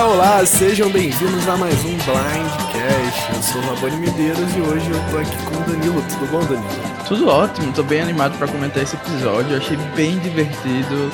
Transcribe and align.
Olá, 0.00 0.14
olá, 0.14 0.46
sejam 0.46 0.88
bem-vindos 0.88 1.46
a 1.46 1.58
mais 1.58 1.74
um 1.84 1.90
Blindcast. 1.90 3.34
Eu 3.34 3.42
sou 3.42 3.60
o 3.60 3.64
Rabone 3.66 3.96
Medeiros 3.98 4.56
e 4.56 4.60
hoje 4.62 4.90
eu 4.90 5.10
tô 5.10 5.18
aqui 5.18 5.36
com 5.44 5.56
o 5.56 5.64
Danilo. 5.66 6.02
Tudo 6.08 6.30
bom, 6.30 6.40
Danilo? 6.40 7.04
Tudo 7.06 7.28
ótimo, 7.28 7.70
tô 7.74 7.82
bem 7.82 8.00
animado 8.00 8.38
para 8.38 8.48
comentar 8.48 8.82
esse 8.82 8.96
episódio. 8.96 9.52
Eu 9.52 9.58
achei 9.58 9.76
bem 9.94 10.18
divertido. 10.20 11.10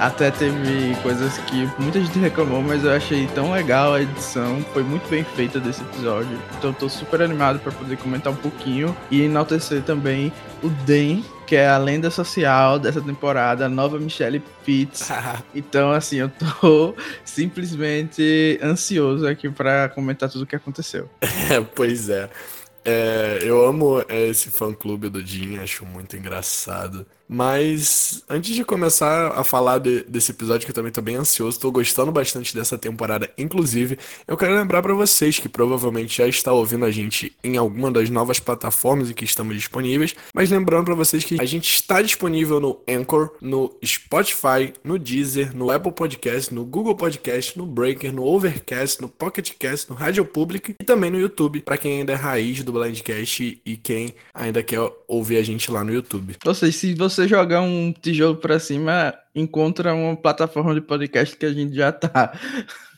Até 0.00 0.32
teve 0.32 0.96
coisas 1.00 1.38
que 1.46 1.68
muita 1.78 2.00
gente 2.00 2.18
reclamou, 2.18 2.60
mas 2.60 2.82
eu 2.82 2.90
achei 2.90 3.28
tão 3.28 3.52
legal 3.52 3.94
a 3.94 4.02
edição. 4.02 4.64
Foi 4.72 4.82
muito 4.82 5.08
bem 5.08 5.22
feita 5.22 5.60
desse 5.60 5.82
episódio. 5.82 6.36
Então 6.58 6.70
eu 6.70 6.74
tô 6.74 6.88
super 6.88 7.22
animado 7.22 7.60
para 7.60 7.70
poder 7.70 7.96
comentar 7.98 8.32
um 8.32 8.36
pouquinho 8.36 8.96
e 9.12 9.22
enaltecer 9.22 9.82
também 9.82 10.32
o 10.60 10.68
Den, 10.68 11.24
que 11.46 11.56
é 11.56 11.68
a 11.68 11.78
lenda 11.78 12.10
social 12.10 12.78
dessa 12.78 13.00
temporada, 13.00 13.66
a 13.66 13.68
nova 13.68 13.98
Michelle 13.98 14.42
Pitts. 14.64 15.08
então, 15.54 15.92
assim, 15.92 16.16
eu 16.16 16.28
tô 16.28 16.94
simplesmente 17.24 18.58
ansioso 18.62 19.26
aqui 19.26 19.48
para 19.50 19.88
comentar 19.88 20.28
tudo 20.30 20.42
o 20.42 20.46
que 20.46 20.56
aconteceu. 20.56 21.08
É, 21.50 21.60
pois 21.60 22.08
é. 22.08 22.30
É, 22.84 23.38
eu 23.42 23.64
amo 23.66 24.02
esse 24.08 24.50
fã-clube 24.50 25.10
do 25.10 25.24
Jim, 25.24 25.58
acho 25.58 25.84
muito 25.84 26.16
engraçado. 26.16 27.06
Mas 27.28 28.22
antes 28.28 28.54
de 28.54 28.64
começar 28.64 29.28
a 29.28 29.42
falar 29.44 29.78
de, 29.78 30.04
desse 30.04 30.30
episódio, 30.30 30.66
que 30.66 30.70
eu 30.70 30.74
também 30.74 30.92
tô 30.92 31.00
bem 31.00 31.16
ansioso, 31.16 31.58
tô 31.58 31.70
gostando 31.70 32.12
bastante 32.12 32.54
dessa 32.54 32.76
temporada. 32.76 33.30
Inclusive, 33.36 33.98
eu 34.26 34.36
quero 34.36 34.54
lembrar 34.54 34.82
para 34.82 34.94
vocês 34.94 35.38
que 35.38 35.48
provavelmente 35.48 36.18
já 36.18 36.28
está 36.28 36.52
ouvindo 36.52 36.84
a 36.84 36.90
gente 36.90 37.34
em 37.42 37.56
alguma 37.56 37.90
das 37.90 38.10
novas 38.10 38.38
plataformas 38.38 39.10
em 39.10 39.14
que 39.14 39.24
estamos 39.24 39.54
disponíveis. 39.56 40.14
Mas 40.34 40.50
lembrando 40.50 40.84
para 40.84 40.94
vocês 40.94 41.24
que 41.24 41.40
a 41.40 41.44
gente 41.44 41.72
está 41.72 42.02
disponível 42.02 42.60
no 42.60 42.80
Anchor, 42.88 43.30
no 43.40 43.74
Spotify, 43.84 44.72
no 44.82 44.98
Deezer, 44.98 45.56
no 45.56 45.70
Apple 45.70 45.92
Podcast, 45.92 46.52
no 46.52 46.64
Google 46.64 46.94
Podcast, 46.94 47.56
no 47.56 47.66
Breaker, 47.66 48.12
no 48.12 48.24
Overcast, 48.24 49.00
no 49.00 49.08
Pocket 49.08 49.52
Cast, 49.58 49.88
no 49.90 49.96
Rádio 49.96 50.24
Public 50.24 50.74
e 50.78 50.84
também 50.84 51.10
no 51.10 51.18
YouTube, 51.18 51.60
para 51.60 51.78
quem 51.78 52.00
ainda 52.00 52.12
é 52.12 52.16
raiz 52.16 52.62
do 52.62 52.72
Blindcast 52.72 53.60
e 53.64 53.76
quem 53.76 54.14
ainda 54.32 54.62
quer 54.62 54.80
ouvir 55.06 55.36
a 55.36 55.42
gente 55.42 55.70
lá 55.70 55.84
no 55.84 55.92
YouTube. 55.92 56.36
Ou 56.44 56.54
seja, 56.54 56.72
se 56.72 56.94
você 56.94 57.26
jogar 57.28 57.60
um 57.60 57.92
tijolo 57.92 58.36
para 58.36 58.58
cima, 58.58 59.14
encontra 59.34 59.94
uma 59.94 60.16
plataforma 60.16 60.74
de 60.74 60.80
podcast 60.80 61.36
que 61.36 61.46
a 61.46 61.52
gente 61.52 61.74
já 61.74 61.92
tá. 61.92 62.32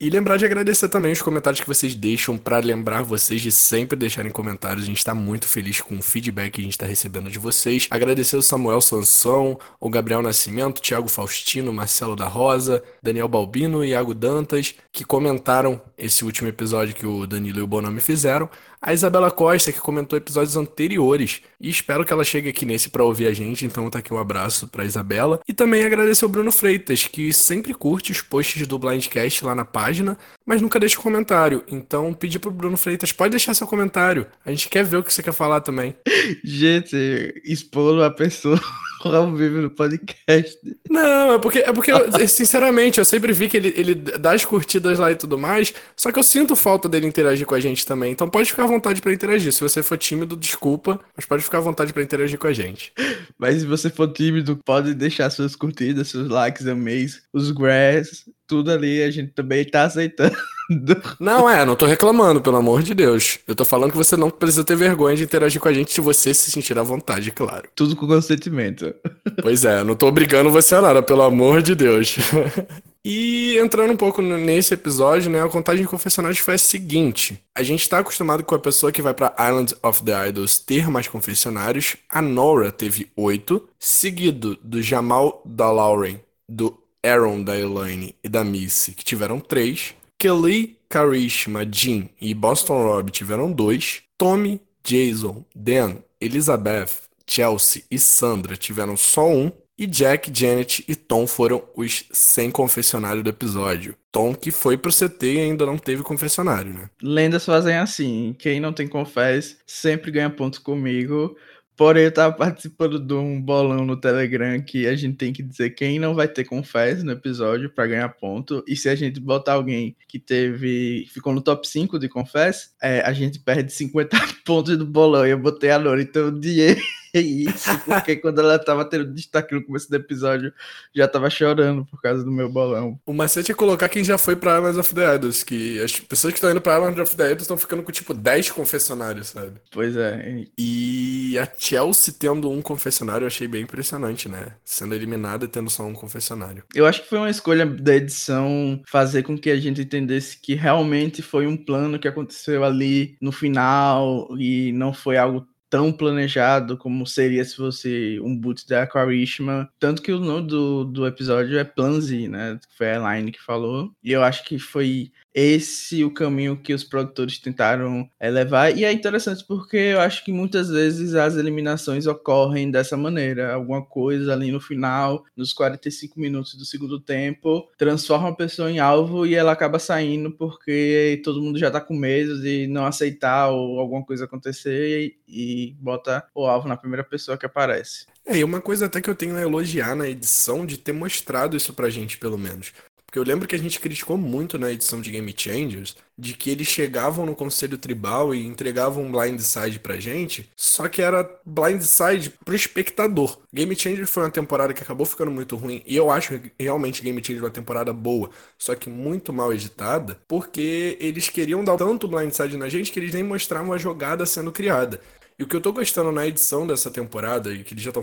E 0.00 0.08
lembrar 0.10 0.36
de 0.36 0.44
agradecer 0.44 0.88
também 0.88 1.12
os 1.12 1.20
comentários 1.20 1.60
que 1.60 1.66
vocês 1.66 1.94
deixam 1.94 2.38
para 2.38 2.58
lembrar 2.58 3.02
vocês 3.02 3.40
de 3.40 3.50
sempre 3.50 3.96
deixarem 3.96 4.30
comentários. 4.30 4.84
A 4.84 4.86
gente 4.86 4.98
está 4.98 5.14
muito 5.14 5.46
feliz 5.46 5.80
com 5.80 5.96
o 5.96 6.02
feedback 6.02 6.52
que 6.52 6.60
a 6.60 6.64
gente 6.64 6.72
está 6.72 6.86
recebendo 6.86 7.30
de 7.30 7.38
vocês. 7.38 7.88
Agradecer 7.90 8.36
o 8.36 8.42
Samuel 8.42 8.80
Sansão, 8.80 9.58
o 9.80 9.90
Gabriel 9.90 10.22
Nascimento, 10.22 10.80
Thiago 10.80 11.08
Faustino, 11.08 11.72
Marcelo 11.72 12.14
da 12.14 12.26
Rosa, 12.26 12.82
Daniel 13.02 13.28
Balbino 13.28 13.84
e 13.84 13.88
Iago 13.88 14.14
Dantas, 14.14 14.74
que 14.92 15.04
comentaram 15.04 15.80
esse 15.96 16.24
último 16.24 16.48
episódio 16.48 16.94
que 16.94 17.06
o 17.06 17.26
Danilo 17.26 17.58
e 17.58 17.62
o 17.62 17.66
Bonami 17.66 18.00
fizeram. 18.00 18.48
A 18.80 18.92
Isabela 18.92 19.30
Costa, 19.30 19.72
que 19.72 19.80
comentou 19.80 20.16
episódios 20.16 20.56
anteriores. 20.56 21.42
E 21.60 21.68
espero 21.68 22.04
que 22.04 22.12
ela 22.12 22.22
chegue 22.22 22.48
aqui 22.48 22.64
nesse 22.64 22.88
para 22.88 23.02
ouvir 23.02 23.26
a 23.26 23.32
gente. 23.32 23.66
Então 23.66 23.90
tá 23.90 23.98
aqui 23.98 24.14
um 24.14 24.18
abraço 24.18 24.68
pra 24.68 24.84
Isabela. 24.84 25.40
E 25.48 25.52
também 25.52 25.84
agradecer 25.84 26.24
ao 26.24 26.30
Bruno 26.30 26.52
Freitas, 26.52 27.06
que 27.06 27.32
sempre 27.32 27.74
curte 27.74 28.12
os 28.12 28.22
posts 28.22 28.66
do 28.66 28.78
Blindcast 28.78 29.44
lá 29.44 29.54
na 29.54 29.64
página, 29.64 30.16
mas 30.46 30.62
nunca 30.62 30.78
deixa 30.78 30.98
um 30.98 31.02
comentário. 31.02 31.64
Então 31.66 32.14
pedir 32.14 32.38
pro 32.38 32.50
Bruno 32.50 32.76
Freitas, 32.76 33.12
pode 33.12 33.30
deixar 33.30 33.54
seu 33.54 33.66
comentário. 33.66 34.26
A 34.44 34.50
gente 34.50 34.68
quer 34.68 34.84
ver 34.84 34.98
o 34.98 35.02
que 35.02 35.12
você 35.12 35.22
quer 35.22 35.32
falar 35.32 35.60
também. 35.60 35.96
Gente, 36.44 36.96
expor 37.44 38.02
a 38.02 38.10
pessoa 38.10 38.60
ao 39.04 39.32
vivo 39.32 39.60
no 39.60 39.70
podcast. 39.70 40.58
Não, 40.88 41.34
é 41.34 41.38
porque, 41.38 41.58
é 41.58 41.72
porque 41.72 41.92
eu, 41.92 41.98
sinceramente, 42.28 42.98
eu 42.98 43.04
sempre 43.04 43.32
vi 43.32 43.48
que 43.48 43.56
ele, 43.56 43.74
ele 43.76 43.94
dá 43.94 44.32
as 44.32 44.44
curtidas 44.44 44.98
lá 44.98 45.10
e 45.10 45.16
tudo 45.16 45.38
mais, 45.38 45.72
só 45.96 46.10
que 46.10 46.18
eu 46.18 46.22
sinto 46.22 46.56
falta 46.56 46.88
dele 46.88 47.06
interagir 47.06 47.46
com 47.46 47.54
a 47.54 47.60
gente 47.60 47.86
também. 47.86 48.12
Então 48.12 48.28
pode 48.28 48.50
ficar 48.50 48.66
vontade 48.68 49.00
para 49.00 49.12
interagir. 49.12 49.52
Se 49.52 49.60
você 49.60 49.82
for 49.82 49.98
tímido, 49.98 50.36
desculpa, 50.36 51.00
mas 51.16 51.26
pode 51.26 51.42
ficar 51.42 51.58
à 51.58 51.62
vontade 51.62 51.92
para 51.92 52.02
interagir 52.02 52.38
com 52.38 52.46
a 52.46 52.52
gente. 52.52 52.92
Mas 53.38 53.60
se 53.60 53.66
você 53.66 53.88
for 53.88 54.12
tímido, 54.12 54.58
pode 54.64 54.94
deixar 54.94 55.30
suas 55.30 55.54
curtidas, 55.54 56.08
seus 56.08 56.28
likes, 56.28 56.66
ameis, 56.66 57.22
os 57.32 57.52
grass, 57.52 58.24
tudo 58.48 58.72
ali, 58.72 59.00
a 59.00 59.10
gente 59.12 59.32
também 59.32 59.64
tá 59.64 59.84
aceitando. 59.84 60.36
Não, 61.18 61.48
é, 61.48 61.64
não 61.64 61.74
tô 61.74 61.86
reclamando, 61.86 62.42
pelo 62.42 62.56
amor 62.56 62.82
de 62.82 62.92
Deus. 62.92 63.38
Eu 63.46 63.54
tô 63.54 63.64
falando 63.64 63.90
que 63.90 63.96
você 63.96 64.18
não 64.18 64.28
precisa 64.28 64.62
ter 64.62 64.76
vergonha 64.76 65.16
de 65.16 65.22
interagir 65.22 65.58
com 65.58 65.68
a 65.68 65.72
gente 65.72 65.90
se 65.90 66.00
você 66.02 66.34
se 66.34 66.50
sentir 66.50 66.78
à 66.78 66.82
vontade, 66.82 67.30
claro. 67.30 67.66
Tudo 67.74 67.96
com 67.96 68.06
consentimento. 68.06 68.94
Pois 69.40 69.64
é, 69.64 69.82
não 69.82 69.96
tô 69.96 70.06
obrigando 70.06 70.50
você 70.50 70.74
a 70.74 70.82
nada, 70.82 71.02
pelo 71.02 71.22
amor 71.22 71.62
de 71.62 71.74
Deus. 71.74 72.16
E 73.10 73.56
entrando 73.56 73.94
um 73.94 73.96
pouco 73.96 74.20
nesse 74.20 74.74
episódio, 74.74 75.30
né, 75.30 75.42
a 75.42 75.48
contagem 75.48 75.82
de 75.82 75.88
confessionários 75.88 76.40
foi 76.40 76.56
a 76.56 76.58
seguinte: 76.58 77.42
a 77.54 77.62
gente 77.62 77.80
está 77.80 78.00
acostumado 78.00 78.44
com 78.44 78.54
a 78.54 78.58
pessoa 78.58 78.92
que 78.92 79.00
vai 79.00 79.14
para 79.14 79.34
Island 79.48 79.74
of 79.82 80.04
the 80.04 80.28
Idols 80.28 80.58
ter 80.58 80.90
mais 80.90 81.08
confessionários. 81.08 81.96
A 82.06 82.20
Nora 82.20 82.70
teve 82.70 83.10
oito, 83.16 83.66
seguido 83.78 84.58
do 84.62 84.82
Jamal 84.82 85.40
da 85.42 85.70
Lauren, 85.70 86.20
do 86.46 86.78
Aaron 87.02 87.42
da 87.42 87.58
Elaine 87.58 88.14
e 88.22 88.28
da 88.28 88.44
Missy, 88.44 88.92
que 88.92 89.02
tiveram 89.02 89.40
três. 89.40 89.94
Kelly, 90.18 90.76
Karishma, 90.86 91.64
Jean 91.64 92.10
e 92.20 92.34
Boston 92.34 92.82
Rob 92.82 93.10
tiveram 93.10 93.50
dois. 93.50 94.02
Tommy, 94.18 94.60
Jason, 94.84 95.46
Dan, 95.56 95.96
Elizabeth, 96.20 97.08
Chelsea 97.26 97.84
e 97.90 97.98
Sandra 97.98 98.54
tiveram 98.54 98.98
só 98.98 99.26
um. 99.30 99.50
E 99.78 99.86
Jack, 99.86 100.32
Janet 100.34 100.84
e 100.88 100.96
Tom 100.96 101.24
foram 101.24 101.62
os 101.76 102.04
sem 102.10 102.50
confessionário 102.50 103.22
do 103.22 103.30
episódio. 103.30 103.94
Tom 104.10 104.34
que 104.34 104.50
foi 104.50 104.76
pro 104.76 104.90
CT 104.90 105.34
e 105.34 105.38
ainda 105.38 105.64
não 105.64 105.78
teve 105.78 106.02
confessionário, 106.02 106.74
né? 106.74 106.90
Lendas 107.00 107.44
fazem 107.44 107.76
assim. 107.76 108.34
Quem 108.40 108.58
não 108.58 108.72
tem 108.72 108.88
confess 108.88 109.56
sempre 109.64 110.10
ganha 110.10 110.28
ponto 110.28 110.60
comigo. 110.62 111.36
Porém, 111.76 112.06
eu 112.06 112.12
tava 112.12 112.34
participando 112.34 112.98
de 112.98 113.14
um 113.14 113.40
bolão 113.40 113.84
no 113.84 113.96
Telegram 113.96 114.60
que 114.60 114.84
a 114.88 114.96
gente 114.96 115.16
tem 115.16 115.32
que 115.32 115.44
dizer 115.44 115.70
quem 115.70 116.00
não 116.00 116.12
vai 116.12 116.26
ter 116.26 116.42
confess 116.42 117.04
no 117.04 117.12
episódio 117.12 117.70
para 117.70 117.86
ganhar 117.86 118.08
ponto. 118.08 118.64
E 118.66 118.74
se 118.74 118.88
a 118.88 118.96
gente 118.96 119.20
botar 119.20 119.52
alguém 119.52 119.96
que 120.08 120.18
teve. 120.18 121.06
ficou 121.14 121.32
no 121.32 121.40
top 121.40 121.68
5 121.68 122.00
de 122.00 122.08
confess, 122.08 122.74
é, 122.82 123.00
a 123.02 123.12
gente 123.12 123.38
perde 123.38 123.72
50 123.72 124.18
pontos 124.44 124.76
do 124.76 124.84
bolão. 124.84 125.24
E 125.24 125.30
eu 125.30 125.38
botei 125.38 125.70
a 125.70 125.78
Nora, 125.78 126.02
então 126.02 126.26
o 126.26 126.40
dinheiro 126.40 126.80
é 127.14 127.20
isso, 127.20 127.70
porque 127.84 128.16
quando 128.16 128.40
ela 128.40 128.58
tava 128.58 128.84
tendo 128.84 129.12
destaque 129.12 129.54
no 129.54 129.64
começo 129.64 129.88
do 129.88 129.96
episódio, 129.96 130.52
já 130.94 131.08
tava 131.08 131.30
chorando 131.30 131.84
por 131.86 132.00
causa 132.00 132.24
do 132.24 132.30
meu 132.30 132.48
bolão. 132.48 132.98
O 133.06 133.12
macete 133.12 133.52
é 133.52 133.54
colocar 133.54 133.88
quem 133.88 134.04
já 134.04 134.18
foi 134.18 134.36
pra 134.36 134.58
Islands 134.58 134.78
of 134.78 134.94
the 134.94 135.14
Idols, 135.14 135.42
que 135.42 135.80
as 135.80 135.98
pessoas 135.98 136.32
que 136.32 136.38
estão 136.38 136.50
indo 136.50 136.60
pra 136.60 136.78
Islands 136.78 137.00
of 137.00 137.16
the 137.16 137.24
Idols 137.24 137.42
estão 137.42 137.56
ficando 137.56 137.82
com 137.82 137.92
tipo 137.92 138.14
10 138.14 138.50
confessionários, 138.50 139.28
sabe? 139.28 139.60
Pois 139.70 139.96
é. 139.96 140.44
E 140.56 141.38
a 141.38 141.48
Chelsea 141.58 142.14
tendo 142.18 142.50
um 142.50 142.60
confessionário 142.62 143.24
eu 143.24 143.28
achei 143.28 143.48
bem 143.48 143.62
impressionante, 143.62 144.28
né? 144.28 144.52
Sendo 144.64 144.94
eliminada 144.94 145.44
e 145.44 145.48
tendo 145.48 145.70
só 145.70 145.84
um 145.84 145.94
confessionário. 145.94 146.64
Eu 146.74 146.86
acho 146.86 147.02
que 147.02 147.08
foi 147.08 147.18
uma 147.18 147.30
escolha 147.30 147.66
da 147.66 147.96
edição 147.96 148.82
fazer 148.86 149.22
com 149.22 149.38
que 149.38 149.50
a 149.50 149.56
gente 149.56 149.80
entendesse 149.80 150.38
que 150.40 150.54
realmente 150.54 151.22
foi 151.22 151.46
um 151.46 151.56
plano 151.56 151.98
que 151.98 152.08
aconteceu 152.08 152.64
ali 152.64 153.16
no 153.20 153.32
final 153.32 154.28
e 154.38 154.72
não 154.72 154.92
foi 154.92 155.16
algo 155.16 155.46
tão 155.70 155.92
planejado 155.92 156.76
como 156.76 157.06
seria 157.06 157.44
se 157.44 157.56
fosse 157.56 158.20
um 158.22 158.36
boot 158.36 158.66
da 158.66 158.86
Karishma. 158.86 159.68
Tanto 159.78 160.02
que 160.02 160.12
o 160.12 160.20
nome 160.20 160.46
do, 160.46 160.84
do 160.84 161.06
episódio 161.06 161.58
é 161.58 161.64
Plan 161.64 162.00
Z, 162.00 162.28
né? 162.28 162.58
Foi 162.76 162.90
a 162.90 163.16
Line 163.16 163.32
que 163.32 163.42
falou. 163.42 163.92
E 164.02 164.12
eu 164.12 164.22
acho 164.22 164.44
que 164.44 164.58
foi 164.58 165.10
esse 165.34 166.02
o 166.02 166.10
caminho 166.10 166.56
que 166.56 166.74
os 166.74 166.82
produtores 166.82 167.38
tentaram 167.38 168.08
é, 168.18 168.28
levar. 168.28 168.76
E 168.76 168.84
é 168.84 168.92
interessante 168.92 169.44
porque 169.46 169.76
eu 169.76 170.00
acho 170.00 170.24
que 170.24 170.32
muitas 170.32 170.68
vezes 170.68 171.14
as 171.14 171.36
eliminações 171.36 172.06
ocorrem 172.06 172.70
dessa 172.70 172.96
maneira. 172.96 173.54
Alguma 173.54 173.84
coisa 173.84 174.32
ali 174.32 174.50
no 174.50 174.60
final, 174.60 175.24
nos 175.36 175.52
45 175.52 176.18
minutos 176.18 176.54
do 176.54 176.64
segundo 176.64 176.98
tempo, 176.98 177.70
transforma 177.78 178.30
a 178.30 178.34
pessoa 178.34 178.70
em 178.70 178.80
alvo 178.80 179.24
e 179.26 179.36
ela 179.36 179.52
acaba 179.52 179.78
saindo 179.78 180.32
porque 180.32 181.20
todo 181.22 181.40
mundo 181.40 181.56
já 181.56 181.70
tá 181.70 181.80
com 181.80 181.94
medo 181.94 182.40
de 182.40 182.66
não 182.66 182.84
aceitar 182.84 183.48
ou 183.50 183.78
alguma 183.78 184.04
coisa 184.04 184.24
acontecer 184.24 185.14
e, 185.28 185.57
bota 185.80 186.24
o 186.34 186.46
alvo 186.46 186.68
na 186.68 186.76
primeira 186.76 187.04
pessoa 187.04 187.38
que 187.38 187.46
aparece. 187.46 188.06
É, 188.26 188.36
e 188.38 188.44
uma 188.44 188.60
coisa 188.60 188.86
até 188.86 189.00
que 189.00 189.08
eu 189.08 189.14
tenho 189.14 189.36
a 189.36 189.40
elogiar 189.40 189.94
na 189.94 190.08
edição 190.08 190.66
de 190.66 190.76
ter 190.76 190.92
mostrado 190.92 191.56
isso 191.56 191.72
pra 191.72 191.90
gente, 191.90 192.18
pelo 192.18 192.36
menos. 192.36 192.72
Porque 193.08 193.18
eu 193.18 193.24
lembro 193.24 193.48
que 193.48 193.54
a 193.54 193.58
gente 193.58 193.80
criticou 193.80 194.18
muito 194.18 194.58
na 194.58 194.70
edição 194.70 195.00
de 195.00 195.10
Game 195.10 195.34
Changers 195.34 195.96
de 196.18 196.34
que 196.34 196.50
eles 196.50 196.68
chegavam 196.68 197.24
no 197.24 197.34
conselho 197.34 197.78
tribal 197.78 198.34
e 198.34 198.44
entregavam 198.44 199.04
um 199.04 199.10
blindside 199.10 199.78
pra 199.78 199.98
gente, 199.98 200.50
só 200.54 200.88
que 200.88 201.00
era 201.00 201.26
blindside 201.46 202.28
pro 202.44 202.54
espectador. 202.54 203.38
Game 203.50 203.74
Changers 203.74 204.10
foi 204.10 204.24
uma 204.24 204.30
temporada 204.30 204.74
que 204.74 204.82
acabou 204.82 205.06
ficando 205.06 205.30
muito 205.30 205.56
ruim, 205.56 205.80
e 205.86 205.96
eu 205.96 206.10
acho 206.10 206.38
realmente 206.58 207.00
Game 207.02 207.18
Changers 207.24 207.44
uma 207.44 207.50
temporada 207.50 207.94
boa, 207.94 208.28
só 208.58 208.74
que 208.74 208.90
muito 208.90 209.32
mal 209.32 209.54
editada, 209.54 210.18
porque 210.28 210.98
eles 211.00 211.30
queriam 211.30 211.64
dar 211.64 211.78
tanto 211.78 212.08
blindside 212.08 212.58
na 212.58 212.68
gente 212.68 212.92
que 212.92 212.98
eles 212.98 213.14
nem 213.14 213.22
mostravam 213.22 213.72
a 213.72 213.78
jogada 213.78 214.26
sendo 214.26 214.52
criada. 214.52 215.00
E 215.38 215.44
o 215.44 215.46
que 215.46 215.54
eu 215.54 215.60
tô 215.60 215.72
gostando 215.72 216.10
na 216.10 216.26
edição 216.26 216.66
dessa 216.66 216.90
temporada, 216.90 217.52
e 217.52 217.62
que 217.62 217.74
eles 217.74 217.84
já 217.84 217.90
estão 217.90 218.02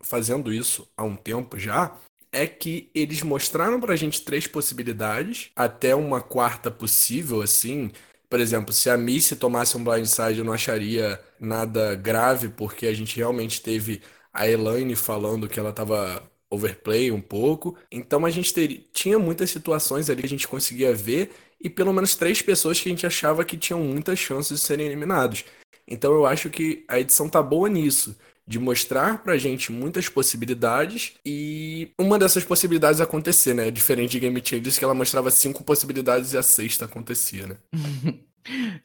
fazendo 0.00 0.52
isso 0.52 0.88
há 0.96 1.02
um 1.02 1.16
tempo 1.16 1.58
já, 1.58 1.96
é 2.30 2.46
que 2.46 2.90
eles 2.94 3.22
mostraram 3.22 3.80
pra 3.80 3.96
gente 3.96 4.22
três 4.22 4.46
possibilidades, 4.46 5.50
até 5.56 5.94
uma 5.94 6.20
quarta 6.20 6.70
possível, 6.70 7.42
assim. 7.42 7.90
Por 8.28 8.38
exemplo, 8.40 8.72
se 8.72 8.90
a 8.90 8.96
Missy 8.96 9.34
tomasse 9.36 9.76
um 9.76 9.82
blindside, 9.82 10.38
eu 10.38 10.44
não 10.44 10.52
acharia 10.52 11.20
nada 11.40 11.94
grave, 11.96 12.48
porque 12.48 12.86
a 12.86 12.94
gente 12.94 13.16
realmente 13.16 13.60
teve 13.62 14.02
a 14.32 14.48
Elaine 14.48 14.94
falando 14.94 15.48
que 15.48 15.58
ela 15.58 15.72
tava 15.72 16.22
overplay 16.50 17.10
um 17.10 17.20
pouco. 17.20 17.76
Então 17.90 18.24
a 18.24 18.30
gente 18.30 18.52
teria, 18.54 18.80
tinha 18.92 19.18
muitas 19.18 19.50
situações 19.50 20.08
ali 20.08 20.20
que 20.22 20.26
a 20.26 20.28
gente 20.28 20.48
conseguia 20.48 20.94
ver 20.94 21.32
e 21.60 21.68
pelo 21.68 21.92
menos 21.92 22.14
três 22.14 22.40
pessoas 22.40 22.80
que 22.80 22.88
a 22.88 22.92
gente 22.92 23.06
achava 23.06 23.44
que 23.44 23.56
tinham 23.56 23.82
muitas 23.82 24.18
chances 24.18 24.60
de 24.60 24.66
serem 24.66 24.86
eliminados. 24.86 25.44
Então 25.88 26.12
eu 26.12 26.26
acho 26.26 26.50
que 26.50 26.84
a 26.88 27.00
edição 27.00 27.28
tá 27.28 27.42
boa 27.42 27.68
nisso, 27.68 28.16
de 28.46 28.58
mostrar 28.58 29.22
pra 29.22 29.36
gente 29.36 29.70
muitas 29.70 30.08
possibilidades 30.08 31.14
e 31.24 31.90
uma 31.98 32.18
dessas 32.18 32.44
possibilidades 32.44 33.00
acontecer, 33.00 33.54
né? 33.54 33.70
Diferente 33.70 34.12
de 34.12 34.20
Game 34.20 34.42
Changers 34.44 34.78
que 34.78 34.84
ela 34.84 34.94
mostrava 34.94 35.30
cinco 35.30 35.62
possibilidades 35.64 36.32
e 36.32 36.38
a 36.38 36.42
sexta 36.42 36.86
acontecia, 36.86 37.46
né? 37.46 37.56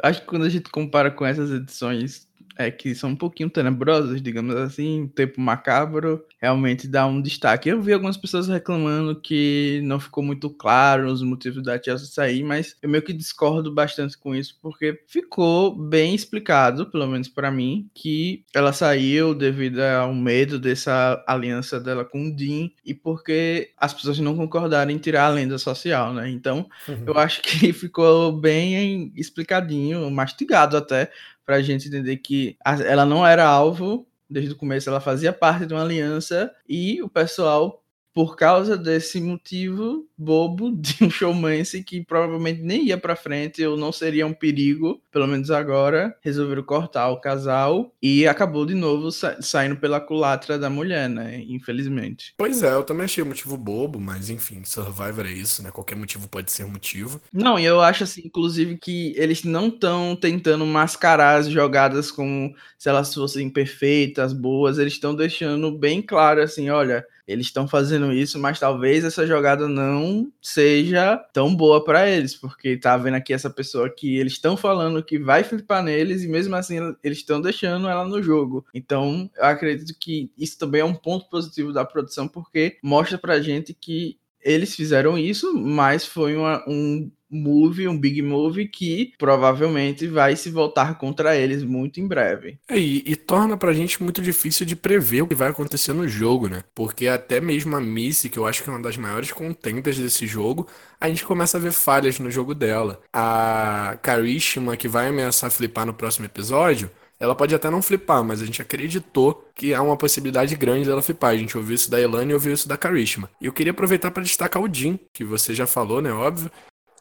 acho 0.03 0.21
que 0.21 0.27
quando 0.27 0.43
a 0.43 0.49
gente 0.49 0.69
compara 0.69 1.09
com 1.11 1.25
essas 1.25 1.51
edições 1.51 2.27
é, 2.57 2.69
que 2.71 2.93
são 2.93 3.11
um 3.11 3.15
pouquinho 3.15 3.49
tenebrosas, 3.49 4.21
digamos 4.21 4.55
assim, 4.55 5.11
tempo 5.15 5.39
macabro, 5.39 6.23
realmente 6.41 6.87
dá 6.87 7.05
um 7.05 7.21
destaque. 7.21 7.69
Eu 7.69 7.81
vi 7.81 7.93
algumas 7.93 8.17
pessoas 8.17 8.47
reclamando 8.47 9.19
que 9.19 9.81
não 9.83 9.99
ficou 9.99 10.23
muito 10.23 10.49
claro 10.49 11.11
os 11.11 11.21
motivos 11.21 11.63
da 11.63 11.81
Chelsea 11.81 12.07
sair, 12.07 12.43
mas 12.43 12.75
eu 12.81 12.89
meio 12.89 13.03
que 13.03 13.13
discordo 13.13 13.73
bastante 13.73 14.17
com 14.17 14.35
isso, 14.35 14.57
porque 14.61 15.01
ficou 15.07 15.75
bem 15.75 16.13
explicado, 16.13 16.85
pelo 16.87 17.07
menos 17.07 17.27
para 17.27 17.51
mim, 17.51 17.89
que 17.93 18.43
ela 18.53 18.73
saiu 18.73 19.33
devido 19.33 19.79
ao 19.79 20.13
medo 20.13 20.59
dessa 20.59 21.23
aliança 21.27 21.79
dela 21.79 22.05
com 22.05 22.27
o 22.27 22.35
Dean 22.35 22.69
e 22.85 22.93
porque 22.93 23.71
as 23.77 23.93
pessoas 23.93 24.19
não 24.19 24.35
concordaram 24.35 24.91
em 24.91 24.97
tirar 24.97 25.25
a 25.25 25.29
lenda 25.29 25.57
social, 25.57 26.13
né? 26.13 26.29
Então, 26.29 26.67
uhum. 26.87 27.03
eu 27.07 27.17
acho 27.17 27.41
que 27.41 27.71
ficou 27.73 28.31
bem 28.31 29.11
explicadinho, 29.15 30.09
mastigado 30.11 30.77
até, 30.77 31.11
para 31.45 31.61
gente 31.61 31.87
entender 31.87 32.17
que 32.17 32.57
ela 32.63 33.05
não 33.05 33.25
era 33.25 33.45
alvo 33.45 34.07
desde 34.29 34.53
o 34.53 34.55
começo, 34.55 34.89
ela 34.89 34.99
fazia 35.01 35.31
parte 35.31 35.65
de 35.65 35.73
uma 35.73 35.83
aliança 35.83 36.51
e 36.67 37.01
o 37.03 37.09
pessoal 37.09 37.82
por 38.13 38.35
causa 38.35 38.77
desse 38.77 39.19
motivo 39.19 40.07
bobo 40.17 40.71
de 40.71 41.03
um 41.03 41.09
showmance 41.09 41.83
que 41.83 42.03
provavelmente 42.03 42.61
nem 42.61 42.87
ia 42.87 42.97
para 42.97 43.15
frente 43.15 43.65
ou 43.65 43.75
não 43.75 43.91
seria 43.91 44.25
um 44.25 44.33
perigo, 44.33 45.01
pelo 45.11 45.27
menos 45.27 45.49
agora, 45.51 46.15
resolveram 46.21 46.63
cortar 46.63 47.09
o 47.09 47.19
casal 47.19 47.91
e 48.01 48.27
acabou 48.27 48.65
de 48.65 48.75
novo 48.75 49.11
sa 49.11 49.41
saindo 49.41 49.75
pela 49.75 49.99
culatra 49.99 50.57
da 50.57 50.69
mulher, 50.69 51.09
né? 51.09 51.43
Infelizmente. 51.47 52.33
Pois 52.37 52.61
é, 52.63 52.73
eu 52.73 52.83
também 52.83 53.05
achei 53.05 53.23
um 53.23 53.27
motivo 53.27 53.57
bobo, 53.57 53.99
mas 53.99 54.29
enfim, 54.29 54.63
Survivor 54.63 55.25
é 55.25 55.31
isso, 55.31 55.63
né? 55.63 55.71
Qualquer 55.71 55.95
motivo 55.95 56.27
pode 56.27 56.51
ser 56.51 56.65
motivo. 56.65 57.21
Não, 57.31 57.57
e 57.57 57.65
eu 57.65 57.81
acho 57.81 58.03
assim, 58.03 58.21
inclusive, 58.25 58.77
que 58.77 59.13
eles 59.17 59.43
não 59.43 59.67
estão 59.67 60.15
tentando 60.15 60.65
mascarar 60.65 61.39
as 61.39 61.47
jogadas 61.47 62.11
como 62.11 62.53
se 62.77 62.89
elas 62.89 63.13
fossem 63.13 63.49
perfeitas, 63.49 64.33
boas, 64.33 64.77
eles 64.77 64.93
estão 64.93 65.15
deixando 65.15 65.71
bem 65.71 66.01
claro 66.01 66.41
assim, 66.41 66.69
olha, 66.69 67.05
eles 67.27 67.47
estão 67.47 67.67
fazendo 67.67 68.11
isso, 68.11 68.37
mas 68.37 68.59
talvez 68.59 69.03
essa 69.03 69.25
jogada 69.25 69.67
não 69.67 70.31
seja 70.41 71.17
tão 71.31 71.55
boa 71.55 71.83
para 71.83 72.09
eles, 72.09 72.35
porque 72.35 72.77
tá 72.77 72.97
vendo 72.97 73.15
aqui 73.15 73.33
essa 73.33 73.49
pessoa 73.49 73.89
que 73.89 74.17
eles 74.17 74.33
estão 74.33 74.57
falando 74.57 75.03
que 75.03 75.17
vai 75.17 75.43
flipar 75.43 75.83
neles 75.83 76.23
e 76.23 76.27
mesmo 76.27 76.55
assim 76.55 76.77
eles 77.03 77.19
estão 77.19 77.41
deixando 77.41 77.87
ela 77.87 78.05
no 78.05 78.21
jogo. 78.21 78.65
Então, 78.73 79.29
eu 79.35 79.45
acredito 79.45 79.97
que 79.99 80.31
isso 80.37 80.57
também 80.57 80.81
é 80.81 80.85
um 80.85 80.95
ponto 80.95 81.29
positivo 81.29 81.71
da 81.71 81.85
produção, 81.85 82.27
porque 82.27 82.77
mostra 82.83 83.17
pra 83.17 83.41
gente 83.41 83.73
que 83.73 84.17
eles 84.41 84.75
fizeram 84.75 85.17
isso, 85.17 85.53
mas 85.53 86.05
foi 86.05 86.35
uma, 86.35 86.63
um 86.67 87.09
move, 87.33 87.87
um 87.87 87.97
big 87.97 88.21
move 88.21 88.67
que 88.67 89.13
provavelmente 89.17 90.07
vai 90.07 90.35
se 90.35 90.49
voltar 90.49 90.97
contra 90.97 91.35
eles 91.35 91.63
muito 91.63 91.99
em 91.99 92.07
breve. 92.07 92.57
É, 92.67 92.77
e, 92.77 93.03
e, 93.05 93.15
torna 93.15 93.57
pra 93.57 93.73
gente 93.73 94.01
muito 94.01 94.21
difícil 94.21 94.65
de 94.65 94.75
prever 94.75 95.21
o 95.21 95.27
que 95.27 95.35
vai 95.35 95.49
acontecer 95.49 95.93
no 95.93 96.07
jogo, 96.07 96.47
né? 96.47 96.63
Porque 96.75 97.07
até 97.07 97.39
mesmo 97.41 97.75
a 97.75 97.81
Missy, 97.81 98.29
que 98.29 98.37
eu 98.37 98.45
acho 98.45 98.63
que 98.63 98.69
é 98.69 98.73
uma 98.73 98.81
das 98.81 98.97
maiores 98.97 99.31
contendas 99.31 99.97
desse 99.97 100.27
jogo, 100.27 100.67
a 100.99 101.09
gente 101.09 101.25
começa 101.25 101.57
a 101.57 101.61
ver 101.61 101.71
falhas 101.71 102.19
no 102.19 102.31
jogo 102.31 102.53
dela. 102.53 103.01
A 103.11 103.97
Karishma, 104.01 104.77
que 104.77 104.87
vai 104.87 105.07
ameaçar 105.07 105.51
flipar 105.51 105.85
no 105.85 105.93
próximo 105.93 106.25
episódio, 106.25 106.89
ela 107.23 107.35
pode 107.35 107.55
até 107.55 107.69
não 107.69 107.81
flipar, 107.81 108.21
mas 108.21 108.41
a 108.41 108.45
gente 108.45 108.61
acreditou 108.61 109.47
que 109.55 109.73
há 109.73 109.81
uma 109.81 109.95
possibilidade 109.95 110.55
grande 110.57 110.87
dela 110.87 111.01
flipar. 111.01 111.31
A 111.31 111.37
gente 111.37 111.57
ouviu 111.57 111.75
isso 111.75 111.89
da 111.89 111.99
Elane 111.99 112.31
e 112.31 112.33
ouviu 112.33 112.53
isso 112.53 112.67
da 112.67 112.77
Karishma. 112.77 113.29
E 113.39 113.45
eu 113.45 113.53
queria 113.53 113.71
aproveitar 113.71 114.11
para 114.11 114.23
destacar 114.23 114.61
o 114.61 114.73
Jin, 114.73 114.99
que 115.13 115.23
você 115.23 115.55
já 115.55 115.65
falou, 115.65 116.01
né? 116.01 116.11
Óbvio. 116.11 116.51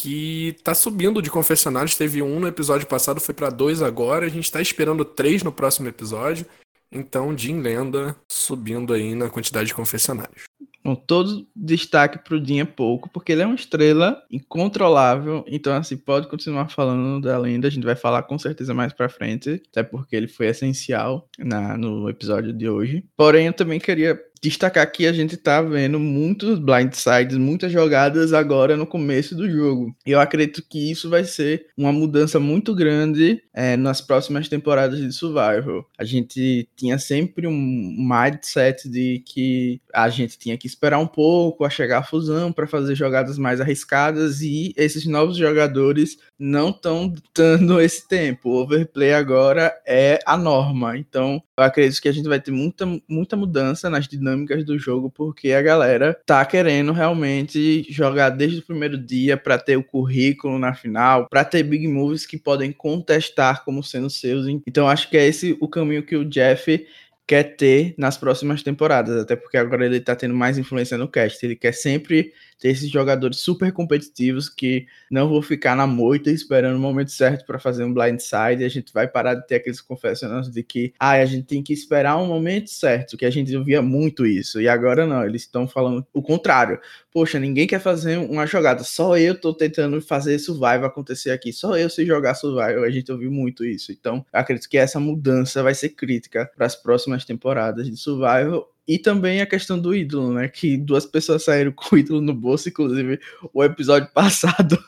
Que 0.03 0.57
tá 0.65 0.75
subindo 0.75 1.23
de 1.23 1.31
confessionários. 1.31 1.95
Teve 1.95 2.23
um 2.23 2.41
no 2.41 2.49
episódio 2.49 2.89
passado, 2.89 3.21
foi 3.21 3.33
para 3.33 3.51
dois 3.51 3.81
agora. 3.81 4.27
A 4.27 4.29
gente 4.29 4.51
tá 4.51 4.61
esperando 4.61 5.05
três 5.05 5.45
no 5.45 5.53
próximo 5.53 5.87
episódio. 5.87 6.45
Então, 6.91 7.39
Jin 7.39 7.61
Lenda 7.61 8.17
subindo 8.29 8.93
aí 8.93 9.15
na 9.15 9.31
quantidade 9.31 9.69
de 9.69 9.75
confessionários. 9.75 10.43
Bom, 10.83 10.97
todo 10.97 11.47
destaque 11.55 12.19
pro 12.19 12.41
Dean 12.41 12.63
é 12.63 12.65
pouco, 12.65 13.09
porque 13.11 13.31
ele 13.31 13.43
é 13.43 13.47
uma 13.47 13.55
estrela 13.55 14.21
incontrolável, 14.29 15.45
então 15.47 15.73
assim, 15.73 15.97
pode 15.97 16.27
continuar 16.27 16.69
falando 16.69 17.23
dela 17.23 17.47
ainda, 17.47 17.69
a 17.69 17.71
gente 17.71 17.85
vai 17.85 17.95
falar 17.95 18.25
com 18.25 18.37
certeza 18.37 18.75
mais 18.75 18.93
pra 18.93 19.09
frente, 19.09 19.63
até 19.71 19.85
porque 19.85 20.17
ele 20.17 20.27
foi 20.27 20.49
essencial 20.49 21.29
na, 21.39 21.79
no 21.79 22.11
episódio 22.11 22.53
de 22.53 22.69
hoje. 22.69 23.05
Porém, 23.17 23.47
eu 23.47 23.53
também 23.53 23.79
queria 23.79 24.21
destacar 24.43 24.91
que 24.91 25.07
a 25.07 25.13
gente 25.13 25.37
tá 25.37 25.63
vendo 25.63 26.01
muitos 26.01 26.59
blindsides, 26.59 27.37
muitas 27.37 27.71
jogadas 27.71 28.33
agora 28.33 28.77
no 28.77 28.87
começo 28.87 29.37
do 29.37 29.49
jogo. 29.49 29.95
Eu 30.05 30.19
acredito 30.19 30.63
que 30.69 30.91
isso 30.91 31.09
vai 31.09 31.25
ser 31.25 31.67
uma 31.77 31.93
mudança 31.93 32.41
muito 32.41 32.75
grande 32.75 33.41
é, 33.55 33.77
nas 33.77 34.01
próximas 34.01 34.49
temporadas 34.49 34.99
de 34.99 35.13
Survival. 35.13 35.87
A 35.99 36.05
gente 36.05 36.69
tinha 36.75 36.99
sempre 36.99 37.47
um 37.47 37.53
mindset 37.53 38.89
de 38.89 39.23
que 39.27 39.81
a 39.93 40.09
gente 40.09 40.39
tinha 40.39 40.57
que 40.57 40.67
esperar 40.67 40.99
um 40.99 41.07
pouco 41.07 41.65
a 41.65 41.71
chegar 41.71 41.99
a 41.99 42.03
fusão 42.03 42.53
para 42.53 42.67
fazer 42.67 42.95
jogadas 42.95 43.39
mais 43.39 43.61
arriscadas 43.61 44.41
e 44.41 44.73
esses 44.77 45.07
novos 45.07 45.37
jogadores 45.37 46.19
não 46.39 46.71
estão 46.71 47.13
dando 47.35 47.81
esse 47.81 48.09
tempo. 48.09 48.51
O 48.51 48.63
overplay 48.63 49.13
agora 49.13 49.73
é 49.87 50.19
a 50.27 50.37
norma. 50.37 50.97
Então, 50.97 51.43
eu 51.57 51.65
acredito 51.65 52.01
que 52.01 52.09
a 52.09 52.13
gente 52.13 52.29
vai 52.29 52.41
ter 52.41 52.51
muita, 52.51 52.87
muita 53.09 53.37
mudança 53.37 53.91
nas 53.91 54.09
dinâmicas 54.09 54.65
do 54.65 54.79
jogo, 54.79 55.11
porque 55.11 55.53
a 55.53 55.63
galera 55.63 56.19
tá 56.25 56.45
querendo 56.45 56.93
realmente 56.93 57.87
jogar 57.91 58.31
desde 58.31 58.61
o 58.61 58.67
primeiro 58.67 58.97
dia 58.97 59.37
para 59.37 59.59
ter 59.59 59.77
o 59.77 59.85
currículo 59.85 60.59
na 60.59 60.75
final, 60.75 61.29
para 61.29 61.45
ter 61.45 61.63
big 61.63 61.87
moves 61.87 62.27
que 62.27 62.39
podem 62.39 62.73
contestar 62.73 63.42
como 63.65 63.83
sendo 63.83 64.09
seus. 64.09 64.47
Então, 64.67 64.89
acho 64.89 65.09
que 65.11 65.17
é 65.17 65.27
esse 65.27 65.57
o 65.61 65.69
caminho 65.69 66.03
que 66.03 66.17
o 66.17 66.25
Jeff 66.25 66.87
quer 67.27 67.57
ter 67.57 67.95
nas 67.97 68.17
próximas 68.17 68.63
temporadas, 68.63 69.23
até 69.23 69.37
porque 69.37 69.57
agora 69.57 69.87
ele 69.87 70.01
tá 70.01 70.15
tendo 70.15 70.35
mais 70.35 70.59
influência 70.59 70.99
no 70.99 71.09
cast. 71.09 71.45
Ele 71.45 71.57
quer 71.57 71.73
sempre 71.73 72.33
ter 72.63 72.69
esses 72.69 72.89
jogadores 72.89 73.41
super 73.41 73.73
competitivos 73.73 74.49
que 74.49 74.87
não 75.11 75.29
vão 75.29 75.43
ficar 75.43 75.75
na 75.75 75.85
moita 75.85 76.31
esperando 76.31 76.77
o 76.77 76.79
momento 76.79 77.11
certo 77.11 77.45
para 77.45 77.59
fazer 77.59 77.83
um 77.83 77.93
blindside. 77.93 78.63
A 78.65 78.69
gente 78.69 78.93
vai 78.93 79.09
parar 79.09 79.35
de 79.35 79.45
ter 79.49 79.57
aqueles 79.57 79.81
confessionários 79.81 80.49
de 80.49 80.63
que 80.63 80.95
ah, 80.97 81.11
a 81.11 81.25
gente 81.25 81.45
tem 81.45 81.61
que 81.61 81.73
esperar 81.73 82.17
um 82.19 82.27
momento 82.27 82.71
certo, 82.71 83.17
que 83.17 83.25
a 83.27 83.31
gente 83.31 83.55
ouvia 83.57 83.83
muito 83.83 84.25
isso. 84.25 84.61
E 84.61 84.69
agora 84.69 85.05
não, 85.05 85.25
eles 85.25 85.43
estão 85.43 85.67
falando 85.67 86.07
o 86.15 86.23
contrário. 86.23 86.79
Poxa, 87.11 87.41
ninguém 87.41 87.67
quer 87.67 87.81
fazer 87.81 88.19
uma 88.19 88.47
jogada, 88.47 88.85
só 88.85 89.19
eu 89.19 89.39
tô 89.39 89.53
tentando 89.53 90.01
fazer 90.01 90.39
survival 90.39 90.85
acontecer 90.85 91.31
aqui, 91.31 91.53
só 91.53 91.77
eu 91.77 91.91
sei 91.91 92.07
jogar 92.07 92.35
survival. 92.35 92.85
A 92.85 92.91
gente 92.91 93.11
ouviu 93.11 93.33
muito 93.33 93.65
isso. 93.65 93.91
Então, 93.91 94.25
acredito 94.33 94.69
que 94.69 94.79
essa 94.79 95.01
mudança 95.01 95.65
vai 95.65 95.75
ser 95.75 95.89
crítica 95.89 96.49
para 96.55 96.65
as 96.65 96.77
próximas 96.77 97.25
temporadas 97.25 97.91
de 97.91 97.97
survival 97.97 98.72
e 98.87 98.99
também 98.99 99.41
a 99.41 99.47
questão 99.47 99.79
do 99.79 99.95
ídolo, 99.95 100.35
né? 100.35 100.49
Que 100.49 100.77
duas 100.77 101.07
pessoas 101.07 101.45
saíram 101.45 101.73
com 101.77 101.95
o 101.95 101.99
ídolo 101.99 102.21
no 102.21 102.35
bolso, 102.35 102.69
inclusive 102.69 103.21
o 103.53 103.63
episódio 103.63 104.11
passado 104.15 104.79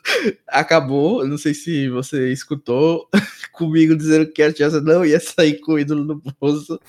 acabou. 0.48 1.26
Não 1.26 1.38
sei 1.38 1.54
se 1.54 1.88
você 1.88 2.32
escutou 2.32 3.08
comigo 3.52 3.96
dizendo 3.96 4.30
que 4.30 4.42
a 4.42 4.52
Chelsea 4.54 4.80
não 4.80 5.04
ia 5.04 5.20
sair 5.20 5.60
com 5.60 5.72
o 5.72 5.78
ídolo 5.78 6.04
no 6.04 6.22
bolso. 6.40 6.80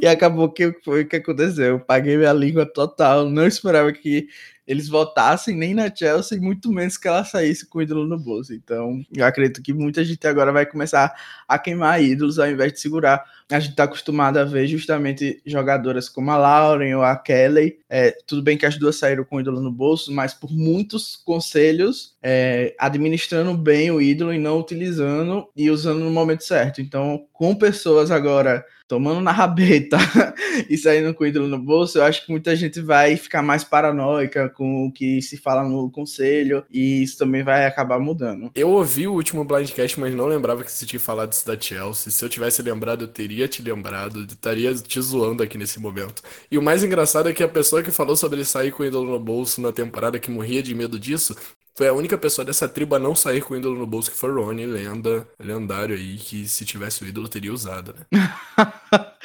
e 0.00 0.06
acabou 0.06 0.50
que 0.50 0.72
foi 0.84 1.02
o 1.02 1.08
que 1.08 1.16
aconteceu. 1.16 1.66
Eu 1.66 1.80
paguei 1.80 2.16
minha 2.16 2.32
língua 2.32 2.66
total. 2.66 3.28
Não 3.30 3.46
esperava 3.46 3.92
que 3.92 4.28
eles 4.66 4.88
votassem 4.88 5.56
nem 5.56 5.74
na 5.74 5.94
Chelsea, 5.94 6.40
muito 6.40 6.72
menos 6.72 6.96
que 6.96 7.06
ela 7.06 7.24
saísse 7.24 7.66
com 7.66 7.78
o 7.78 7.82
ídolo 7.82 8.06
no 8.06 8.18
bolso. 8.18 8.52
Então, 8.52 9.00
eu 9.14 9.24
acredito 9.24 9.62
que 9.62 9.72
muita 9.72 10.04
gente 10.04 10.26
agora 10.26 10.52
vai 10.52 10.66
começar 10.66 11.14
a 11.46 11.58
queimar 11.58 12.02
ídolos 12.02 12.38
ao 12.38 12.50
invés 12.50 12.72
de 12.72 12.80
segurar. 12.80 13.24
A 13.48 13.60
gente 13.60 13.70
está 13.70 13.84
acostumado 13.84 14.38
a 14.38 14.44
ver 14.44 14.66
justamente 14.66 15.40
jogadoras 15.46 16.08
como 16.08 16.32
a 16.32 16.36
Lauren 16.36 16.96
ou 16.96 17.02
a 17.04 17.16
Kelly. 17.16 17.78
É, 17.88 18.10
tudo 18.26 18.42
bem 18.42 18.58
que 18.58 18.66
as 18.66 18.76
duas 18.76 18.96
saíram 18.96 19.24
com 19.24 19.36
o 19.36 19.40
ídolo 19.40 19.60
no 19.60 19.70
bolso, 19.70 20.12
mas 20.12 20.34
por 20.34 20.50
muitos 20.50 21.14
conselhos, 21.24 22.16
é, 22.20 22.74
administrando 22.78 23.56
bem 23.56 23.92
o 23.92 24.00
ídolo 24.00 24.32
e 24.32 24.38
não 24.38 24.58
utilizando 24.58 25.48
e 25.54 25.70
usando 25.70 26.00
no 26.00 26.10
momento 26.10 26.42
certo. 26.42 26.80
Então, 26.80 27.24
com 27.32 27.54
pessoas 27.54 28.10
agora 28.10 28.64
tomando 28.88 29.20
na 29.20 29.32
rabeta 29.32 29.98
e 30.68 30.76
saindo 30.76 31.12
com 31.14 31.24
o 31.24 31.26
ídolo 31.26 31.48
no 31.48 31.58
bolso, 31.58 31.98
eu 31.98 32.04
acho 32.04 32.24
que 32.24 32.30
muita 32.30 32.54
gente 32.54 32.80
vai 32.80 33.16
ficar 33.16 33.42
mais 33.42 33.64
paranoica 33.64 34.48
com 34.48 34.86
o 34.86 34.92
que 34.92 35.20
se 35.20 35.36
fala 35.36 35.62
no 35.62 35.90
conselho 35.90 36.64
e 36.70 37.02
isso 37.02 37.18
também 37.18 37.42
vai 37.42 37.66
acabar 37.66 37.98
mudando. 37.98 38.50
Eu 38.54 38.70
ouvi 38.70 39.06
o 39.06 39.12
último 39.12 39.44
Blindcast, 39.44 39.98
mas 39.98 40.14
não 40.14 40.26
lembrava 40.26 40.64
que 40.64 40.70
você 40.70 40.86
tinha 40.86 41.00
falado 41.00 41.32
isso 41.32 41.46
da 41.46 41.58
Chelsea. 41.58 42.12
Se 42.12 42.24
eu 42.24 42.28
tivesse 42.28 42.62
lembrado, 42.62 43.02
eu 43.02 43.08
teria 43.08 43.48
te 43.48 43.62
lembrado, 43.62 44.24
estaria 44.24 44.74
te 44.74 45.00
zoando 45.00 45.42
aqui 45.42 45.58
nesse 45.58 45.80
momento. 45.80 46.22
E 46.50 46.56
o 46.58 46.62
mais 46.62 46.84
engraçado 46.84 47.28
é 47.28 47.32
que 47.32 47.42
a 47.42 47.48
pessoa 47.48 47.82
que 47.82 47.90
falou 47.90 48.16
sobre 48.16 48.44
sair 48.44 48.70
com 48.70 48.82
o 48.82 48.86
ídolo 48.86 49.10
no 49.10 49.20
bolso 49.20 49.60
na 49.60 49.72
temporada 49.72 50.18
que 50.18 50.30
morria 50.30 50.62
de 50.62 50.74
medo 50.74 50.98
disso 50.98 51.36
foi 51.76 51.88
a 51.88 51.92
única 51.92 52.16
pessoa 52.16 52.44
dessa 52.44 52.68
tribo 52.68 52.94
a 52.94 52.98
não 52.98 53.14
sair 53.14 53.42
com 53.42 53.54
o 53.54 53.56
ídolo 53.56 53.78
no 53.78 53.86
bolso, 53.86 54.10
que 54.10 54.16
foi 54.16 54.32
Ronnie, 54.32 54.66
lenda, 54.66 55.28
lendário 55.38 55.94
aí, 55.94 56.16
que 56.16 56.48
se 56.48 56.64
tivesse 56.64 57.04
o 57.04 57.06
ídolo 57.06 57.28
teria 57.28 57.52
usado, 57.52 57.94
né? 57.94 58.32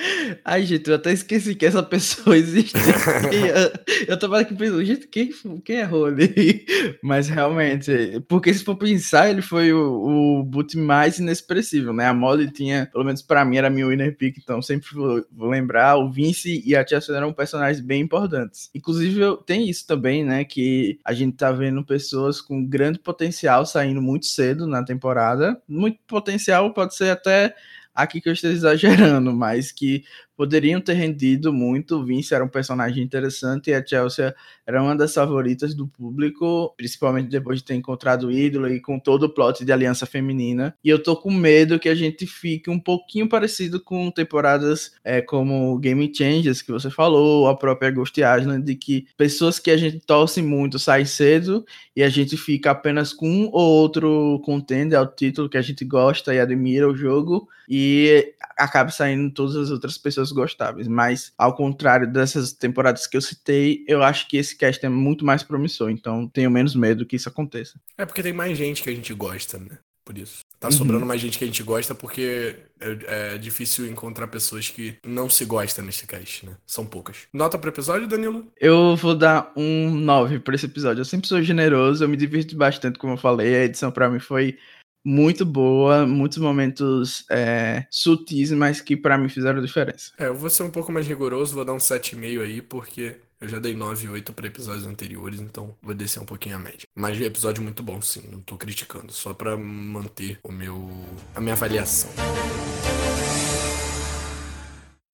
Ai, 0.43 0.63
gente, 0.63 0.89
eu 0.89 0.95
até 0.95 1.11
esqueci 1.11 1.55
que 1.55 1.65
essa 1.65 1.81
pessoa 1.83 2.35
existe. 2.37 2.77
eu, 2.77 4.07
eu 4.07 4.19
tava 4.19 4.39
aqui 4.39 4.53
pensando, 4.53 4.83
gente, 4.83 5.07
quem, 5.07 5.31
quem 5.63 5.77
é 5.77 5.83
Rony? 5.83 6.65
Mas 7.01 7.29
realmente, 7.29 8.21
porque 8.27 8.53
se 8.53 8.63
for 8.63 8.75
pensar, 8.75 9.29
ele 9.29 9.41
foi 9.41 9.71
o, 9.71 10.39
o 10.39 10.43
boot 10.43 10.77
mais 10.77 11.19
inexpressivo, 11.19 11.93
né? 11.93 12.05
A 12.05 12.13
Molly 12.13 12.51
tinha, 12.51 12.87
pelo 12.91 13.05
menos 13.05 13.21
pra 13.21 13.45
mim, 13.45 13.57
era 13.57 13.69
meu 13.69 13.89
winner 13.89 14.15
pick, 14.17 14.37
então 14.37 14.61
sempre 14.61 14.89
vou, 14.93 15.25
vou 15.31 15.49
lembrar, 15.49 15.97
o 15.97 16.11
Vince 16.11 16.61
e 16.65 16.75
a 16.75 16.85
Chelsea 16.85 17.15
eram 17.15 17.31
personagens 17.31 17.83
bem 17.83 18.01
importantes. 18.01 18.69
Inclusive, 18.75 19.21
tem 19.45 19.69
isso 19.69 19.85
também, 19.87 20.25
né? 20.25 20.43
Que 20.43 20.99
a 21.05 21.13
gente 21.13 21.37
tá 21.37 21.51
vendo 21.51 21.85
pessoas 21.85 22.40
com 22.41 22.65
grande 22.65 22.99
potencial 22.99 23.65
saindo 23.65 24.01
muito 24.01 24.25
cedo 24.25 24.67
na 24.67 24.83
temporada. 24.83 25.61
Muito 25.67 25.99
potencial 26.07 26.73
pode 26.73 26.95
ser 26.95 27.11
até 27.11 27.55
aqui 27.93 28.19
que 28.21 28.29
eu 28.29 28.33
esteja 28.33 28.53
exagerando, 28.75 29.33
mas 29.33 29.71
que 29.71 30.03
poderiam 30.35 30.81
ter 30.81 30.93
rendido 30.93 31.53
muito. 31.53 31.97
O 31.97 32.05
Vince 32.05 32.33
era 32.33 32.43
um 32.43 32.47
personagem 32.47 33.03
interessante 33.03 33.69
e 33.69 33.73
a 33.73 33.85
Chelsea 33.85 34.33
era 34.65 34.81
uma 34.81 34.95
das 34.95 35.13
favoritas 35.13 35.75
do 35.75 35.87
público, 35.87 36.73
principalmente 36.77 37.29
depois 37.29 37.59
de 37.59 37.65
ter 37.65 37.75
encontrado 37.75 38.27
o 38.27 38.31
ídolo 38.31 38.67
e 38.67 38.79
com 38.79 38.99
todo 38.99 39.23
o 39.23 39.29
plot 39.29 39.63
de 39.65 39.71
aliança 39.71 40.05
feminina. 40.05 40.75
E 40.83 40.89
eu 40.89 41.01
tô 41.01 41.15
com 41.15 41.31
medo 41.31 41.79
que 41.79 41.89
a 41.89 41.95
gente 41.95 42.25
fique 42.25 42.69
um 42.69 42.79
pouquinho 42.79 43.27
parecido 43.27 43.79
com 43.79 44.09
temporadas 44.11 44.93
é, 45.03 45.21
como 45.21 45.77
Game 45.79 46.11
Changers, 46.15 46.61
que 46.61 46.71
você 46.71 46.89
falou, 46.89 47.47
a 47.47 47.55
própria 47.55 47.91
Ghost 47.91 48.19
Island, 48.19 48.65
de 48.65 48.75
que 48.75 49.07
pessoas 49.17 49.59
que 49.59 49.71
a 49.71 49.77
gente 49.77 49.99
torce 49.99 50.41
muito 50.41 50.79
saem 50.79 51.05
cedo 51.05 51.65
e 51.95 52.03
a 52.03 52.09
gente 52.09 52.37
fica 52.37 52.71
apenas 52.71 53.13
com 53.13 53.29
um 53.29 53.49
ou 53.51 53.81
outro 53.81 54.41
contender 54.43 54.97
ao 54.97 55.07
título 55.07 55.49
que 55.49 55.57
a 55.57 55.61
gente 55.61 55.85
gosta 55.85 56.33
e 56.33 56.39
admira 56.39 56.89
o 56.89 56.95
jogo 56.95 57.47
e 57.73 58.33
acaba 58.57 58.91
saindo 58.91 59.33
todas 59.33 59.55
as 59.55 59.69
outras 59.69 59.97
pessoas 59.97 60.20
gostáveis. 60.29 60.89
Mas, 60.89 61.31
ao 61.37 61.55
contrário 61.55 62.11
dessas 62.11 62.51
temporadas 62.51 63.07
que 63.07 63.15
eu 63.15 63.21
citei, 63.21 63.85
eu 63.87 64.03
acho 64.03 64.27
que 64.27 64.35
esse 64.35 64.57
cast 64.57 64.85
é 64.85 64.89
muito 64.89 65.23
mais 65.23 65.41
promissor. 65.41 65.89
Então, 65.89 66.27
tenho 66.27 66.51
menos 66.51 66.75
medo 66.75 67.05
que 67.05 67.15
isso 67.15 67.29
aconteça. 67.29 67.79
É 67.97 68.05
porque 68.05 68.21
tem 68.21 68.33
mais 68.33 68.57
gente 68.57 68.83
que 68.83 68.89
a 68.89 68.93
gente 68.93 69.13
gosta, 69.13 69.57
né? 69.57 69.77
Por 70.03 70.17
isso. 70.17 70.39
Tá 70.59 70.67
uhum. 70.67 70.73
sobrando 70.73 71.05
mais 71.05 71.21
gente 71.21 71.37
que 71.37 71.43
a 71.43 71.47
gente 71.47 71.63
gosta 71.63 71.95
porque 71.95 72.55
é, 72.79 73.33
é, 73.33 73.37
difícil 73.37 73.87
encontrar 73.87 74.27
pessoas 74.27 74.69
que 74.69 74.97
não 75.05 75.29
se 75.29 75.45
gostam 75.45 75.85
nesse 75.85 76.05
cast, 76.05 76.45
né? 76.45 76.51
São 76.67 76.85
poucas. 76.85 77.27
Nota 77.31 77.57
pro 77.57 77.69
episódio, 77.69 78.07
Danilo? 78.07 78.45
Eu 78.59 78.95
vou 78.95 79.15
dar 79.15 79.51
um 79.55 79.89
9 79.89 80.39
pra 80.39 80.55
esse 80.55 80.65
episódio. 80.65 81.01
Eu 81.01 81.05
sempre 81.05 81.27
sou 81.27 81.41
generoso, 81.41 82.03
eu 82.03 82.09
me 82.09 82.17
divirto 82.17 82.55
bastante, 82.55 82.99
como 82.99 83.13
eu 83.13 83.17
falei. 83.17 83.55
A 83.55 83.65
edição 83.65 83.91
para 83.91 84.09
mim 84.09 84.19
foi 84.19 84.57
muito 85.03 85.45
boa, 85.45 86.05
muitos 86.05 86.37
momentos 86.37 87.25
é, 87.29 87.85
sutis, 87.89 88.51
mas 88.51 88.81
que 88.81 88.95
para 88.95 89.17
mim 89.17 89.29
fizeram 89.29 89.61
diferença. 89.61 90.11
É, 90.17 90.27
eu 90.27 90.35
vou 90.35 90.49
ser 90.49 90.63
um 90.63 90.69
pouco 90.69 90.91
mais 90.91 91.07
rigoroso, 91.07 91.55
vou 91.55 91.65
dar 91.65 91.73
um 91.73 91.77
7,5 91.77 92.41
aí, 92.41 92.61
porque 92.61 93.17
eu 93.39 93.47
já 93.47 93.57
dei 93.57 93.75
9 93.75 94.05
e 94.05 94.09
8 94.09 94.33
para 94.33 94.47
episódios 94.47 94.85
anteriores, 94.85 95.39
então 95.39 95.75
vou 95.81 95.95
descer 95.95 96.21
um 96.21 96.25
pouquinho 96.25 96.55
a 96.55 96.59
média. 96.59 96.87
Mas 96.95 97.19
episódio 97.19 97.63
muito 97.63 97.81
bom, 97.81 98.01
sim, 98.01 98.23
não 98.31 98.39
tô 98.39 98.55
criticando, 98.57 99.11
só 99.11 99.33
para 99.33 99.57
manter 99.57 100.39
o 100.43 100.51
meu 100.51 100.89
a 101.33 101.41
minha 101.41 101.53
avaliação. 101.53 102.11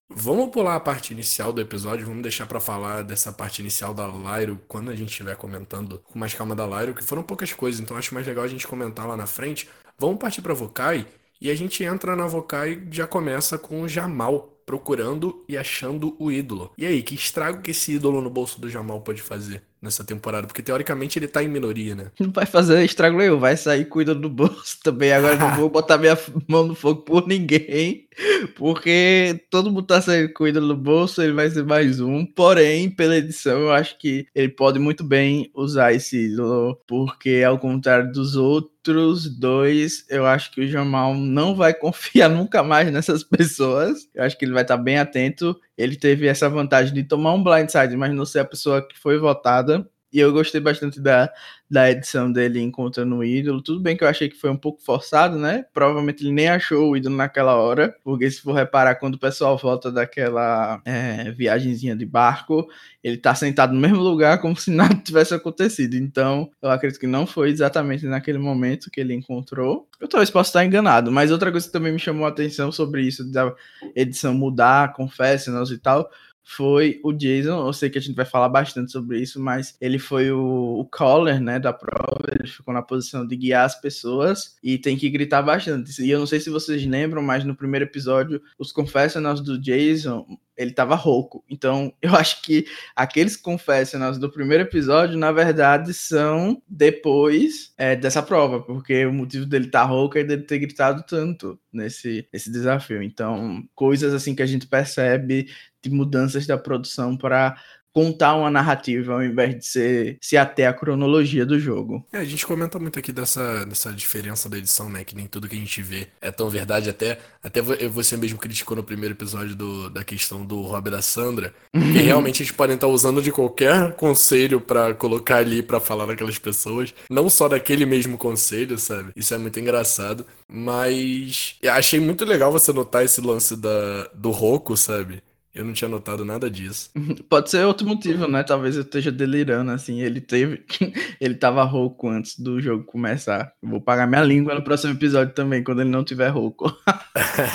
Vamos 0.09 0.49
pular 0.51 0.75
a 0.75 0.79
parte 0.79 1.11
inicial 1.11 1.51
do 1.51 1.59
episódio, 1.59 2.05
vamos 2.05 2.21
deixar 2.21 2.45
para 2.47 2.61
falar 2.61 3.03
dessa 3.03 3.31
parte 3.31 3.59
inicial 3.61 3.93
da 3.93 4.07
Lyro 4.07 4.59
quando 4.67 4.89
a 4.89 4.95
gente 4.95 5.09
estiver 5.09 5.35
comentando 5.35 5.99
com 5.99 6.17
mais 6.17 6.33
calma 6.33 6.55
da 6.55 6.65
Lyro, 6.65 6.93
que 6.93 7.03
foram 7.03 7.21
poucas 7.21 7.51
coisas, 7.51 7.81
então 7.81 7.97
acho 7.97 8.13
mais 8.13 8.25
legal 8.25 8.45
a 8.45 8.47
gente 8.47 8.65
comentar 8.65 9.05
lá 9.05 9.17
na 9.17 9.27
frente. 9.27 9.69
Vamos 9.99 10.17
partir 10.17 10.41
para 10.41 10.53
Vokai 10.53 11.05
e 11.41 11.51
a 11.51 11.55
gente 11.55 11.83
entra 11.83 12.15
na 12.15 12.25
Vokai 12.25 12.87
e 12.89 12.95
já 12.95 13.05
começa 13.05 13.57
com 13.57 13.81
o 13.81 13.87
Jamal 13.87 14.57
procurando 14.65 15.43
e 15.47 15.57
achando 15.57 16.15
o 16.19 16.31
ídolo. 16.31 16.71
E 16.77 16.85
aí, 16.85 17.03
que 17.03 17.15
estrago 17.15 17.61
que 17.61 17.71
esse 17.71 17.93
ídolo 17.93 18.21
no 18.21 18.29
bolso 18.29 18.59
do 18.59 18.69
Jamal 18.69 19.01
pode 19.01 19.21
fazer? 19.21 19.63
Nessa 19.81 20.03
temporada, 20.03 20.47
porque 20.47 20.61
teoricamente 20.61 21.19
ele 21.19 21.27
tá 21.27 21.43
em 21.43 21.47
minoria, 21.47 21.95
né? 21.95 22.11
Não 22.19 22.31
vai 22.31 22.45
fazer 22.45 22.83
estrago 22.83 23.17
nenhum, 23.17 23.39
vai 23.39 23.55
sair 23.55 23.85
cuidando 23.85 24.21
do 24.21 24.29
bolso 24.29 24.77
também. 24.83 25.11
Agora 25.11 25.35
não 25.35 25.55
vou 25.55 25.69
botar 25.69 25.97
minha 25.97 26.17
mão 26.47 26.67
no 26.67 26.75
fogo 26.75 27.01
por 27.01 27.27
ninguém, 27.27 28.07
porque 28.55 29.45
todo 29.49 29.71
mundo 29.71 29.85
tá 29.85 30.01
saindo 30.01 30.33
cuidando 30.33 30.67
do 30.67 30.75
bolso, 30.75 31.21
ele 31.21 31.33
vai 31.33 31.49
ser 31.49 31.63
mais 31.63 31.99
um. 31.99 32.25
Porém, 32.25 32.89
pela 32.89 33.17
edição, 33.17 33.59
eu 33.61 33.71
acho 33.71 33.97
que 33.97 34.27
ele 34.33 34.49
pode 34.49 34.79
muito 34.79 35.03
bem 35.03 35.51
usar 35.53 35.93
esse 35.93 36.25
ídolo, 36.25 36.79
porque 36.87 37.43
ao 37.45 37.59
contrário 37.59 38.11
dos 38.11 38.35
outros 38.35 39.29
dois, 39.29 40.05
eu 40.09 40.25
acho 40.25 40.51
que 40.51 40.61
o 40.61 40.67
Jamal 40.67 41.13
não 41.13 41.55
vai 41.55 41.73
confiar 41.75 42.29
nunca 42.29 42.63
mais 42.63 42.91
nessas 42.91 43.23
pessoas. 43.23 44.09
Eu 44.15 44.23
acho 44.23 44.37
que 44.37 44.45
ele 44.45 44.53
vai 44.53 44.63
estar 44.63 44.77
bem 44.77 44.97
atento 44.97 45.55
ele 45.77 45.95
teve 45.95 46.27
essa 46.27 46.49
vantagem 46.49 46.93
de 46.93 47.03
tomar 47.03 47.33
um 47.33 47.43
blindside, 47.43 47.95
mas 47.95 48.13
não 48.13 48.25
ser 48.25 48.39
a 48.39 48.45
pessoa 48.45 48.85
que 48.85 48.97
foi 48.97 49.17
votada. 49.19 49.87
E 50.11 50.19
eu 50.19 50.31
gostei 50.31 50.61
bastante 50.61 51.01
da, 51.01 51.29
da 51.69 51.91
edição 51.91 52.31
dele 52.31 52.61
encontrando 52.61 53.17
o 53.17 53.23
ídolo. 53.23 53.61
Tudo 53.61 53.81
bem 53.81 53.97
que 53.97 54.03
eu 54.03 54.07
achei 54.07 54.29
que 54.29 54.37
foi 54.37 54.49
um 54.49 54.55
pouco 54.55 54.81
forçado, 54.81 55.37
né? 55.37 55.65
Provavelmente 55.73 56.23
ele 56.23 56.31
nem 56.31 56.47
achou 56.47 56.91
o 56.91 56.97
ídolo 56.97 57.15
naquela 57.15 57.55
hora, 57.55 57.93
porque 58.03 58.29
se 58.31 58.41
for 58.41 58.53
reparar, 58.53 58.95
quando 58.95 59.15
o 59.15 59.19
pessoal 59.19 59.57
volta 59.57 59.91
daquela 59.91 60.81
é, 60.85 61.29
viagemzinha 61.31 61.95
de 61.95 62.05
barco, 62.05 62.67
ele 63.03 63.17
tá 63.17 63.35
sentado 63.35 63.73
no 63.73 63.81
mesmo 63.81 63.99
lugar 63.99 64.39
como 64.39 64.55
se 64.55 64.71
nada 64.71 64.95
tivesse 64.95 65.33
acontecido. 65.33 65.95
Então, 65.95 66.49
eu 66.61 66.69
acredito 66.69 66.99
que 66.99 67.07
não 67.07 67.27
foi 67.27 67.49
exatamente 67.49 68.05
naquele 68.05 68.37
momento 68.37 68.89
que 68.89 69.01
ele 69.01 69.13
encontrou. 69.13 69.87
Eu 69.99 70.07
talvez 70.07 70.29
possa 70.29 70.49
estar 70.49 70.65
enganado, 70.65 71.11
mas 71.11 71.31
outra 71.31 71.51
coisa 71.51 71.67
que 71.67 71.73
também 71.73 71.91
me 71.91 71.99
chamou 71.99 72.25
a 72.25 72.29
atenção 72.29 72.71
sobre 72.71 73.01
isso, 73.01 73.29
da 73.29 73.53
edição 73.93 74.33
mudar, 74.33 74.93
confessionals 74.93 75.69
e 75.69 75.77
tal, 75.77 76.09
foi 76.49 77.01
o 77.03 77.11
Jason. 77.11 77.67
Eu 77.67 77.73
sei 77.73 77.89
que 77.89 77.97
a 77.97 78.01
gente 78.01 78.15
vai 78.15 78.23
falar 78.23 78.47
bastante 78.47 78.89
sobre 78.89 79.19
isso, 79.19 79.37
mas 79.37 79.75
ele 79.81 79.99
foi 79.99 80.31
o, 80.31 80.79
o 80.79 80.85
caller, 80.85 81.41
né, 81.41 81.59
da 81.59 81.73
prova. 81.73 82.23
Ele 82.39 82.47
ficou 82.47 82.73
na 82.73 82.81
posição 82.81 83.27
de 83.27 83.35
guiar 83.35 83.65
as 83.65 83.79
pessoas 83.79 84.55
e 84.63 84.77
tem 84.77 84.97
que 84.97 85.09
gritar 85.09 85.41
bastante. 85.41 86.01
E 86.01 86.09
eu 86.09 86.17
não 86.17 86.25
sei 86.25 86.39
se 86.39 86.49
vocês 86.49 86.85
lembram, 86.85 87.21
mas 87.21 87.43
no 87.43 87.53
primeiro 87.53 87.83
episódio, 87.83 88.41
os 88.57 88.71
confessionals 88.71 89.41
do 89.41 89.59
Jason 89.59 90.25
ele 90.57 90.71
tava 90.71 90.95
rouco. 90.95 91.43
Então, 91.49 91.93
eu 92.01 92.15
acho 92.15 92.41
que 92.41 92.65
aqueles 92.95 93.37
confessionals 93.37 94.17
do 94.17 94.31
primeiro 94.31 94.63
episódio, 94.63 95.17
na 95.17 95.31
verdade, 95.31 95.93
são 95.93 96.61
depois 96.67 97.73
é, 97.77 97.95
dessa 97.95 98.23
prova, 98.23 98.61
porque 98.61 99.05
o 99.05 99.13
motivo 99.13 99.45
dele 99.45 99.67
estar 99.67 99.81
tá 99.81 99.85
rouco 99.85 100.17
é 100.17 100.23
dele 100.23 100.43
ter 100.43 100.59
gritado 100.59 101.03
tanto 101.07 101.59
nesse, 101.71 102.27
nesse 102.33 102.51
desafio. 102.51 103.01
Então, 103.03 103.63
coisas 103.75 104.13
assim 104.13 104.33
que 104.33 104.41
a 104.41 104.47
gente 104.47 104.67
percebe 104.67 105.47
de 105.81 105.89
mudanças 105.89 106.47
da 106.47 106.57
produção 106.57 107.15
para 107.15 107.55
contar 107.97 108.35
uma 108.35 108.51
narrativa 108.51 109.11
ao 109.11 109.23
invés 109.23 109.57
de 109.57 109.65
ser, 109.65 110.17
se 110.21 110.37
até 110.37 110.67
a 110.67 110.73
cronologia 110.73 111.43
do 111.43 111.59
jogo. 111.59 112.05
É, 112.13 112.19
a 112.19 112.23
gente 112.23 112.45
comenta 112.45 112.77
muito 112.77 112.99
aqui 112.99 113.11
dessa, 113.11 113.65
dessa 113.65 113.91
diferença 113.91 114.47
da 114.47 114.55
edição, 114.55 114.87
né? 114.87 115.03
Que 115.03 115.15
nem 115.15 115.25
tudo 115.25 115.49
que 115.49 115.55
a 115.55 115.59
gente 115.59 115.81
vê 115.81 116.07
é 116.21 116.29
tão 116.29 116.47
verdade. 116.47 116.91
Até, 116.91 117.17
até 117.41 117.59
você 117.59 118.15
mesmo 118.15 118.37
criticou 118.37 118.77
no 118.77 118.83
primeiro 118.83 119.15
episódio 119.15 119.55
do, 119.55 119.89
da 119.89 120.03
questão 120.03 120.45
do 120.45 120.61
Rob 120.61 120.91
da 120.91 121.01
Sandra. 121.01 121.51
que 121.73 121.79
realmente 121.97 122.43
a 122.43 122.45
gente 122.45 122.53
pode 122.53 122.73
estar 122.73 122.85
usando 122.85 123.19
de 123.19 123.31
qualquer 123.31 123.93
conselho 123.93 124.61
para 124.61 124.93
colocar 124.93 125.37
ali 125.37 125.63
para 125.63 125.79
falar 125.79 126.05
daquelas 126.05 126.37
pessoas. 126.37 126.93
Não 127.09 127.31
só 127.31 127.49
daquele 127.49 127.87
mesmo 127.87 128.15
conselho, 128.15 128.77
sabe? 128.77 129.11
Isso 129.15 129.33
é 129.33 129.39
muito 129.39 129.59
engraçado. 129.59 130.23
Mas 130.47 131.55
achei 131.67 131.99
muito 131.99 132.23
legal 132.25 132.51
você 132.51 132.71
notar 132.71 133.03
esse 133.03 133.21
lance 133.21 133.57
da, 133.57 134.03
do 134.13 134.29
Roku, 134.29 134.77
sabe? 134.77 135.23
Eu 135.57 135.65
não 135.65 135.73
tinha 135.73 135.89
notado 135.89 136.23
nada 136.23 136.51
disso. 136.51 136.91
Pode 137.27 137.49
ser 137.49 137.65
outro 137.65 137.87
motivo, 137.87 138.27
né? 138.27 138.43
Talvez 138.43 138.75
eu 138.75 138.83
esteja 138.83 139.11
delirando, 139.11 139.71
assim. 139.71 140.01
Ele 140.01 140.21
teve. 140.21 140.63
ele 141.19 141.33
tava 141.33 141.63
rouco 141.63 142.07
antes 142.07 142.39
do 142.39 142.61
jogo 142.61 142.83
começar. 142.83 143.51
vou 143.61 143.81
pagar 143.81 144.05
minha 144.05 144.23
língua 144.23 144.53
no 144.53 144.61
próximo 144.61 144.93
episódio 144.93 145.33
também, 145.33 145.63
quando 145.63 145.81
ele 145.81 145.89
não 145.89 146.03
tiver 146.03 146.27
rouco. 146.27 146.71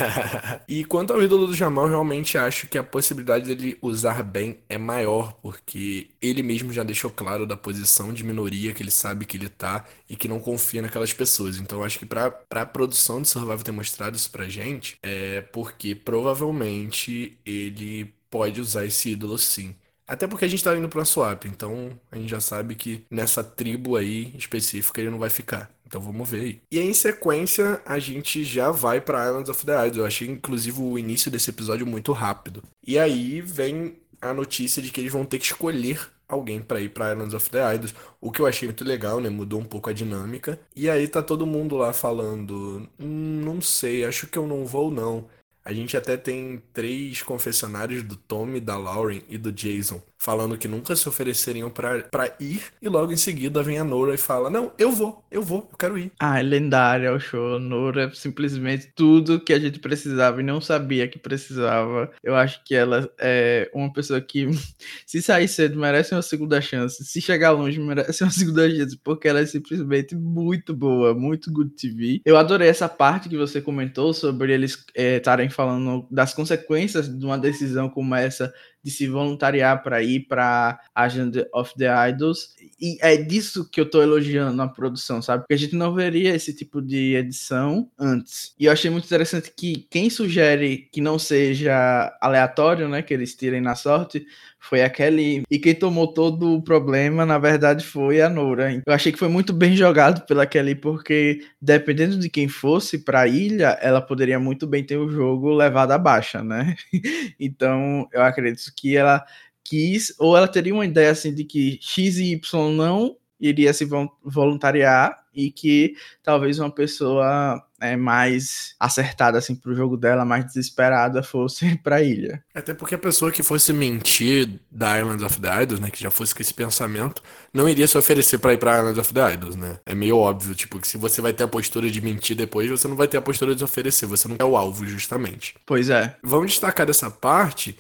e 0.69 0.85
quanto 0.85 1.13
ao 1.13 1.23
ídolo 1.23 1.47
do 1.47 1.55
Jamal, 1.55 1.87
realmente 1.87 2.37
acho 2.37 2.67
que 2.67 2.77
a 2.77 2.83
possibilidade 2.83 3.47
dele 3.47 3.79
usar 3.81 4.25
bem 4.25 4.59
é 4.69 4.77
maior, 4.77 5.35
porque 5.41 6.09
ele 6.21 6.43
mesmo 6.43 6.73
já 6.73 6.83
deixou 6.83 7.09
claro 7.11 7.47
da 7.47 7.57
posição 7.57 8.13
de 8.13 8.25
minoria 8.25 8.75
que 8.75 8.83
ele 8.83 8.91
sabe 8.91 9.27
que 9.27 9.37
ele 9.37 9.49
tá 9.49 9.85
e 10.11 10.17
que 10.17 10.27
não 10.27 10.41
confia 10.41 10.83
naquelas 10.83 11.13
pessoas. 11.13 11.57
Então 11.57 11.85
acho 11.85 12.01
que 12.01 12.07
pra, 12.07 12.33
pra 12.33 12.67
produção 12.67 13.23
de 13.23 13.29
Survival 13.29 13.59
ter 13.59 13.71
mostrado 13.71 14.17
isso 14.17 14.31
pra 14.31 14.49
gente, 14.49 14.99
é 15.05 15.41
porque 15.41 15.95
provavelmente 15.95 17.39
ele 17.47 17.92
pode 18.31 18.61
usar 18.61 18.85
esse 18.85 19.11
ídolo 19.11 19.39
sim. 19.39 19.75
Até 20.07 20.27
porque 20.27 20.45
a 20.45 20.49
gente 20.49 20.65
tá 20.65 20.77
indo 20.77 20.89
pra 20.89 21.05
swap, 21.05 21.45
então 21.47 21.91
a 22.11 22.17
gente 22.17 22.31
já 22.31 22.41
sabe 22.41 22.75
que 22.75 23.05
nessa 23.11 23.43
tribo 23.43 23.97
aí 23.97 24.35
específica 24.37 25.01
ele 25.01 25.11
não 25.11 25.19
vai 25.19 25.31
ficar. 25.31 25.71
Então 25.87 26.01
vamos 26.01 26.29
ver 26.29 26.41
aí. 26.41 26.61
E 26.71 26.79
aí, 26.79 26.87
em 26.89 26.95
sequência, 26.95 27.81
a 27.85 27.99
gente 27.99 28.43
já 28.45 28.71
vai 28.71 28.99
para 28.99 29.27
Islands 29.27 29.51
of 29.51 29.67
the 29.67 29.73
Idols. 29.73 29.99
Eu 29.99 30.07
achei, 30.07 30.27
inclusive, 30.27 30.81
o 30.81 30.99
início 30.99 31.31
desse 31.31 31.51
episódio 31.51 31.87
muito 31.87 32.13
rápido. 32.13 32.63
E 32.87 32.99
aí 32.99 33.43
vem 33.43 33.99
a 34.21 34.33
notícia 34.33 34.81
de 34.81 34.91
que 34.91 35.01
eles 35.01 35.13
vão 35.13 35.25
ter 35.27 35.39
que 35.39 35.45
escolher 35.45 36.01
alguém 36.27 36.63
para 36.63 36.81
ir 36.81 36.89
para 36.89 37.13
Islands 37.13 37.35
of 37.35 37.51
the 37.51 37.75
Idols, 37.75 37.95
o 38.21 38.33
que 38.33 38.41
eu 38.41 38.47
achei 38.47 38.67
muito 38.67 38.85
legal, 38.85 39.21
né? 39.21 39.29
Mudou 39.29 39.61
um 39.61 39.65
pouco 39.65 39.91
a 39.91 39.93
dinâmica. 39.93 40.59
E 40.75 40.89
aí 40.89 41.07
tá 41.07 41.23
todo 41.23 41.47
mundo 41.47 41.77
lá 41.77 41.93
falando, 41.93 42.89
hum, 42.99 43.43
não 43.45 43.61
sei, 43.61 44.05
acho 44.05 44.27
que 44.27 44.39
eu 44.39 44.47
não 44.47 44.65
vou 44.65 44.91
não. 44.91 45.27
A 45.65 45.73
gente 45.73 45.97
até 45.97 46.17
tem 46.17 46.63
três 46.73 47.23
confessionários 47.23 48.03
do 48.03 48.17
Tommy, 48.17 48.61
da 48.61 48.77
Lauren 48.77 49.23
e 49.29 49.39
do 49.39 49.53
Jason 49.53 50.03
falando 50.23 50.57
que 50.57 50.69
nunca 50.69 50.95
se 50.95 51.09
ofereceriam 51.09 51.69
para 51.69 52.37
ir 52.39 52.63
e 52.81 52.89
logo 52.89 53.13
em 53.13 53.17
seguida 53.17 53.61
vem 53.61 53.79
a 53.79 53.85
Nora 53.85 54.15
e 54.15 54.19
fala: 54.19 54.49
"Não, 54.49 54.73
eu 54.79 54.93
vou, 54.93 55.25
eu 55.29 55.43
vou, 55.43 55.69
eu 55.73 55.77
quero 55.77 55.99
ir". 55.99 56.13
Ah, 56.19 56.39
é 56.39 56.43
lendária 56.43 57.13
o 57.13 57.19
show. 57.19 57.59
Nora 57.59 58.05
é 58.05 58.11
simplesmente 58.15 58.93
tudo 58.95 59.41
que 59.41 59.53
a 59.53 59.59
gente 59.59 59.81
precisava 59.81 60.41
e 60.41 60.45
não 60.45 60.61
sabia 60.61 61.09
que 61.09 61.19
precisava. 61.19 62.09
Eu 62.23 62.37
acho 62.37 62.63
que 62.65 62.73
ela 62.73 63.11
é 63.19 63.69
uma 63.75 63.93
pessoa 63.93 64.21
que 64.21 64.47
se 65.05 65.21
sair 65.21 65.49
cedo 65.49 65.77
merece 65.77 66.15
uma 66.15 66.23
segunda 66.23 66.61
chance, 66.61 67.05
se 67.05 67.21
chegar 67.21 67.51
longe 67.51 67.81
merece 67.81 68.23
uma 68.23 68.31
segunda 68.33 68.71
chance, 68.71 68.97
porque 69.03 69.27
ela 69.27 69.41
é 69.41 69.47
simplesmente 69.47 70.15
muito 70.15 70.73
boa, 70.73 71.15
muito 71.15 71.53
good 71.53 71.71
TV. 71.71 72.21
Eu 72.25 72.37
adorei 72.37 72.69
essa 72.69 72.89
parte 72.89 73.29
que 73.29 73.37
você 73.37 73.61
comentou 73.61 74.15
sobre 74.15 74.53
eles 74.53 74.85
é, 74.95 75.17
estarem 75.17 75.47
é, 75.49 75.51
falando 75.51 76.07
das 76.09 76.33
consequências 76.33 77.09
de 77.09 77.27
uma 77.27 77.39
decisão 77.39 77.89
como 77.89 78.15
essa 78.15 78.53
de 78.83 78.91
se 78.91 79.07
voluntariar 79.07 79.83
para 79.83 80.03
ir 80.03 80.27
para 80.27 80.81
Agenda 80.95 81.49
of 81.55 81.73
the 81.77 81.87
Idols. 82.09 82.55
E 82.81 82.99
é 83.01 83.17
disso 83.17 83.69
que 83.71 83.81
eu 83.81 83.89
tô 83.89 84.03
elogiando 84.03 84.61
a 84.61 84.69
produção, 84.69 85.23
sabe? 85.23 85.43
Porque 85.43 85.55
a 85.55 85.59
gente 85.59 85.77
não 85.77 85.95
veria 85.95 86.35
esse 86.35 86.53
tipo 86.53 86.83
de 86.83 87.15
edição 87.15 87.91
antes. 87.99 88.55
E 88.59 88.67
eu 88.67 88.73
achei 88.73 88.91
muito 88.91 89.05
interessante 89.05 89.53
que 89.57 89.87
quem 89.91 90.11
sugere 90.11 90.89
que 90.93 91.01
não 91.01 91.19
seja 91.19 92.17
aleatório, 92.21 92.89
né, 92.89 93.03
que 93.03 93.15
eles 93.15 93.35
tirem 93.35 93.61
na 93.61 93.75
sorte, 93.75 94.27
foi 94.63 94.83
a 94.83 94.89
Kelly. 94.89 95.43
E 95.51 95.59
quem 95.59 95.75
tomou 95.75 96.07
todo 96.07 96.55
o 96.55 96.63
problema, 96.63 97.27
na 97.27 97.37
verdade, 97.37 97.85
foi 97.85 98.23
a 98.23 98.29
Nora. 98.29 98.81
Eu 98.87 98.95
achei 98.95 99.11
que 99.11 99.19
foi 99.19 99.29
muito 99.29 99.53
bem 99.53 99.77
jogado 99.77 100.25
pela 100.25 100.47
Kelly, 100.47 100.77
porque 100.77 101.45
dependendo 101.61 102.17
de 102.17 102.31
quem 102.31 102.47
fosse 102.47 102.99
para 102.99 103.23
a 103.23 103.29
ilha, 103.29 103.77
ela 103.83 104.01
poderia 104.01 104.39
muito 104.39 104.65
bem 104.67 104.85
ter 104.85 104.97
o 104.97 105.11
jogo 105.11 105.53
levado 105.53 105.91
à 105.91 105.99
baixa, 105.99 106.45
né? 106.45 106.77
então, 107.41 108.09
eu 108.13 108.23
acredito 108.23 108.73
que 108.77 108.97
ela 108.97 109.25
quis, 109.65 110.15
ou 110.19 110.37
ela 110.37 110.47
teria 110.47 110.75
uma 110.75 110.87
ideia 110.87 111.11
assim 111.11 111.35
de 111.35 111.45
que 111.45 111.79
X 111.81 112.19
e 112.19 112.33
Y 112.33 112.73
não 112.73 113.17
iria 113.43 113.75
se 113.75 113.87
voluntariar 114.25 115.19
e 115.35 115.51
que 115.51 115.95
talvez 116.23 116.59
uma 116.59 116.71
pessoa 116.71 117.63
é, 117.81 117.97
mais 117.97 118.75
acertada 118.79 119.39
assim 119.39 119.55
pro 119.55 119.75
jogo 119.75 119.97
dela, 119.97 120.25
mais 120.25 120.45
desesperada, 120.45 121.23
fosse 121.23 121.77
pra 121.83 122.03
ilha. 122.03 122.45
Até 122.55 122.73
porque 122.73 122.95
a 122.95 122.99
pessoa 122.99 123.33
que 123.33 123.43
fosse 123.43 123.73
mentir 123.73 124.61
da 124.71 125.01
Islands 125.01 125.25
of 125.25 125.41
the 125.41 125.63
Idols, 125.63 125.81
né, 125.81 125.91
que 125.91 126.03
já 126.03 126.11
fosse 126.11 126.35
com 126.35 126.43
esse 126.43 126.55
pensamento, 126.55 127.23
não 127.53 127.69
iria 127.69 127.89
se 127.89 127.99
oferecer 127.99 128.39
para 128.39 128.53
ir 128.53 128.59
pra 128.59 128.79
Islands 128.79 128.99
of 128.99 129.13
the 129.13 129.33
Idols, 129.33 129.57
né? 129.57 129.79
É 129.85 129.95
meio 129.95 130.17
óbvio, 130.19 130.55
tipo, 130.55 130.79
que 130.79 130.87
se 130.87 130.97
você 130.97 131.21
vai 131.21 131.33
ter 131.33 131.45
a 131.45 131.49
postura 131.49 131.91
de 131.91 132.01
mentir 132.01 132.37
depois, 132.37 132.71
você 132.71 132.87
não 132.87 132.95
vai 132.95 133.09
ter 133.09 133.17
a 133.17 133.23
postura 133.23 133.55
de 133.55 133.59
se 133.59 133.65
oferecer, 133.65 134.07
você 134.07 134.29
não 134.29 134.37
é 134.39 134.45
o 134.45 134.57
alvo, 134.57 134.87
justamente. 134.87 135.55
Pois 135.67 135.91
é. 135.91 136.15
Vamos 136.23 136.53
destacar 136.53 136.87
dessa 136.87 137.11
parte 137.11 137.77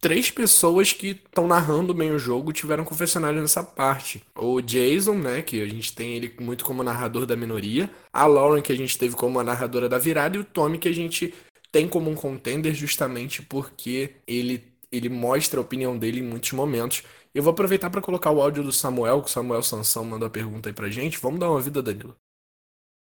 três 0.00 0.30
pessoas 0.30 0.92
que 0.92 1.08
estão 1.08 1.46
narrando 1.46 1.94
bem 1.94 2.10
o 2.10 2.18
jogo 2.18 2.52
tiveram 2.52 2.84
confessionário 2.84 3.40
nessa 3.40 3.62
parte. 3.62 4.22
O 4.34 4.60
Jason, 4.60 5.14
né, 5.14 5.42
que 5.42 5.62
a 5.62 5.66
gente 5.66 5.94
tem 5.94 6.14
ele 6.14 6.34
muito 6.40 6.64
como 6.64 6.82
narrador 6.82 7.26
da 7.26 7.36
minoria, 7.36 7.90
a 8.12 8.26
Lauren, 8.26 8.62
que 8.62 8.72
a 8.72 8.76
gente 8.76 8.98
teve 8.98 9.16
como 9.16 9.40
a 9.40 9.44
narradora 9.44 9.88
da 9.88 9.98
virada, 9.98 10.36
e 10.36 10.40
o 10.40 10.44
Tommy, 10.44 10.78
que 10.78 10.88
a 10.88 10.94
gente 10.94 11.34
tem 11.72 11.88
como 11.88 12.10
um 12.10 12.14
contender 12.14 12.74
justamente 12.74 13.42
porque 13.42 14.16
ele, 14.26 14.64
ele 14.90 15.08
mostra 15.08 15.60
a 15.60 15.62
opinião 15.62 15.98
dele 15.98 16.20
em 16.20 16.24
muitos 16.24 16.52
momentos. 16.52 17.02
Eu 17.34 17.42
vou 17.42 17.50
aproveitar 17.50 17.90
para 17.90 18.00
colocar 18.00 18.30
o 18.30 18.40
áudio 18.40 18.62
do 18.62 18.72
Samuel, 18.72 19.20
que 19.20 19.28
o 19.28 19.32
Samuel 19.32 19.62
Sansão 19.62 20.04
mandou 20.04 20.26
a 20.26 20.30
pergunta 20.30 20.68
aí 20.68 20.72
pra 20.72 20.88
gente. 20.88 21.18
Vamos 21.20 21.38
dar 21.38 21.50
uma 21.50 21.60
vida, 21.60 21.82
Danilo. 21.82 22.16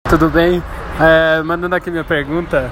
Tudo 0.07 0.29
bem? 0.29 0.61
É, 0.99 1.41
mandando 1.41 1.73
aqui 1.73 1.89
minha 1.89 2.03
pergunta. 2.03 2.69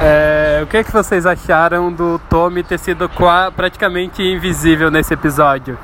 É, 0.00 0.60
o 0.62 0.66
que, 0.66 0.76
é 0.76 0.84
que 0.84 0.92
vocês 0.92 1.26
acharam 1.26 1.92
do 1.92 2.20
Tommy 2.30 2.62
ter 2.62 2.78
sido 2.78 3.10
praticamente 3.56 4.22
invisível 4.22 4.90
nesse 4.90 5.12
episódio? 5.12 5.76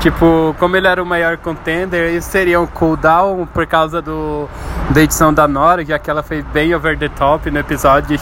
Tipo, 0.00 0.56
como 0.58 0.76
ele 0.76 0.86
era 0.86 1.02
o 1.02 1.06
maior 1.06 1.36
contender, 1.36 2.14
isso 2.14 2.30
seria 2.30 2.58
um 2.58 2.66
cooldown 2.66 3.46
por 3.46 3.66
causa 3.66 4.00
do, 4.00 4.48
da 4.90 5.02
edição 5.02 5.32
da 5.32 5.46
Nora, 5.46 5.84
já 5.84 5.98
que 5.98 6.10
ela 6.10 6.22
foi 6.22 6.42
bem 6.42 6.74
over 6.74 6.98
the 6.98 7.10
top 7.10 7.50
no 7.50 7.58
episódio 7.58 8.18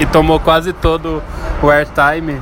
e 0.00 0.06
tomou 0.06 0.40
quase 0.40 0.72
todo 0.72 1.22
o 1.62 1.70
airtime. 1.70 2.40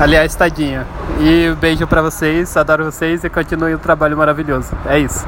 Aliás, 0.00 0.34
tadinha. 0.34 0.86
E 1.18 1.50
um 1.50 1.54
beijo 1.54 1.86
para 1.86 2.00
vocês, 2.00 2.56
adoro 2.56 2.86
vocês 2.86 3.22
e 3.22 3.28
continue 3.28 3.74
o 3.74 3.78
trabalho 3.78 4.16
maravilhoso. 4.16 4.74
É 4.86 4.98
isso. 4.98 5.26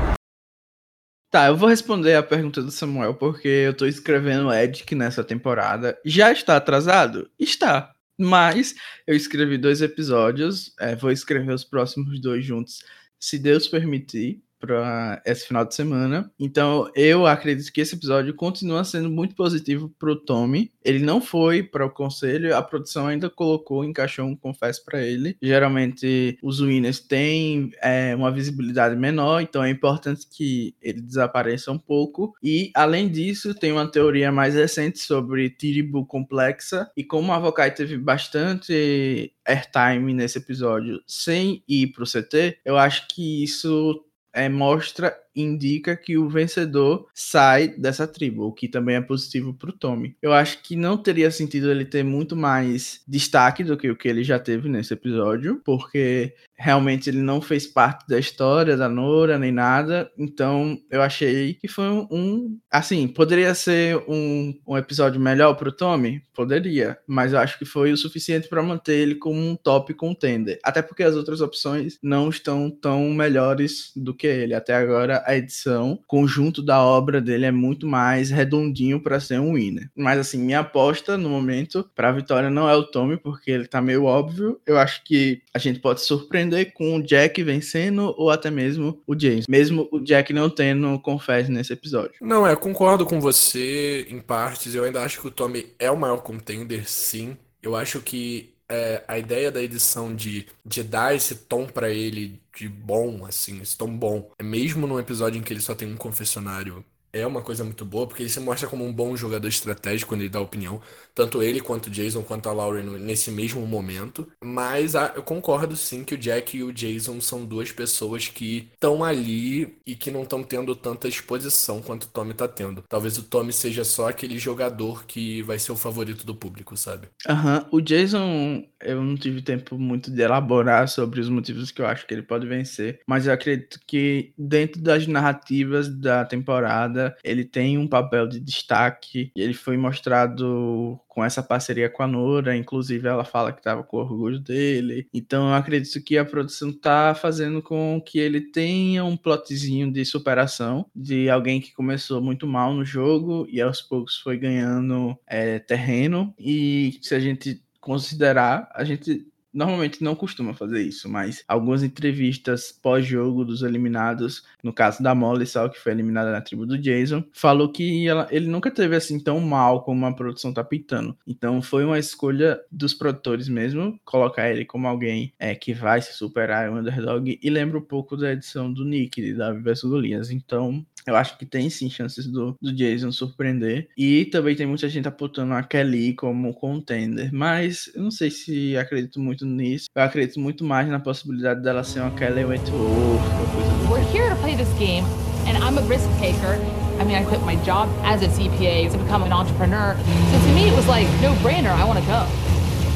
Tá, 1.33 1.47
eu 1.47 1.57
vou 1.57 1.67
responder 1.67 2.15
a 2.15 2.23
pergunta 2.23 2.61
do 2.61 2.71
Samuel, 2.71 3.15
porque 3.15 3.49
eu 3.49 3.75
tô 3.75 3.87
escrevendo 3.87 4.53
Edic 4.53 4.95
nessa 4.95 5.25
temporada. 5.25 5.99
Já 6.05 6.31
está 6.31 6.59
atrasado? 6.59 7.27
Está. 7.39 7.91
Mas 8.21 8.75
eu 9.07 9.17
escrevi 9.17 9.57
dois 9.57 9.81
episódios, 9.81 10.75
é, 10.79 10.95
vou 10.95 11.11
escrever 11.11 11.55
os 11.55 11.65
próximos 11.65 12.21
dois 12.21 12.45
juntos, 12.45 12.85
se 13.19 13.39
Deus 13.39 13.67
permitir 13.67 14.43
para 14.63 15.21
esse 15.27 15.49
final 15.49 15.65
de 15.65 15.75
semana. 15.75 16.31
Então, 16.39 16.89
eu 16.95 17.27
acredito 17.27 17.73
que 17.73 17.81
esse 17.81 17.97
episódio 17.97 18.33
continua 18.33 18.85
sendo 18.85 19.11
muito 19.11 19.35
positivo 19.35 19.93
para 19.99 20.13
o 20.13 20.17
Tommy. 20.17 20.73
Ele 20.85 21.01
não 21.01 21.21
foi 21.21 21.65
para 21.65 21.85
o 21.85 21.91
conselho, 21.91 22.57
a 22.57 22.63
produção 22.63 23.09
ainda 23.09 23.29
colocou, 23.29 23.85
encaixou 23.85 24.25
um 24.25 24.37
confesso 24.37 24.85
para 24.85 25.03
ele. 25.03 25.37
Geralmente, 25.43 26.39
os 26.41 26.61
winners 26.61 27.01
têm 27.01 27.73
é, 27.83 28.15
uma 28.15 28.31
visibilidade 28.31 28.95
menor, 28.95 29.41
então 29.41 29.65
é 29.65 29.71
importante 29.71 30.29
que 30.31 30.77
ele 30.81 31.01
desapareça 31.01 31.73
um 31.73 31.79
pouco. 31.79 32.33
E, 32.41 32.71
além 32.73 33.09
disso, 33.09 33.55
tem 33.55 33.73
uma 33.73 33.91
teoria 33.91 34.31
mais 34.31 34.55
recente 34.55 35.01
sobre 35.01 35.51
Tiribu 35.51 36.07
complexa. 36.07 36.89
E 36.97 37.03
como 37.03 37.33
a 37.33 37.39
Vokai 37.41 37.75
teve 37.75 37.99
bastante 37.99 39.33
airtime 39.45 40.15
nesse 40.15 40.39
episódio 40.39 41.03
sem 41.05 41.65
ir 41.67 41.89
para 41.89 42.05
o 42.05 42.07
CT, 42.07 42.59
eu 42.65 42.79
acho 42.79 43.09
que 43.09 43.43
isso 43.43 44.05
mostra 44.49 45.15
indica 45.35 45.97
que 45.97 46.17
o 46.17 46.29
vencedor 46.29 47.07
sai 47.15 47.69
dessa 47.69 48.07
tribo, 48.07 48.45
o 48.45 48.53
que 48.53 48.69
também 48.69 48.97
é 48.97 49.01
positivo 49.01 49.55
para 49.55 49.71
o 49.71 49.73
Tommy. 49.73 50.17
Eu 50.21 50.33
acho 50.33 50.63
que 50.63 50.77
não 50.77 50.97
teria 50.97 51.31
sentido 51.31 51.71
ele 51.71 51.85
ter 51.85 52.03
muito 52.03 52.37
mais 52.37 53.01
destaque 53.07 53.65
do 53.65 53.77
que 53.77 53.91
o 53.91 53.97
que 53.97 54.09
ele 54.09 54.25
já 54.25 54.39
teve 54.39 54.69
nesse 54.69 54.95
episódio, 54.95 55.61
porque 55.65 56.35
realmente 56.55 57.11
ele 57.11 57.21
não 57.21 57.41
fez 57.41 57.67
parte 57.67 58.07
da 58.07 58.19
história 58.19 58.77
da 58.77 58.89
Nora 58.89 59.39
nem 59.39 59.51
nada, 59.51 60.11
então 60.17 60.79
eu 60.91 61.03
achei 61.03 61.55
que 61.55 61.67
foi 61.67 61.89
um, 61.89 62.59
assim, 62.71 63.09
poderia 63.09 63.55
ser 63.55 63.97
um, 64.09 64.55
um 64.67 64.77
episódio 64.79 65.21
melhor 65.21 65.55
para 65.55 65.69
o 65.69 65.73
Tommy? 65.73 66.23
Poderia, 66.33 66.99
mas 67.07 67.33
eu 67.33 67.39
acho 67.39 67.59
que 67.59 67.65
foi 67.65 67.93
o 67.93 67.97
suficiente 67.97 68.49
para 68.49 68.63
manter 68.63 68.95
ele 68.95 69.17
como 69.17 69.41
um 69.41 69.57
top 69.57 69.93
contender, 69.95 70.61
até 70.63 70.81
porque 70.83 71.03
as 71.03 71.17
outras 71.17 71.41
opções 71.41 71.99
não 72.03 72.29
estão 72.29 72.71
tão 72.71 73.11
melhores 73.11 73.93
do 73.97 74.15
que 74.15 74.27
ele. 74.27 74.55
Até 74.55 74.75
agora 74.75 75.22
a 75.25 75.37
edição, 75.37 75.99
conjunto 76.07 76.63
da 76.63 76.83
obra 76.83 77.21
dele 77.21 77.47
é 77.47 77.51
muito 77.51 77.87
mais 77.87 78.31
redondinho 78.31 79.01
para 79.01 79.21
ser 79.21 79.41
um 79.41 79.55
winner. 79.55 79.91
Mas 79.97 80.19
assim, 80.19 80.39
minha 80.39 80.61
aposta 80.61 81.17
no 81.17 81.29
momento 81.29 81.89
para 81.95 82.09
a 82.09 82.13
vitória 82.13 82.51
não 82.51 82.69
é 82.69 82.75
o 82.75 82.85
Tommy, 82.85 83.17
porque 83.17 83.51
ele 83.51 83.67
tá 83.67 83.81
meio 83.81 84.05
óbvio. 84.05 84.61
Eu 84.67 84.79
acho 84.79 85.03
que 85.05 85.43
a 85.55 85.59
gente 85.59 85.81
pode 85.81 86.01
surpreender 86.01 86.73
com 86.73 86.97
o 86.97 87.03
Jack 87.03 87.43
vencendo 87.43 88.15
ou 88.17 88.31
até 88.31 88.51
mesmo 88.51 89.01
o 89.07 89.19
James, 89.19 89.47
mesmo 89.49 89.89
o 89.91 90.01
Jack 90.01 90.33
não 90.33 90.49
tendo 90.49 90.99
confesso 91.01 91.51
nesse 91.51 91.73
episódio. 91.73 92.15
Não, 92.21 92.47
é, 92.47 92.55
concordo 92.57 93.05
com 93.05 93.21
você 93.21 94.07
em 94.09 94.21
partes. 94.21 94.75
Eu 94.75 94.85
ainda 94.85 95.03
acho 95.03 95.21
que 95.21 95.27
o 95.27 95.31
Tommy 95.31 95.67
é 95.79 95.91
o 95.91 95.97
maior 95.97 96.19
contender, 96.19 96.89
sim. 96.89 97.37
Eu 97.63 97.77
acho 97.77 98.01
que 98.01 98.52
é, 98.73 99.05
a 99.07 99.19
ideia 99.19 99.53
da 99.53 99.63
edição 99.63 100.15
de, 100.17 100.49
de 100.65 100.83
dar 100.83 101.15
esse 101.15 101.35
tom 101.35 101.67
para 101.67 101.91
ele 101.91 102.43
de 102.57 102.69
bom, 102.69 103.27
assim, 103.27 103.61
esse 103.61 103.77
tom 103.77 103.95
bom, 103.97 104.31
é 104.39 104.43
mesmo 104.43 104.87
num 104.87 104.99
episódio 104.99 105.39
em 105.39 105.43
que 105.43 105.53
ele 105.53 105.61
só 105.61 105.75
tem 105.75 105.93
um 105.93 105.97
confessionário 105.97 106.85
é 107.13 107.27
uma 107.27 107.43
coisa 107.43 107.63
muito 107.63 107.85
boa, 107.85 108.07
porque 108.07 108.23
ele 108.23 108.31
se 108.31 108.41
mostra 108.41 108.69
como 108.69 108.85
um 108.85 108.93
bom 108.93 109.15
jogador 109.17 109.47
estratégico 109.49 110.11
quando 110.11 110.23
ele 110.23 110.31
dá 110.31 110.41
opinião. 110.41 110.81
Tanto 111.15 111.43
ele, 111.43 111.61
quanto 111.61 111.89
o 111.89 111.91
Jason, 111.91 112.23
quanto 112.23 112.49
a 112.49 112.53
Lauren 112.53 112.99
nesse 112.99 113.31
mesmo 113.31 113.67
momento. 113.67 114.27
Mas 114.43 114.97
ah, 114.97 115.13
eu 115.15 115.23
concordo 115.23 115.77
sim 115.77 116.05
que 116.05 116.15
o 116.15 116.19
Jack 116.19 116.57
e 116.57 116.63
o 116.63 116.73
Jason 116.73 117.21
são 117.21 117.45
duas 117.45 117.71
pessoas 117.71 118.29
que 118.29 118.71
estão 118.73 119.05
ali 119.05 119.77
e 119.87 119.95
que 119.95 120.11
não 120.11 120.23
estão 120.23 120.43
tendo 120.43 120.75
tanta 120.75 121.07
exposição 121.07 121.83
quanto 121.83 122.05
o 122.05 122.09
Tommy 122.09 122.33
tá 122.33 122.49
tendo. 122.49 122.83
Talvez 122.89 123.19
o 123.19 123.23
Tommy 123.23 123.53
seja 123.53 123.85
só 123.85 124.09
aquele 124.09 124.39
jogador 124.39 125.05
que 125.05 125.43
vai 125.43 125.59
ser 125.59 125.73
o 125.73 125.77
favorito 125.77 126.25
do 126.25 126.35
público, 126.35 126.77
sabe? 126.77 127.09
Aham. 127.29 127.67
Uhum. 127.71 127.79
O 127.79 127.81
Jason, 127.83 128.65
eu 128.81 129.03
não 129.03 129.17
tive 129.17 129.43
tempo 129.43 129.79
muito 129.79 130.11
de 130.11 130.23
elaborar 130.23 130.89
sobre 130.89 131.21
os 131.21 131.29
motivos 131.29 131.71
que 131.71 131.83
eu 131.83 131.87
acho 131.87 132.07
que 132.07 132.15
ele 132.15 132.23
pode 132.23 132.47
vencer. 132.47 133.01
Mas 133.07 133.27
eu 133.27 133.33
acredito 133.35 133.79
que 133.87 134.33
dentro 134.39 134.81
das 134.81 135.07
narrativas 135.07 135.89
da 135.89 136.25
temporada 136.25 137.02
ele 137.25 137.45
tem 137.45 137.79
um 137.79 137.89
papel 137.89 138.27
de 138.27 138.41
destaque, 138.41 139.31
ele 139.35 139.55
foi 139.55 139.77
mostrado 139.77 140.99
com 141.09 141.23
essa 141.23 141.43
parceria 141.43 141.91
com 141.91 142.03
a 142.03 142.07
Nora, 142.07 142.57
inclusive 142.57 143.07
ela 143.07 143.25
fala 143.25 143.53
que 143.53 143.61
estava 143.61 143.83
com 143.83 143.99
orgulho 143.99 144.39
dele. 144.41 145.07
Então 145.13 145.49
eu 145.49 145.55
acredito 145.55 146.03
que 146.03 146.17
a 146.17 146.25
produção 146.25 146.71
está 146.71 147.15
fazendo 147.15 147.61
com 147.63 148.01
que 148.01 148.19
ele 148.19 148.41
tenha 148.41 149.05
um 149.05 149.17
plotzinho 149.17 149.93
de 149.93 150.05
superação 150.05 150.87
de 150.95 151.29
alguém 151.29 151.61
que 151.61 151.75
começou 151.75 152.21
muito 152.21 152.47
mal 152.47 152.73
no 152.73 152.85
jogo 152.85 153.47
e 153.51 153.61
aos 153.61 153.83
poucos 153.83 154.17
foi 154.17 154.39
ganhando 154.39 155.17
é, 155.27 155.59
terreno. 155.59 156.35
E 156.39 156.99
se 157.03 157.15
a 157.15 157.21
gente 157.21 157.63
considerar, 157.81 158.71
a 158.75 158.85
gente 158.85 159.27
normalmente 159.53 160.03
não 160.03 160.15
costuma 160.15 160.55
fazer 160.55 160.83
isso, 160.83 161.09
mas 161.09 161.45
algumas 161.47 161.83
entrevistas 161.83 162.73
pós-jogo 162.73 163.45
dos 163.45 163.63
eliminados, 163.63 164.45
no 164.63 164.73
caso 164.73 165.03
da 165.03 165.15
Molly 165.15 165.47
Sal, 165.47 165.71
que 165.71 165.79
foi 165.79 165.93
eliminada 165.93 166.33
na 166.33 166.41
tribo 166.41 166.67
do 166.67 166.79
Jason, 166.79 167.25
falou 167.33 167.71
que 167.71 168.07
ela, 168.07 168.27
ele 168.31 168.47
nunca 168.47 168.71
teve 168.71 168.97
assim 168.97 169.19
tão 169.19 169.41
mal 169.41 169.83
como 169.83 170.07
a 170.07 170.13
produção 170.15 170.53
tá 170.53 170.65
pintando. 170.65 171.17
Então 171.27 171.61
foi 171.61 171.85
uma 171.85 171.99
escolha 171.99 172.61
dos 172.71 172.95
produtores 172.95 173.49
mesmo, 173.49 173.99
colocar 174.05 174.51
ele 174.51 174.65
como 174.65 174.87
alguém 174.87 175.33
é, 175.39 175.55
que 175.55 175.73
vai 175.73 176.01
se 176.01 176.15
superar, 176.15 176.67
é 176.67 176.71
um 176.71 176.79
underdog, 176.79 177.39
e 177.43 177.51
lembra 177.51 177.79
um 177.79 177.83
pouco 177.83 178.17
da 178.17 178.33
edição 178.33 178.73
do 178.73 178.85
Nick, 178.85 179.21
de 179.21 179.35
Davi 179.35 179.61
vs 179.61 179.83
Golias. 179.83 180.31
Então 180.31 180.85
eu 181.07 181.17
acho 181.17 181.37
que 181.37 181.45
tem 181.45 181.69
sim 181.69 181.91
chances 181.91 182.27
do, 182.27 182.57
do 182.61 182.73
Jason 182.73 183.11
surpreender. 183.11 183.89
E 183.97 184.25
também 184.27 184.55
tem 184.55 184.67
muita 184.67 184.89
gente 184.89 185.09
apontando 185.09 185.53
a 185.55 185.63
Kelly 185.63 186.15
como 186.15 186.55
contender. 186.55 187.33
Mas 187.33 187.91
eu 187.95 188.03
não 188.03 188.11
sei 188.11 188.31
se 188.31 188.77
acredito 188.77 189.21
muito 189.21 189.42
nisso. 189.47 189.87
Eu 189.95 190.03
acredito 190.03 190.41
muito 190.41 190.65
mais 190.65 190.89
na 190.89 190.99
possibilidade 190.99 191.63
dela 191.63 191.85
ser 191.85 192.01
uma 192.01 192.11
Kelly 192.13 192.45
Wentworth 192.45 192.73
ou 192.73 193.19
coisa 193.55 193.71
do 193.71 193.93
We're 193.93 194.05
here 194.13 194.31
to 194.31 194.37
play 194.37 194.57
this 194.57 194.73
game, 194.79 195.05
and 195.47 195.57
I'm 195.59 195.79
a 195.79 195.83
risk 195.83 196.09
taker. 196.19 196.59
I 197.01 197.05
mean, 197.05 197.17
I 197.17 197.25
quit 197.25 197.43
my 197.43 197.57
job 197.65 197.89
as 198.05 198.23
a 198.23 198.29
CPA 198.29 198.91
to 198.93 198.99
become 198.99 199.23
an 199.25 199.33
entrepreneur. 199.33 199.97
So 200.31 200.39
to 200.39 200.55
me, 200.55 200.69
it 200.69 200.77
was 200.77 200.87
like, 200.87 201.09
no 201.21 201.35
brainer, 201.43 201.71
I 201.71 201.85
want 201.85 201.99
to 201.99 202.07
go. 202.07 202.27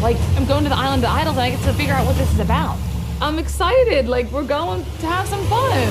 Like, 0.01 0.17
I'm 0.37 0.47
going 0.47 0.63
to 0.65 0.69
the 0.69 0.77
island 0.77 1.03
of 1.03 1.11
idols 1.11 1.37
and 1.37 1.45
I 1.45 1.51
get 1.51 1.61
to 1.65 1.73
figure 1.73 1.95
out 1.95 2.07
what 2.07 2.17
this 2.17 2.31
is 2.33 2.41
about. 2.41 2.77
I'm 3.21 3.39
excited. 3.39 4.09
Like, 4.09 4.31
we're 4.31 4.47
going 4.47 4.85
to 4.85 5.07
have 5.07 5.27
some 5.27 5.45
fun. 5.47 5.89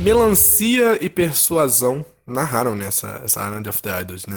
Melancia 0.00 0.96
e 1.00 1.08
persuasão 1.08 2.06
narraram 2.24 2.76
nessa 2.76 3.20
essa 3.24 3.40
Island 3.40 3.68
of 3.68 3.82
the 3.82 3.90
Idols, 3.90 4.26
né? 4.26 4.36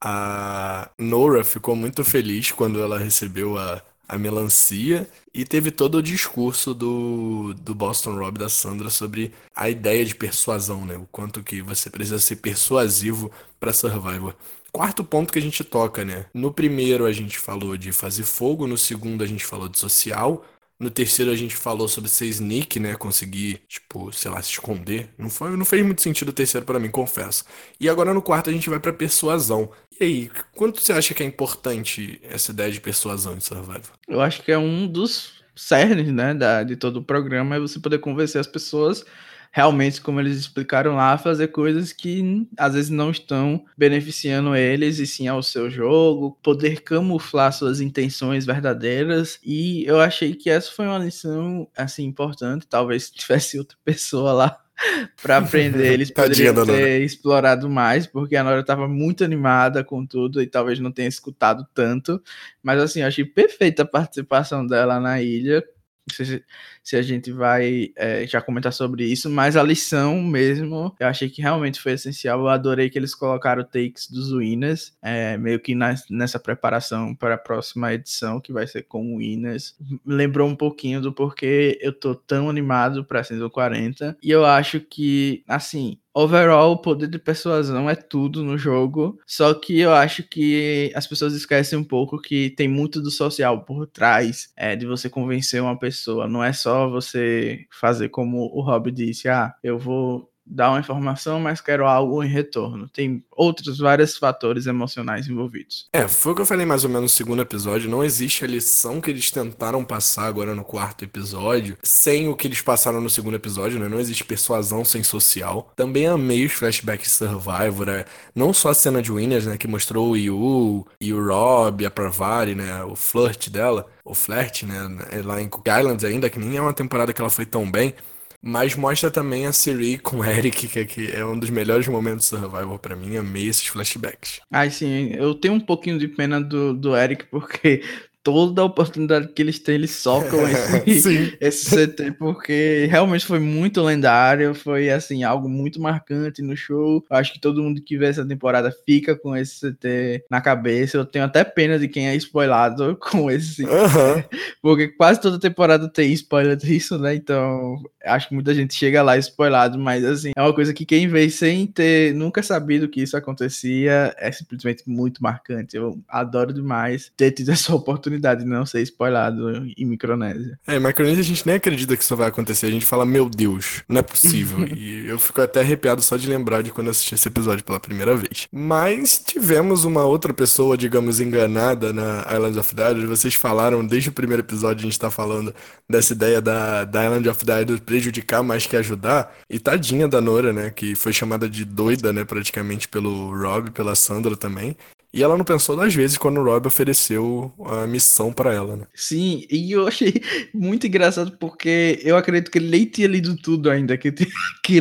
A, 0.00 0.84
a 0.88 0.90
Nora 0.98 1.44
ficou 1.44 1.76
muito 1.76 2.02
feliz 2.02 2.50
quando 2.50 2.80
ela 2.80 2.98
recebeu 2.98 3.58
a, 3.58 3.82
a 4.10 4.18
melancia 4.18 5.08
e 5.32 5.44
teve 5.44 5.70
todo 5.70 5.98
o 5.98 6.02
discurso 6.02 6.74
do, 6.74 7.54
do 7.54 7.72
Boston 7.76 8.16
Rob 8.16 8.36
da 8.40 8.48
Sandra 8.48 8.90
sobre 8.90 9.32
a 9.54 9.70
ideia 9.70 10.04
de 10.04 10.16
persuasão, 10.16 10.84
né? 10.84 10.96
O 10.96 11.06
quanto 11.12 11.44
que 11.44 11.62
você 11.62 11.88
precisa 11.88 12.18
ser 12.18 12.36
persuasivo 12.36 13.30
para 13.60 13.72
Survivor. 13.72 14.34
Quarto 14.72 15.04
ponto 15.04 15.32
que 15.32 15.38
a 15.38 15.42
gente 15.42 15.62
toca, 15.62 16.04
né? 16.04 16.26
No 16.34 16.52
primeiro 16.52 17.06
a 17.06 17.12
gente 17.12 17.38
falou 17.38 17.76
de 17.76 17.92
fazer 17.92 18.24
fogo, 18.24 18.66
no 18.66 18.76
segundo 18.76 19.22
a 19.22 19.26
gente 19.28 19.46
falou 19.46 19.68
de 19.68 19.78
social, 19.78 20.44
no 20.80 20.90
terceiro 20.90 21.30
a 21.30 21.36
gente 21.36 21.54
falou 21.54 21.86
sobre 21.86 22.08
ser 22.08 22.24
sneak, 22.26 22.80
né? 22.80 22.94
Conseguir, 22.94 23.60
tipo, 23.68 24.10
sei 24.12 24.30
lá, 24.30 24.40
se 24.40 24.50
esconder. 24.50 25.10
Não, 25.18 25.28
foi, 25.28 25.54
não 25.54 25.64
fez 25.66 25.84
muito 25.84 26.00
sentido 26.00 26.30
o 26.30 26.32
terceiro 26.32 26.66
para 26.66 26.80
mim, 26.80 26.90
confesso. 26.90 27.44
E 27.78 27.86
agora 27.86 28.14
no 28.14 28.22
quarto 28.22 28.48
a 28.48 28.52
gente 28.52 28.70
vai 28.70 28.80
pra 28.80 28.90
persuasão. 28.90 29.70
E 30.00 30.04
aí, 30.04 30.30
quanto 30.54 30.80
você 30.80 30.94
acha 30.94 31.12
que 31.12 31.22
é 31.22 31.26
importante 31.26 32.18
essa 32.24 32.50
ideia 32.50 32.72
de 32.72 32.80
persuasão 32.80 33.36
em 33.36 33.40
Survival? 33.40 33.82
Eu 34.08 34.22
acho 34.22 34.42
que 34.42 34.50
é 34.50 34.56
um 34.56 34.86
dos 34.86 35.44
cernes, 35.54 36.10
né, 36.10 36.32
da, 36.32 36.62
de 36.62 36.74
todo 36.74 36.96
o 36.96 37.04
programa, 37.04 37.56
é 37.56 37.60
você 37.60 37.78
poder 37.78 37.98
convencer 37.98 38.40
as 38.40 38.46
pessoas 38.46 39.04
realmente, 39.50 40.00
como 40.00 40.20
eles 40.20 40.38
explicaram 40.38 40.94
lá, 40.94 41.18
fazer 41.18 41.48
coisas 41.48 41.92
que 41.92 42.46
às 42.56 42.74
vezes 42.74 42.90
não 42.90 43.10
estão 43.10 43.64
beneficiando 43.76 44.54
eles 44.54 44.98
e 44.98 45.06
sim 45.06 45.26
ao 45.26 45.42
seu 45.42 45.68
jogo, 45.68 46.38
poder 46.42 46.82
camuflar 46.82 47.52
suas 47.52 47.80
intenções 47.80 48.46
verdadeiras. 48.46 49.40
E 49.44 49.84
eu 49.84 50.00
achei 50.00 50.34
que 50.34 50.48
essa 50.48 50.70
foi 50.70 50.86
uma 50.86 50.98
lição 50.98 51.68
assim 51.76 52.04
importante. 52.04 52.66
Talvez 52.66 53.04
se 53.04 53.12
tivesse 53.12 53.58
outra 53.58 53.76
pessoa 53.84 54.32
lá 54.32 54.60
para 55.20 55.38
aprender. 55.38 55.94
Eles 55.94 56.10
poderiam 56.14 56.64
ter 56.64 57.02
explorado 57.02 57.68
mais, 57.68 58.06
porque 58.06 58.36
a 58.36 58.44
Nora 58.44 58.60
estava 58.60 58.86
muito 58.86 59.24
animada 59.24 59.82
com 59.82 60.06
tudo 60.06 60.40
e 60.40 60.46
talvez 60.46 60.78
não 60.78 60.92
tenha 60.92 61.08
escutado 61.08 61.66
tanto. 61.74 62.22
Mas 62.62 62.80
assim, 62.80 63.00
eu 63.00 63.08
achei 63.08 63.24
perfeita 63.24 63.82
a 63.82 63.86
participação 63.86 64.64
dela 64.64 65.00
na 65.00 65.20
ilha 65.20 65.64
se, 66.12 66.44
se 66.82 66.96
a 66.96 67.02
gente 67.02 67.30
vai 67.32 67.92
é, 67.96 68.26
já 68.26 68.40
comentar 68.40 68.72
sobre 68.72 69.04
isso, 69.04 69.30
mas 69.30 69.56
a 69.56 69.62
lição 69.62 70.20
mesmo, 70.22 70.94
eu 70.98 71.06
achei 71.06 71.28
que 71.28 71.42
realmente 71.42 71.80
foi 71.80 71.92
essencial. 71.92 72.40
Eu 72.40 72.48
adorei 72.48 72.90
que 72.90 72.98
eles 72.98 73.14
colocaram 73.14 73.62
takes 73.62 74.10
dos 74.10 74.32
Winners, 74.32 74.92
é, 75.02 75.36
meio 75.36 75.60
que 75.60 75.74
na, 75.74 75.94
nessa 76.10 76.38
preparação 76.38 77.14
para 77.14 77.34
a 77.34 77.38
próxima 77.38 77.92
edição, 77.92 78.40
que 78.40 78.52
vai 78.52 78.66
ser 78.66 78.82
com 78.82 79.16
Winners. 79.16 79.76
Lembrou 80.04 80.48
um 80.48 80.56
pouquinho 80.56 81.00
do 81.00 81.12
porquê 81.12 81.78
eu 81.80 81.92
tô 81.92 82.14
tão 82.14 82.48
animado 82.50 83.04
para 83.04 83.22
140. 83.22 84.16
E 84.22 84.30
eu 84.30 84.44
acho 84.44 84.80
que, 84.80 85.44
assim, 85.46 85.98
Overall, 86.22 86.72
o 86.72 86.76
poder 86.76 87.08
de 87.08 87.18
persuasão 87.18 87.88
é 87.88 87.94
tudo 87.94 88.44
no 88.44 88.58
jogo. 88.58 89.18
Só 89.26 89.54
que 89.54 89.80
eu 89.80 89.92
acho 89.94 90.22
que 90.22 90.92
as 90.94 91.06
pessoas 91.06 91.32
esquecem 91.32 91.78
um 91.78 91.84
pouco 91.84 92.20
que 92.20 92.50
tem 92.50 92.68
muito 92.68 93.00
do 93.00 93.10
social 93.10 93.64
por 93.64 93.86
trás 93.86 94.52
é, 94.54 94.76
de 94.76 94.84
você 94.84 95.08
convencer 95.08 95.62
uma 95.62 95.78
pessoa. 95.78 96.28
Não 96.28 96.44
é 96.44 96.52
só 96.52 96.90
você 96.90 97.64
fazer 97.70 98.10
como 98.10 98.38
o 98.52 98.60
Rob 98.60 98.90
disse: 98.90 99.30
ah, 99.30 99.54
eu 99.62 99.78
vou 99.78 100.30
dar 100.50 100.70
uma 100.70 100.80
informação, 100.80 101.38
mas 101.38 101.60
quero 101.60 101.86
algo 101.86 102.22
em 102.22 102.28
retorno. 102.28 102.88
Tem 102.88 103.24
outros 103.30 103.78
vários 103.78 104.16
fatores 104.16 104.66
emocionais 104.66 105.28
envolvidos. 105.28 105.88
É, 105.92 106.08
foi 106.08 106.32
o 106.32 106.34
que 106.34 106.42
eu 106.42 106.46
falei 106.46 106.66
mais 106.66 106.84
ou 106.84 106.90
menos 106.90 107.02
no 107.02 107.08
segundo 107.08 107.40
episódio. 107.40 107.88
Não 107.88 108.04
existe 108.04 108.44
a 108.44 108.48
lição 108.48 109.00
que 109.00 109.10
eles 109.10 109.30
tentaram 109.30 109.84
passar 109.84 110.26
agora 110.26 110.54
no 110.54 110.64
quarto 110.64 111.04
episódio 111.04 111.78
sem 111.82 112.28
o 112.28 112.34
que 112.34 112.48
eles 112.48 112.60
passaram 112.60 113.00
no 113.00 113.08
segundo 113.08 113.36
episódio, 113.36 113.78
né? 113.78 113.88
Não 113.88 114.00
existe 114.00 114.24
persuasão 114.24 114.84
sem 114.84 115.02
social. 115.02 115.72
Também 115.76 116.06
amei 116.06 116.44
os 116.44 116.52
flashbacks 116.52 117.12
Survivor, 117.12 117.86
né? 117.86 118.04
não 118.34 118.52
só 118.52 118.70
a 118.70 118.74
cena 118.74 119.02
de 119.02 119.12
Winners, 119.12 119.46
né? 119.46 119.56
Que 119.56 119.68
mostrou 119.68 120.10
o 120.10 120.16
Yu 120.16 120.86
e 121.00 121.12
o 121.12 121.24
Rob, 121.24 121.84
a 121.84 121.90
Pravari, 121.90 122.54
né? 122.54 122.82
O 122.84 122.96
flirt 122.96 123.48
dela, 123.50 123.86
o 124.04 124.14
flirt, 124.14 124.62
né? 124.64 124.88
Lá 125.24 125.40
em 125.40 125.48
Cook 125.48 125.66
Islands 125.66 126.04
ainda, 126.04 126.30
que 126.30 126.38
nem 126.38 126.56
é 126.56 126.60
uma 126.60 126.72
temporada 126.72 127.12
que 127.12 127.20
ela 127.20 127.30
foi 127.30 127.46
tão 127.46 127.70
bem. 127.70 127.94
Mas 128.42 128.74
mostra 128.74 129.10
também 129.10 129.46
a 129.46 129.52
Siri 129.52 129.98
com 129.98 130.18
o 130.18 130.24
Eric, 130.24 130.66
que, 130.66 130.84
que 130.86 131.12
é 131.12 131.24
um 131.24 131.38
dos 131.38 131.50
melhores 131.50 131.86
momentos 131.86 132.30
do 132.30 132.38
Survival 132.38 132.78
para 132.78 132.96
mim. 132.96 133.16
Amei 133.16 133.48
esses 133.48 133.66
flashbacks. 133.66 134.40
Ai, 134.50 134.70
sim, 134.70 135.10
eu 135.12 135.34
tenho 135.34 135.54
um 135.54 135.60
pouquinho 135.60 135.98
de 135.98 136.08
pena 136.08 136.40
do, 136.40 136.72
do 136.72 136.96
Eric, 136.96 137.26
porque 137.26 137.82
toda 138.22 138.62
a 138.62 138.64
oportunidade 138.64 139.28
que 139.28 139.40
eles 139.40 139.58
têm, 139.58 139.76
eles 139.76 139.92
socam 139.92 140.40
esse, 140.86 141.36
esse 141.40 141.86
CT, 141.86 142.12
porque 142.12 142.86
realmente 142.90 143.24
foi 143.24 143.38
muito 143.38 143.82
lendário, 143.82 144.54
foi 144.54 144.90
assim, 144.90 145.22
algo 145.22 145.48
muito 145.48 145.80
marcante 145.80 146.42
no 146.42 146.56
show. 146.56 147.04
Acho 147.10 147.32
que 147.32 147.40
todo 147.40 147.62
mundo 147.62 147.82
que 147.82 147.96
vê 147.96 148.06
essa 148.06 148.24
temporada 148.24 148.74
fica 148.84 149.16
com 149.16 149.36
esse 149.36 149.60
CT 149.60 150.24
na 150.30 150.40
cabeça. 150.40 150.98
Eu 150.98 151.04
tenho 151.04 151.24
até 151.24 151.44
pena 151.44 151.78
de 151.78 151.88
quem 151.88 152.08
é 152.08 152.14
spoilado 152.16 152.96
com 153.00 153.30
esse, 153.30 153.64
uhum. 153.64 154.22
porque 154.60 154.88
quase 154.88 155.20
toda 155.20 155.38
temporada 155.38 155.88
tem 155.88 156.12
spoiler 156.12 156.56
disso, 156.56 156.98
né? 156.98 157.14
Então, 157.14 157.76
acho 158.04 158.28
que 158.28 158.34
muita 158.34 158.54
gente 158.54 158.74
chega 158.74 159.02
lá 159.02 159.16
spoilado, 159.16 159.78
mas 159.78 160.04
assim, 160.04 160.32
é 160.36 160.42
uma 160.42 160.54
coisa 160.54 160.74
que 160.74 160.84
quem 160.84 161.08
vê 161.08 161.28
sem 161.30 161.66
ter 161.66 162.14
nunca 162.14 162.42
sabido 162.42 162.88
que 162.88 163.02
isso 163.02 163.16
acontecia 163.16 164.14
é 164.18 164.30
simplesmente 164.30 164.82
muito 164.86 165.22
marcante. 165.22 165.76
Eu 165.76 165.98
adoro 166.08 166.52
demais 166.52 167.10
ter 167.16 167.30
tido 167.30 167.50
essa 167.50 167.72
oportunidade 167.74 168.09
oportunidade 168.10 168.42
de 168.44 168.48
não 168.48 168.66
ser 168.66 168.82
spoilado 168.82 169.66
em 169.76 169.84
Micronésia. 169.84 170.58
É, 170.66 170.76
em 170.76 170.80
Micronésia 170.80 171.20
a 171.20 171.24
gente 171.24 171.46
nem 171.46 171.56
acredita 171.56 171.96
que 171.96 172.02
isso 172.02 172.16
vai 172.16 172.28
acontecer. 172.28 172.66
A 172.66 172.70
gente 172.70 172.84
fala, 172.84 173.06
meu 173.06 173.28
Deus, 173.28 173.82
não 173.88 173.98
é 174.00 174.02
possível. 174.02 174.66
e 174.76 175.06
eu 175.06 175.18
fico 175.18 175.40
até 175.40 175.60
arrepiado 175.60 176.02
só 176.02 176.16
de 176.16 176.28
lembrar 176.28 176.62
de 176.62 176.70
quando 176.70 176.88
eu 176.88 176.90
assisti 176.90 177.14
esse 177.14 177.28
episódio 177.28 177.64
pela 177.64 177.80
primeira 177.80 178.14
vez. 178.16 178.46
Mas 178.52 179.22
tivemos 179.24 179.84
uma 179.84 180.04
outra 180.04 180.34
pessoa, 180.34 180.76
digamos, 180.76 181.20
enganada 181.20 181.92
na 181.92 182.26
Island 182.32 182.58
of 182.58 182.74
Daedalus. 182.74 183.08
Vocês 183.08 183.34
falaram, 183.34 183.86
desde 183.86 184.08
o 184.08 184.12
primeiro 184.12 184.42
episódio 184.42 184.80
a 184.80 184.90
gente 184.90 184.98
tá 184.98 185.10
falando 185.10 185.54
dessa 185.88 186.12
ideia 186.12 186.40
da, 186.40 186.84
da 186.84 187.04
Island 187.04 187.28
of 187.28 187.44
Daedalus 187.44 187.80
prejudicar 187.80 188.42
mais 188.42 188.66
que 188.66 188.76
ajudar. 188.76 189.34
E 189.48 189.58
tadinha 189.58 190.08
da 190.08 190.20
Nora, 190.20 190.52
né, 190.52 190.70
que 190.70 190.94
foi 190.94 191.12
chamada 191.12 191.48
de 191.48 191.64
doida, 191.64 192.12
né, 192.12 192.24
praticamente 192.24 192.88
pelo 192.88 193.36
Rob, 193.36 193.70
pela 193.70 193.94
Sandra 193.94 194.36
também. 194.36 194.76
E 195.12 195.24
ela 195.24 195.36
não 195.36 195.44
pensou 195.44 195.74
duas 195.74 195.92
vezes 195.92 196.16
quando 196.16 196.38
o 196.40 196.44
Rob 196.44 196.68
ofereceu 196.68 197.52
a 197.66 197.84
missão 197.84 198.32
para 198.32 198.54
ela, 198.54 198.76
né? 198.76 198.86
Sim, 198.94 199.44
e 199.50 199.72
eu 199.72 199.88
achei 199.88 200.14
muito 200.54 200.86
engraçado 200.86 201.36
porque 201.36 202.00
eu 202.04 202.16
acredito 202.16 202.50
que 202.50 202.58
ele 202.58 202.68
nem 202.68 202.84
tinha 202.84 203.08
lido 203.08 203.36
tudo 203.36 203.70
ainda, 203.70 203.98
que 203.98 204.08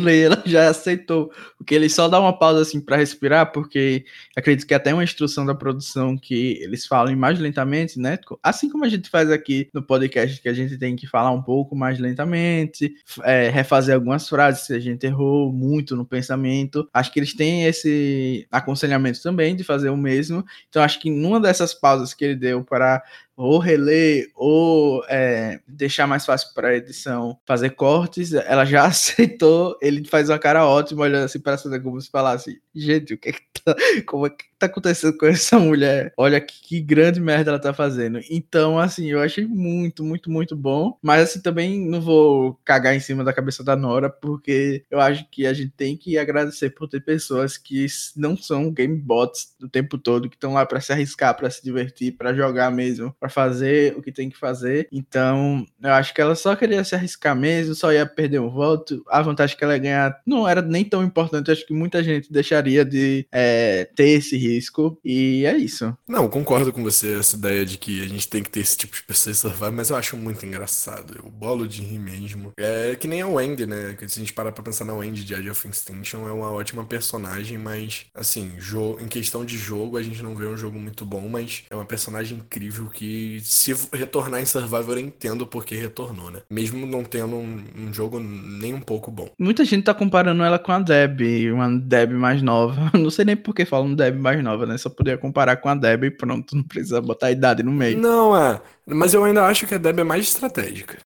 aí 0.08 0.20
ela 0.22 0.42
já 0.46 0.70
aceitou. 0.70 1.32
Porque 1.58 1.74
ele 1.74 1.90
só 1.90 2.08
dá 2.08 2.20
uma 2.20 2.38
pausa 2.38 2.62
assim 2.62 2.80
para 2.80 2.98
respirar, 2.98 3.52
porque 3.52 4.06
acredito 4.38 4.68
que 4.68 4.74
é 4.74 4.78
até 4.78 4.94
uma 4.94 5.04
instrução 5.04 5.46
da 5.46 5.56
produção 5.56 6.16
que 6.16 6.60
eles 6.62 6.86
falem 6.86 7.16
mais 7.16 7.40
lentamente, 7.40 8.00
né? 8.00 8.20
Assim 8.44 8.70
como 8.70 8.86
a 8.86 8.90
gente 8.90 9.10
faz 9.10 9.32
aqui 9.32 9.68
no 9.74 9.82
podcast, 9.82 10.40
que 10.42 10.50
a 10.50 10.54
gente 10.54 10.78
tem 10.78 10.96
que 10.96 11.08
falar 11.08 11.32
um 11.32 11.42
pouco 11.42 11.76
mais 11.76 11.98
lentamente, 11.98 12.94
é, 13.24 13.50
refazer 13.50 13.96
algumas 13.96 14.30
frases 14.30 14.68
se 14.68 14.74
a 14.74 14.80
gente 14.80 15.08
errou 15.08 15.52
muito 15.52 15.96
no 15.96 16.06
pensamento. 16.06 16.88
Acho 16.94 17.12
que 17.12 17.20
eles 17.20 17.34
têm 17.34 17.66
esse 17.66 18.46
aconselhamento 18.52 19.22
também 19.24 19.56
de 19.56 19.64
fazer 19.64 19.90
o 19.90 19.98
mesmo 19.98 20.19
mesmo. 20.20 20.46
Então 20.68 20.84
acho 20.84 21.00
que 21.00 21.10
numa 21.10 21.40
dessas 21.40 21.74
pausas 21.74 22.14
que 22.14 22.26
ele 22.26 22.36
deu 22.36 22.64
para 22.64 23.02
ou 23.40 23.58
reler 23.58 24.30
ou 24.36 25.02
é, 25.08 25.62
deixar 25.66 26.06
mais 26.06 26.26
fácil 26.26 26.50
para 26.54 26.68
a 26.68 26.76
edição 26.76 27.40
fazer 27.48 27.70
cortes, 27.70 28.34
ela 28.34 28.66
já 28.66 28.84
aceitou. 28.86 29.78
Ele 29.82 30.06
faz 30.06 30.30
uma 30.30 30.38
cara 30.38 30.68
ótima 30.68 31.04
olhando 31.04 31.24
assim 31.24 31.40
para 31.40 31.54
essa 31.54 31.80
como 31.80 32.02
se 32.02 32.10
falasse: 32.10 32.62
gente, 32.76 33.14
o 33.14 33.18
que 33.18 33.30
é 33.30 33.32
que 33.32 33.42
tá, 33.64 33.76
como 34.06 34.28
é 34.28 34.30
que 34.30 34.44
tá 34.60 34.66
acontecendo 34.66 35.18
com 35.18 35.26
essa 35.26 35.58
mulher? 35.58 36.14
Olha 36.18 36.42
que, 36.42 36.62
que, 36.62 36.82
grande 36.82 37.22
merda 37.22 37.52
ela 37.52 37.60
tá 37.60 37.74
fazendo. 37.74 38.20
Então, 38.30 38.78
assim, 38.78 39.10
eu 39.10 39.22
achei 39.22 39.46
muito, 39.46 40.04
muito, 40.04 40.30
muito 40.30 40.56
bom. 40.56 40.98
Mas 41.02 41.30
assim, 41.30 41.42
também 41.42 41.80
não 41.88 42.02
vou 42.02 42.60
cagar 42.66 42.94
em 42.94 43.00
cima 43.00 43.24
da 43.24 43.32
cabeça 43.32 43.64
da 43.64 43.76
Nora, 43.76 44.10
porque 44.10 44.84
eu 44.92 45.00
acho 45.00 45.26
que 45.30 45.48
a 45.48 45.54
gente 45.54 45.72
tem 45.78 45.96
que 45.96 46.18
agradecer 46.18 46.72
por 46.72 46.90
ter 46.90 47.00
pessoas 47.00 47.58
que 47.58 47.86
não 48.18 48.36
são 48.36 48.72
game 48.72 48.98
bots 48.98 49.56
o 49.64 49.70
tempo 49.70 49.98
todo, 49.98 50.30
que 50.30 50.36
estão 50.36 50.54
lá 50.54 50.66
para 50.66 50.82
se 50.82 50.92
arriscar, 50.92 51.36
para 51.38 51.50
se 51.50 51.64
divertir, 51.64 52.18
para 52.18 52.34
jogar 52.34 52.70
mesmo, 52.70 53.16
fazer 53.30 53.96
o 53.98 54.02
que 54.02 54.12
tem 54.12 54.30
que 54.30 54.38
fazer. 54.38 54.88
Então, 54.92 55.66
eu 55.82 55.92
acho 55.92 56.14
que 56.14 56.22
ela 56.22 56.36
só 56.36 56.56
queria 56.56 56.84
se 56.84 56.96
arriscar 56.96 57.36
mesmo, 57.36 57.76
só 57.76 57.92
ia 57.92 58.06
perder 58.06 58.40
um 58.40 58.50
voto. 58.50 59.04
A 59.08 59.22
vantagem 59.22 59.58
que 59.58 59.64
ela 59.64 59.74
ia 59.74 59.80
ganhar 59.80 60.22
não 60.26 60.48
era 60.48 60.62
nem 60.62 60.84
tão 60.84 61.04
importante. 61.04 61.52
Acho 61.52 61.66
que 61.66 61.74
muita 61.74 62.04
gente 62.04 62.32
deixaria 62.32 62.84
de 62.84 63.26
é, 63.32 63.90
ter 63.96 64.10
esse 64.10 64.38
risco. 64.38 65.00
E 65.04 65.46
é 65.46 65.56
isso. 65.58 65.96
Não, 66.08 66.28
concordo 66.30 66.72
com 66.72 66.84
você, 66.84 67.18
essa 67.18 67.36
ideia 67.36 67.66
de 67.66 67.78
que 67.78 68.04
a 68.04 68.08
gente 68.08 68.28
tem 68.28 68.44
que 68.44 68.50
ter 68.50 68.62
esse 68.62 68.78
tipo 68.78 68.96
de 68.96 69.04
pessoa 69.04 69.34
survival, 69.34 69.72
mas 69.72 69.90
eu 69.90 69.96
acho 69.96 70.18
muito 70.18 70.46
engraçado. 70.46 71.20
O 71.24 71.30
bolo 71.30 71.68
de 71.68 71.82
rir 71.82 72.00
mesmo. 72.00 72.54
É 72.58 72.96
que 72.96 73.08
nem 73.08 73.22
a 73.22 73.28
Wendy, 73.28 73.66
né? 73.66 73.96
Se 74.08 74.20
a 74.20 74.24
gente 74.24 74.34
parar 74.34 74.52
pra 74.52 74.64
pensar 74.64 74.86
na 74.86 74.94
Wendy 74.94 75.24
de 75.24 75.36
Age 75.36 75.50
of 75.50 75.68
Extinction, 75.68 76.28
é 76.28 76.32
uma 76.32 76.52
ótima 76.52 76.84
personagem, 76.86 77.58
mas, 77.58 78.06
assim, 78.14 78.52
em 79.00 79.08
questão 79.08 79.46
de 79.46 79.58
jogo, 79.58 79.98
a 79.98 80.04
gente 80.04 80.22
não 80.24 80.36
vê 80.36 80.46
um 80.46 80.58
jogo 80.58 80.80
muito 80.80 81.06
bom, 81.06 81.28
mas 81.28 81.64
é 81.70 81.76
uma 81.76 81.86
personagem 81.86 82.38
incrível 82.38 82.88
que 82.88 83.19
se 83.44 83.76
retornar 83.94 84.42
em 84.42 84.46
Survivor 84.46 84.98
eu 84.98 85.00
entendo 85.00 85.46
porque 85.46 85.76
retornou, 85.76 86.32
né? 86.32 86.40
Mesmo 86.50 86.86
não 86.86 87.04
tendo 87.04 87.36
um, 87.36 87.64
um, 87.78 87.94
jogo 87.94 88.20
nem 88.20 88.74
um 88.74 88.82
pouco 88.82 89.12
bom. 89.12 89.30
Muita 89.38 89.66
gente 89.66 89.84
tá 89.84 89.94
comparando 89.94 90.44
ela 90.44 90.60
com 90.60 90.72
a 90.72 90.80
Deb, 90.80 91.22
uma 91.54 91.70
Deb 91.70 92.12
mais 92.12 92.42
nova. 92.42 92.92
Não 92.98 93.10
sei 93.10 93.26
nem 93.26 93.36
por 93.36 93.54
que 93.54 93.66
falam 93.66 93.94
Deb 93.94 94.18
mais 94.18 94.44
nova, 94.44 94.66
né? 94.66 94.78
Só 94.78 94.90
poderia 94.90 95.18
comparar 95.18 95.58
com 95.58 95.70
a 95.70 95.76
Deb 95.76 96.04
e 96.04 96.12
pronto, 96.12 96.56
não 96.56 96.64
precisa 96.64 97.02
botar 97.02 97.28
a 97.28 97.32
idade 97.32 97.64
no 97.64 97.72
meio. 97.72 97.98
Não, 97.98 98.36
é. 98.36 98.62
Mas 98.92 99.14
eu 99.14 99.24
ainda 99.24 99.46
acho 99.46 99.68
que 99.68 99.76
a 99.76 99.78
Deb 99.78 100.00
é 100.00 100.04
mais 100.04 100.26
estratégica. 100.26 100.98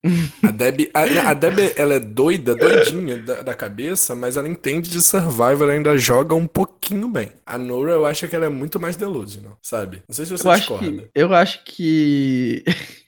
A 0.42 0.50
Deb, 0.50 0.90
a, 0.94 1.30
a 1.30 1.34
Deb 1.34 1.74
ela 1.76 1.94
é 1.94 2.00
doida, 2.00 2.54
doidinha 2.54 3.18
da, 3.18 3.42
da, 3.42 3.54
cabeça, 3.54 4.14
mas 4.14 4.36
ela 4.36 4.48
entende 4.48 4.90
de 4.90 5.02
Survivor, 5.02 5.68
ainda 5.68 5.96
joga 5.98 6.34
um 6.34 6.46
pouquinho 6.46 7.08
bem. 7.08 7.30
A 7.44 7.58
Nora, 7.58 7.92
eu 7.92 8.06
acho 8.06 8.26
que 8.26 8.34
ela 8.34 8.46
é 8.46 8.48
muito 8.48 8.80
mais 8.80 8.96
delusional, 8.96 9.58
sabe? 9.60 10.02
Não 10.08 10.14
sei 10.14 10.24
se 10.24 10.32
você 10.32 10.48
eu 10.48 10.54
discorda. 10.54 10.86
Acho 10.86 10.96
que, 10.96 11.10
eu 11.14 11.34
acho 11.34 11.64
que. 11.64 11.93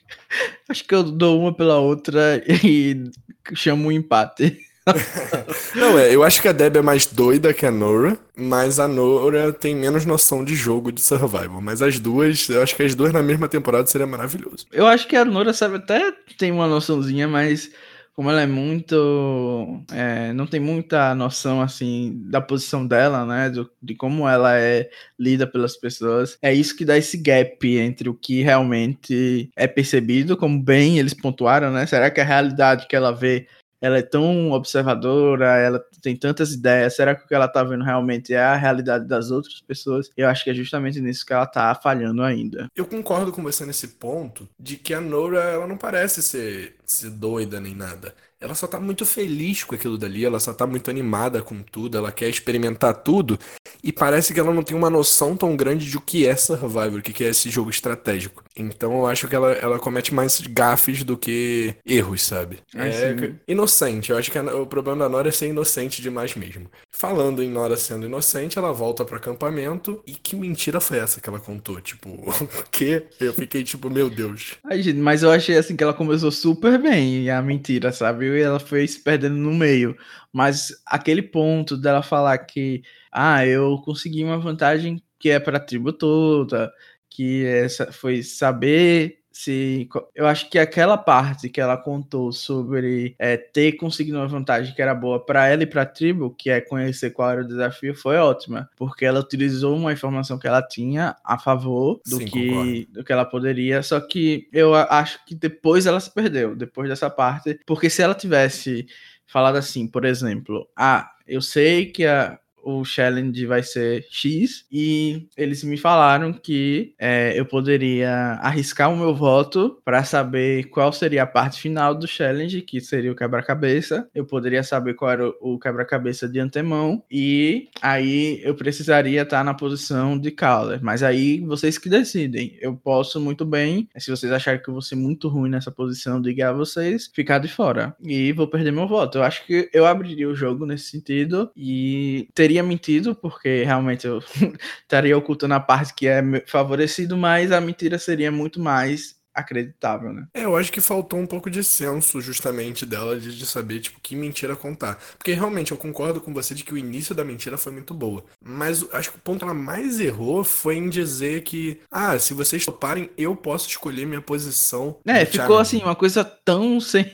acho 0.69 0.83
que 0.85 0.93
eu 0.93 1.03
dou 1.03 1.39
uma 1.39 1.53
pela 1.53 1.79
outra 1.79 2.43
e 2.47 3.09
chamo 3.53 3.87
um 3.87 3.91
empate. 3.91 4.57
Não, 5.75 5.99
é, 5.99 6.13
eu 6.13 6.23
acho 6.23 6.41
que 6.41 6.47
a 6.47 6.51
Deb 6.51 6.77
é 6.77 6.81
mais 6.81 7.05
doida 7.05 7.53
que 7.53 7.65
a 7.65 7.71
Nora, 7.71 8.17
mas 8.35 8.79
a 8.79 8.87
Nora 8.87 9.51
tem 9.51 9.75
menos 9.75 10.05
noção 10.05 10.45
de 10.45 10.55
jogo 10.55 10.91
de 10.91 11.01
survival. 11.01 11.61
Mas 11.61 11.81
as 11.81 11.99
duas, 11.99 12.47
eu 12.49 12.63
acho 12.63 12.75
que 12.75 12.83
as 12.83 12.95
duas 12.95 13.11
na 13.11 13.21
mesma 13.21 13.47
temporada 13.47 13.85
seria 13.87 14.07
maravilhoso. 14.07 14.65
Eu 14.71 14.87
acho 14.87 15.07
que 15.07 15.15
a 15.15 15.25
Nora 15.25 15.53
sabe 15.53 15.75
até 15.75 16.13
tem 16.37 16.51
uma 16.51 16.67
noçãozinha, 16.67 17.27
mas 17.27 17.69
como 18.17 18.31
ela 18.31 18.41
é 18.41 18.47
muito. 18.47 19.83
É, 19.91 20.33
não 20.33 20.47
tem 20.47 20.59
muita 20.59 21.13
noção, 21.13 21.61
assim, 21.61 22.19
da 22.25 22.41
posição 22.41 22.85
dela, 22.85 23.23
né? 23.23 23.47
Do, 23.51 23.69
de 23.79 23.93
como 23.93 24.27
ela 24.27 24.57
é 24.57 24.89
lida 25.19 25.45
pelas 25.45 25.77
pessoas. 25.77 26.35
É 26.41 26.51
isso 26.51 26.75
que 26.75 26.83
dá 26.83 26.97
esse 26.97 27.15
gap 27.15 27.77
entre 27.77 28.09
o 28.09 28.15
que 28.15 28.41
realmente 28.41 29.51
é 29.55 29.67
percebido, 29.67 30.35
como 30.35 30.59
bem 30.59 30.97
eles 30.97 31.13
pontuaram, 31.13 31.71
né? 31.71 31.85
Será 31.85 32.09
que 32.09 32.19
a 32.19 32.23
realidade 32.23 32.87
que 32.87 32.95
ela 32.95 33.11
vê 33.11 33.47
ela 33.81 33.97
é 33.97 34.01
tão 34.01 34.51
observadora, 34.51 35.57
ela 35.57 35.83
tem 36.01 36.15
tantas 36.15 36.53
ideias, 36.53 36.95
será 36.95 37.15
que 37.15 37.25
o 37.25 37.27
que 37.27 37.35
ela 37.35 37.47
tá 37.47 37.63
vendo 37.63 37.83
realmente 37.83 38.33
é 38.33 38.41
a 38.41 38.55
realidade 38.55 39.07
das 39.07 39.31
outras 39.31 39.61
pessoas? 39.61 40.09
Eu 40.15 40.27
acho 40.27 40.43
que 40.43 40.49
é 40.49 40.53
justamente 40.53 40.99
nisso 40.99 41.25
que 41.25 41.33
ela 41.33 41.45
tá 41.45 41.73
falhando 41.75 42.23
ainda. 42.23 42.67
Eu 42.75 42.85
concordo 42.85 43.31
com 43.31 43.43
você 43.43 43.65
nesse 43.65 43.89
ponto 43.89 44.47
de 44.59 44.77
que 44.77 44.93
a 44.93 45.01
Nora, 45.01 45.41
ela 45.41 45.67
não 45.67 45.77
parece 45.77 46.21
ser, 46.23 46.75
ser 46.85 47.09
doida 47.11 47.59
nem 47.59 47.75
nada 47.75 48.13
ela 48.39 48.53
só 48.53 48.67
tá 48.67 48.79
muito 48.79 49.05
feliz 49.05 49.63
com 49.63 49.73
aquilo 49.73 49.97
dali, 49.97 50.23
ela 50.23 50.39
só 50.39 50.53
tá 50.53 50.67
muito 50.67 50.91
animada 50.91 51.41
com 51.41 51.61
tudo, 51.61 51.97
ela 51.97 52.11
quer 52.11 52.29
experimentar 52.29 52.93
tudo, 52.93 53.39
e 53.83 53.91
parece 53.91 54.33
que 54.33 54.39
ela 54.39 54.53
não 54.53 54.63
tem 54.63 54.77
uma 54.77 54.89
noção 54.89 55.35
tão 55.35 55.55
grande 55.55 55.89
de 55.89 55.97
o 55.97 56.01
que 56.01 56.27
é 56.27 56.35
Survivor, 56.35 56.99
o 56.99 57.01
que 57.01 57.23
é 57.23 57.29
esse 57.29 57.49
jogo 57.49 57.69
estratégico. 57.69 58.43
Então 58.55 58.93
eu 58.93 59.07
acho 59.07 59.27
que 59.27 59.35
ela, 59.35 59.51
ela 59.53 59.79
comete 59.79 60.13
mais 60.13 60.39
gafes 60.41 61.03
do 61.03 61.17
que 61.17 61.75
erros, 61.85 62.21
sabe? 62.21 62.59
É, 62.75 62.87
é 62.87 63.33
inocente, 63.47 64.11
eu 64.11 64.17
acho 64.17 64.31
que 64.31 64.37
a, 64.37 64.55
o 64.55 64.67
problema 64.67 65.03
da 65.03 65.09
Nora 65.09 65.29
é 65.29 65.31
ser 65.31 65.47
inocente 65.47 66.01
demais 66.01 66.35
mesmo. 66.35 66.69
Falando 66.99 67.43
em 67.43 67.49
Nora 67.49 67.77
sendo 67.77 68.07
inocente, 68.07 68.57
ela 68.57 68.73
volta 68.73 69.05
pro 69.05 69.17
acampamento, 69.17 70.01
e 70.03 70.13
que 70.15 70.35
mentira 70.35 70.81
foi 70.81 70.97
essa 70.97 71.21
que 71.21 71.29
ela 71.29 71.39
contou? 71.39 71.79
Tipo, 71.79 72.09
o 72.09 72.69
quê? 72.71 73.05
Eu 73.19 73.35
fiquei 73.35 73.63
tipo, 73.63 73.87
meu 73.87 74.09
Deus. 74.09 74.55
Ai, 74.63 74.81
gente, 74.81 74.97
mas 74.97 75.21
eu 75.21 75.29
achei 75.29 75.55
assim 75.55 75.75
que 75.75 75.83
ela 75.83 75.93
começou 75.93 76.31
super 76.31 76.81
bem, 76.81 77.29
a 77.29 77.39
mentira, 77.39 77.91
sabe? 77.91 78.25
e 78.25 78.41
ela 78.41 78.59
foi 78.59 78.87
se 78.87 78.99
perdendo 78.99 79.35
no 79.35 79.53
meio. 79.53 79.95
Mas 80.33 80.73
aquele 80.87 81.21
ponto 81.21 81.77
dela 81.77 82.01
falar 82.01 82.35
que, 82.39 82.81
ah, 83.11 83.45
eu 83.45 83.79
consegui 83.85 84.23
uma 84.23 84.39
vantagem 84.39 84.99
que 85.19 85.29
é 85.29 85.39
para 85.39 85.57
a 85.57 85.59
tribo 85.59 85.93
toda, 85.93 86.73
que 87.11 87.45
essa 87.45 87.91
foi 87.91 88.23
saber 88.23 89.19
se 89.37 89.87
eu 90.15 90.25
acho 90.25 90.49
que 90.49 90.57
aquela 90.57 90.97
parte 90.97 91.47
que 91.47 91.61
ela 91.61 91.77
contou 91.77 92.31
sobre 92.31 93.15
é, 93.19 93.37
ter 93.37 93.73
conseguido 93.73 94.17
uma 94.17 94.27
vantagem 94.27 94.73
que 94.73 94.81
era 94.81 94.95
boa 94.95 95.23
para 95.23 95.47
ela 95.47 95.61
e 95.61 95.67
para 95.67 95.83
a 95.83 95.85
tribo, 95.85 96.31
que 96.31 96.49
é 96.49 96.59
conhecer 96.59 97.11
qual 97.11 97.29
era 97.29 97.41
o 97.41 97.47
desafio, 97.47 97.93
foi 97.93 98.17
ótima, 98.17 98.67
porque 98.75 99.05
ela 99.05 99.19
utilizou 99.19 99.75
uma 99.75 99.93
informação 99.93 100.39
que 100.39 100.47
ela 100.47 100.63
tinha 100.63 101.15
a 101.23 101.37
favor 101.37 102.01
do 102.03 102.17
Sim, 102.17 102.25
que 102.25 102.89
do 102.91 103.03
que 103.03 103.13
ela 103.13 103.25
poderia, 103.25 103.83
só 103.83 103.99
que 103.99 104.49
eu 104.51 104.73
acho 104.73 105.23
que 105.23 105.35
depois 105.35 105.85
ela 105.85 105.99
se 105.99 106.11
perdeu, 106.11 106.55
depois 106.55 106.89
dessa 106.89 107.09
parte, 107.09 107.59
porque 107.63 107.91
se 107.91 108.01
ela 108.01 108.15
tivesse 108.15 108.87
falado 109.27 109.57
assim, 109.57 109.87
por 109.87 110.03
exemplo, 110.03 110.67
ah, 110.75 111.11
eu 111.27 111.41
sei 111.41 111.85
que 111.85 112.07
a 112.07 112.39
o 112.67 112.83
challenge 112.83 113.45
vai 113.45 113.63
ser 113.63 114.05
X 114.11 114.65
e 114.69 115.29
eles 115.37 115.63
me 115.63 115.77
falaram 115.77 116.33
que 116.33 116.93
é, 116.99 117.31
eu 117.39 117.45
poderia 117.45 118.11
arriscar 118.41 118.91
o 118.91 118.97
meu 118.97 119.15
voto 119.15 119.81
para 119.85 120.03
saber 120.03 120.65
qual 120.65 120.91
seria 120.91 121.23
a 121.23 121.25
parte 121.25 121.61
final 121.61 121.95
do 121.95 122.05
challenge, 122.05 122.61
que 122.61 122.81
seria 122.81 123.09
o 123.09 123.15
quebra-cabeça. 123.15 124.09
Eu 124.13 124.25
poderia 124.25 124.63
saber 124.63 124.95
qual 124.95 125.11
era 125.11 125.29
o 125.39 125.57
quebra-cabeça 125.57 126.27
de 126.27 126.41
antemão 126.41 127.01
e 127.09 127.69
aí 127.81 128.41
eu 128.43 128.53
precisaria 128.53 129.21
estar 129.21 129.45
na 129.45 129.53
posição 129.53 130.19
de 130.19 130.29
caller. 130.29 130.83
Mas 130.83 131.03
aí 131.03 131.39
vocês 131.39 131.77
que 131.77 131.87
decidem. 131.87 132.57
Eu 132.59 132.75
posso 132.75 133.17
muito 133.21 133.45
bem, 133.45 133.87
se 133.97 134.11
vocês 134.11 134.29
acharem 134.29 134.61
que 134.61 134.67
eu 134.67 134.73
vou 134.73 134.81
ser 134.81 134.95
muito 134.95 135.29
ruim 135.29 135.49
nessa 135.49 135.71
posição, 135.71 136.21
diga 136.21 136.49
a 136.49 136.53
vocês, 136.53 137.09
ficar 137.13 137.39
de 137.39 137.47
fora 137.47 137.95
e 138.03 138.33
vou 138.33 138.47
perder 138.47 138.71
meu 138.71 138.89
voto. 138.89 139.19
Eu 139.19 139.23
acho 139.23 139.45
que 139.45 139.69
eu 139.71 139.85
abriria 139.85 140.27
o 140.27 140.35
jogo 140.35 140.65
nesse 140.65 140.89
sentido 140.89 141.49
e 141.55 142.27
teria 142.33 142.56
teria 142.57 142.63
mentido, 142.63 143.15
porque 143.15 143.63
realmente 143.63 144.07
eu 144.07 144.19
estaria 144.81 145.17
ocultando 145.17 145.53
a 145.53 145.59
parte 145.59 145.93
que 145.93 146.07
é 146.07 146.21
favorecido, 146.47 147.15
mas 147.17 147.51
a 147.51 147.61
mentira 147.61 147.99
seria 147.99 148.31
muito 148.31 148.59
mais 148.59 149.16
acreditável, 149.37 150.11
né? 150.11 150.27
É, 150.33 150.45
eu 150.45 150.57
acho 150.57 150.71
que 150.71 150.81
faltou 150.81 151.19
um 151.19 151.27
pouco 151.27 151.47
de 151.47 151.63
senso 151.63 152.19
justamente 152.19 152.87
dela 152.87 153.19
de, 153.19 153.37
de, 153.37 153.45
saber, 153.45 153.79
tipo, 153.79 153.99
que 154.01 154.15
mentira 154.15 154.55
contar. 154.55 154.99
Porque 155.15 155.31
realmente 155.31 155.71
eu 155.71 155.77
concordo 155.77 156.19
com 156.19 156.33
você 156.33 156.55
de 156.55 156.63
que 156.63 156.73
o 156.73 156.77
início 156.77 157.13
da 157.13 157.23
mentira 157.23 157.55
foi 157.55 157.71
muito 157.71 157.93
boa. 157.93 158.23
Mas 158.43 158.83
acho 158.91 159.11
que 159.11 159.17
o 159.17 159.21
ponto 159.21 159.39
que 159.39 159.43
ela 159.43 159.53
mais 159.53 159.99
errou 159.99 160.43
foi 160.43 160.77
em 160.77 160.89
dizer 160.89 161.43
que, 161.43 161.79
ah, 161.91 162.17
se 162.17 162.33
vocês 162.33 162.65
toparem, 162.65 163.11
eu 163.15 163.35
posso 163.35 163.69
escolher 163.69 164.07
minha 164.07 164.21
posição. 164.21 164.97
É, 165.05 165.23
ficou 165.23 165.59
assim, 165.59 165.83
uma 165.83 165.95
coisa 165.95 166.23
tão 166.25 166.79
sem, 166.81 167.13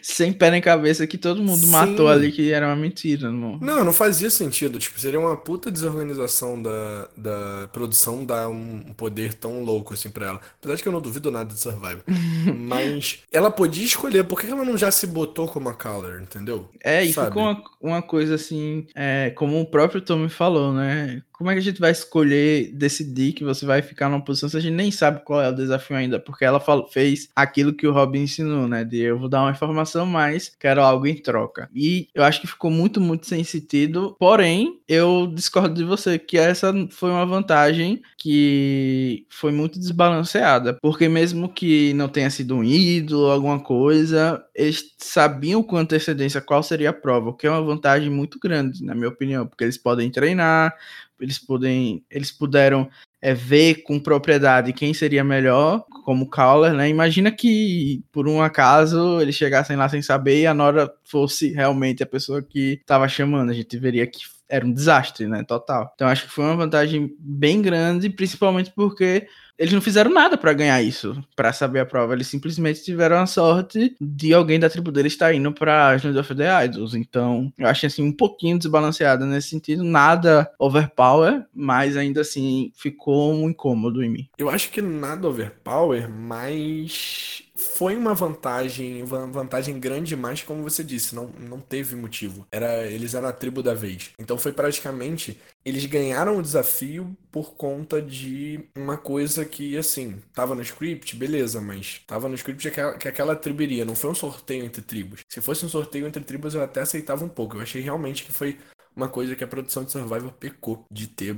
sem 0.00 0.32
pé 0.32 0.52
nem 0.52 0.62
cabeça 0.62 1.06
que 1.08 1.18
todo 1.18 1.42
mundo 1.42 1.66
Sim. 1.66 1.72
matou 1.72 2.08
ali 2.08 2.30
que 2.30 2.52
era 2.52 2.66
uma 2.68 2.76
mentira. 2.76 3.32
Não. 3.32 3.58
não, 3.58 3.84
não 3.84 3.92
fazia 3.92 4.30
sentido. 4.30 4.78
Tipo, 4.78 5.00
seria 5.00 5.18
uma 5.18 5.36
puta 5.36 5.72
desorganização 5.72 6.62
da, 6.62 7.08
da 7.16 7.68
produção 7.72 8.24
dar 8.24 8.48
um 8.48 8.80
poder 8.96 9.34
tão 9.34 9.64
louco 9.64 9.92
assim 9.92 10.08
pra 10.08 10.26
ela. 10.26 10.40
Apesar 10.60 10.76
de 10.76 10.82
que 10.82 10.88
eu 10.88 10.92
não 10.92 11.00
duvido 11.00 11.32
nada 11.32 11.52
disso 11.52 11.63
Survivor. 11.64 12.02
Mas 12.56 13.20
ela 13.32 13.50
podia 13.50 13.84
escolher, 13.84 14.24
por 14.24 14.40
que 14.40 14.46
ela 14.46 14.64
não 14.64 14.76
já 14.76 14.90
se 14.90 15.06
botou 15.06 15.48
como 15.48 15.68
a 15.68 15.74
Color, 15.74 16.20
entendeu? 16.22 16.68
É, 16.82 17.04
e 17.04 17.12
Sabe? 17.12 17.28
ficou 17.28 17.42
uma, 17.42 17.62
uma 17.80 18.02
coisa 18.02 18.34
assim, 18.34 18.86
é, 18.94 19.30
como 19.30 19.60
o 19.60 19.66
próprio 19.66 20.00
Tommy 20.00 20.28
falou, 20.28 20.72
né? 20.72 21.22
Como 21.36 21.50
é 21.50 21.54
que 21.54 21.58
a 21.58 21.62
gente 21.62 21.80
vai 21.80 21.90
escolher, 21.90 22.70
decidir 22.72 23.32
que 23.32 23.42
você 23.42 23.66
vai 23.66 23.82
ficar 23.82 24.08
numa 24.08 24.24
posição 24.24 24.48
se 24.48 24.56
a 24.56 24.60
gente 24.60 24.74
nem 24.74 24.92
sabe 24.92 25.20
qual 25.24 25.42
é 25.42 25.48
o 25.48 25.54
desafio 25.54 25.96
ainda? 25.96 26.20
Porque 26.20 26.44
ela 26.44 26.60
falou, 26.60 26.86
fez 26.86 27.28
aquilo 27.34 27.74
que 27.74 27.88
o 27.88 27.92
Robin 27.92 28.20
ensinou, 28.20 28.68
né? 28.68 28.84
De 28.84 28.98
eu 28.98 29.18
vou 29.18 29.28
dar 29.28 29.42
uma 29.42 29.50
informação, 29.50 30.06
mas 30.06 30.54
quero 30.60 30.80
algo 30.80 31.08
em 31.08 31.16
troca. 31.20 31.68
E 31.74 32.06
eu 32.14 32.22
acho 32.22 32.40
que 32.40 32.46
ficou 32.46 32.70
muito, 32.70 33.00
muito 33.00 33.26
sem 33.26 33.42
sentido. 33.42 34.14
Porém, 34.16 34.80
eu 34.86 35.26
discordo 35.34 35.74
de 35.74 35.82
você 35.82 36.20
que 36.20 36.38
essa 36.38 36.72
foi 36.90 37.10
uma 37.10 37.26
vantagem 37.26 38.00
que 38.16 39.26
foi 39.28 39.50
muito 39.50 39.76
desbalanceada. 39.76 40.78
Porque 40.80 41.08
mesmo 41.08 41.48
que 41.48 41.92
não 41.94 42.08
tenha 42.08 42.30
sido 42.30 42.54
um 42.54 42.62
ídolo, 42.62 43.26
alguma 43.30 43.58
coisa, 43.58 44.40
eles 44.54 44.94
sabiam 44.98 45.64
com 45.64 45.76
antecedência 45.76 46.40
qual 46.40 46.62
seria 46.62 46.90
a 46.90 46.92
prova, 46.92 47.30
o 47.30 47.34
que 47.34 47.46
é 47.46 47.50
uma 47.50 47.62
vantagem 47.62 48.08
muito 48.08 48.38
grande, 48.38 48.84
na 48.84 48.94
minha 48.94 49.08
opinião, 49.08 49.46
porque 49.46 49.64
eles 49.64 49.76
podem 49.76 50.10
treinar 50.10 50.72
eles, 51.20 51.38
podem, 51.38 52.04
eles 52.10 52.30
puderam 52.30 52.88
é, 53.20 53.32
ver 53.32 53.82
com 53.82 53.98
propriedade 53.98 54.72
quem 54.72 54.92
seria 54.92 55.24
melhor 55.24 55.84
como 56.04 56.28
caller, 56.28 56.74
né? 56.74 56.88
Imagina 56.88 57.32
que 57.32 58.04
por 58.12 58.28
um 58.28 58.42
acaso 58.42 59.20
eles 59.20 59.34
chegassem 59.34 59.76
lá 59.76 59.88
sem 59.88 60.02
saber 60.02 60.42
e 60.42 60.46
a 60.46 60.52
Nora 60.52 60.92
fosse 61.02 61.50
realmente 61.52 62.02
a 62.02 62.06
pessoa 62.06 62.42
que 62.42 62.78
estava 62.80 63.08
chamando. 63.08 63.50
A 63.50 63.54
gente 63.54 63.78
veria 63.78 64.06
que 64.06 64.20
era 64.48 64.64
um 64.64 64.72
desastre, 64.72 65.26
né? 65.26 65.42
Total. 65.42 65.90
Então 65.94 66.08
acho 66.08 66.24
que 66.24 66.32
foi 66.32 66.44
uma 66.44 66.56
vantagem 66.56 67.14
bem 67.18 67.62
grande, 67.62 68.10
principalmente 68.10 68.70
porque 68.74 69.26
eles 69.56 69.72
não 69.72 69.80
fizeram 69.80 70.10
nada 70.10 70.36
para 70.36 70.52
ganhar 70.52 70.82
isso, 70.82 71.16
para 71.36 71.52
saber 71.52 71.78
a 71.78 71.86
prova. 71.86 72.12
Eles 72.12 72.26
simplesmente 72.26 72.82
tiveram 72.82 73.18
a 73.18 73.26
sorte 73.26 73.96
de 74.00 74.34
alguém 74.34 74.58
da 74.58 74.68
tribo 74.68 74.90
deles 74.90 75.12
estar 75.12 75.32
indo 75.32 75.52
pra 75.52 75.94
Island 75.94 76.18
of 76.18 76.34
the 76.34 76.64
Idols. 76.64 76.94
Então, 76.94 77.52
eu 77.56 77.68
achei 77.68 77.86
assim 77.86 78.02
um 78.02 78.12
pouquinho 78.12 78.58
desbalanceada 78.58 79.24
nesse 79.24 79.50
sentido. 79.50 79.84
Nada 79.84 80.50
overpower, 80.58 81.46
mas 81.54 81.96
ainda 81.96 82.22
assim 82.22 82.72
ficou 82.74 83.32
um 83.32 83.48
incômodo 83.48 84.02
em 84.02 84.10
mim. 84.10 84.28
Eu 84.36 84.50
acho 84.50 84.70
que 84.70 84.82
nada 84.82 85.28
overpower, 85.28 86.10
mas 86.10 87.43
foi 87.74 87.96
uma 87.96 88.14
vantagem, 88.14 89.02
uma 89.02 89.26
vantagem 89.26 89.78
grande 89.78 90.10
demais, 90.10 90.42
como 90.42 90.62
você 90.62 90.84
disse, 90.84 91.14
não, 91.14 91.26
não 91.26 91.60
teve 91.60 91.96
motivo. 91.96 92.46
Era, 92.50 92.86
eles 92.86 93.14
eram 93.14 93.28
a 93.28 93.32
tribo 93.32 93.62
da 93.62 93.74
vez. 93.74 94.10
Então 94.18 94.38
foi 94.38 94.52
praticamente 94.52 95.40
eles 95.64 95.86
ganharam 95.86 96.36
o 96.36 96.42
desafio 96.42 97.16
por 97.32 97.54
conta 97.54 98.00
de 98.00 98.60
uma 98.76 98.96
coisa 98.98 99.44
que, 99.44 99.76
assim, 99.78 100.20
tava 100.32 100.54
no 100.54 100.62
script, 100.62 101.16
beleza, 101.16 101.60
mas 101.60 102.02
tava 102.06 102.28
no 102.28 102.34
script 102.34 102.70
que 102.70 102.98
que 102.98 103.08
aquela 103.08 103.34
tribo 103.34 103.62
iria, 103.62 103.84
não 103.84 103.96
foi 103.96 104.10
um 104.10 104.14
sorteio 104.14 104.64
entre 104.64 104.82
tribos. 104.82 105.20
Se 105.28 105.40
fosse 105.40 105.64
um 105.64 105.68
sorteio 105.68 106.06
entre 106.06 106.22
tribos, 106.22 106.54
eu 106.54 106.62
até 106.62 106.80
aceitava 106.82 107.24
um 107.24 107.28
pouco. 107.28 107.56
Eu 107.56 107.62
achei 107.62 107.80
realmente 107.80 108.24
que 108.24 108.32
foi 108.32 108.58
uma 108.96 109.08
coisa 109.08 109.34
que 109.34 109.44
a 109.44 109.48
produção 109.48 109.84
de 109.84 109.92
Survivor 109.92 110.32
pecou 110.32 110.84
de 110.90 111.06
ter 111.06 111.34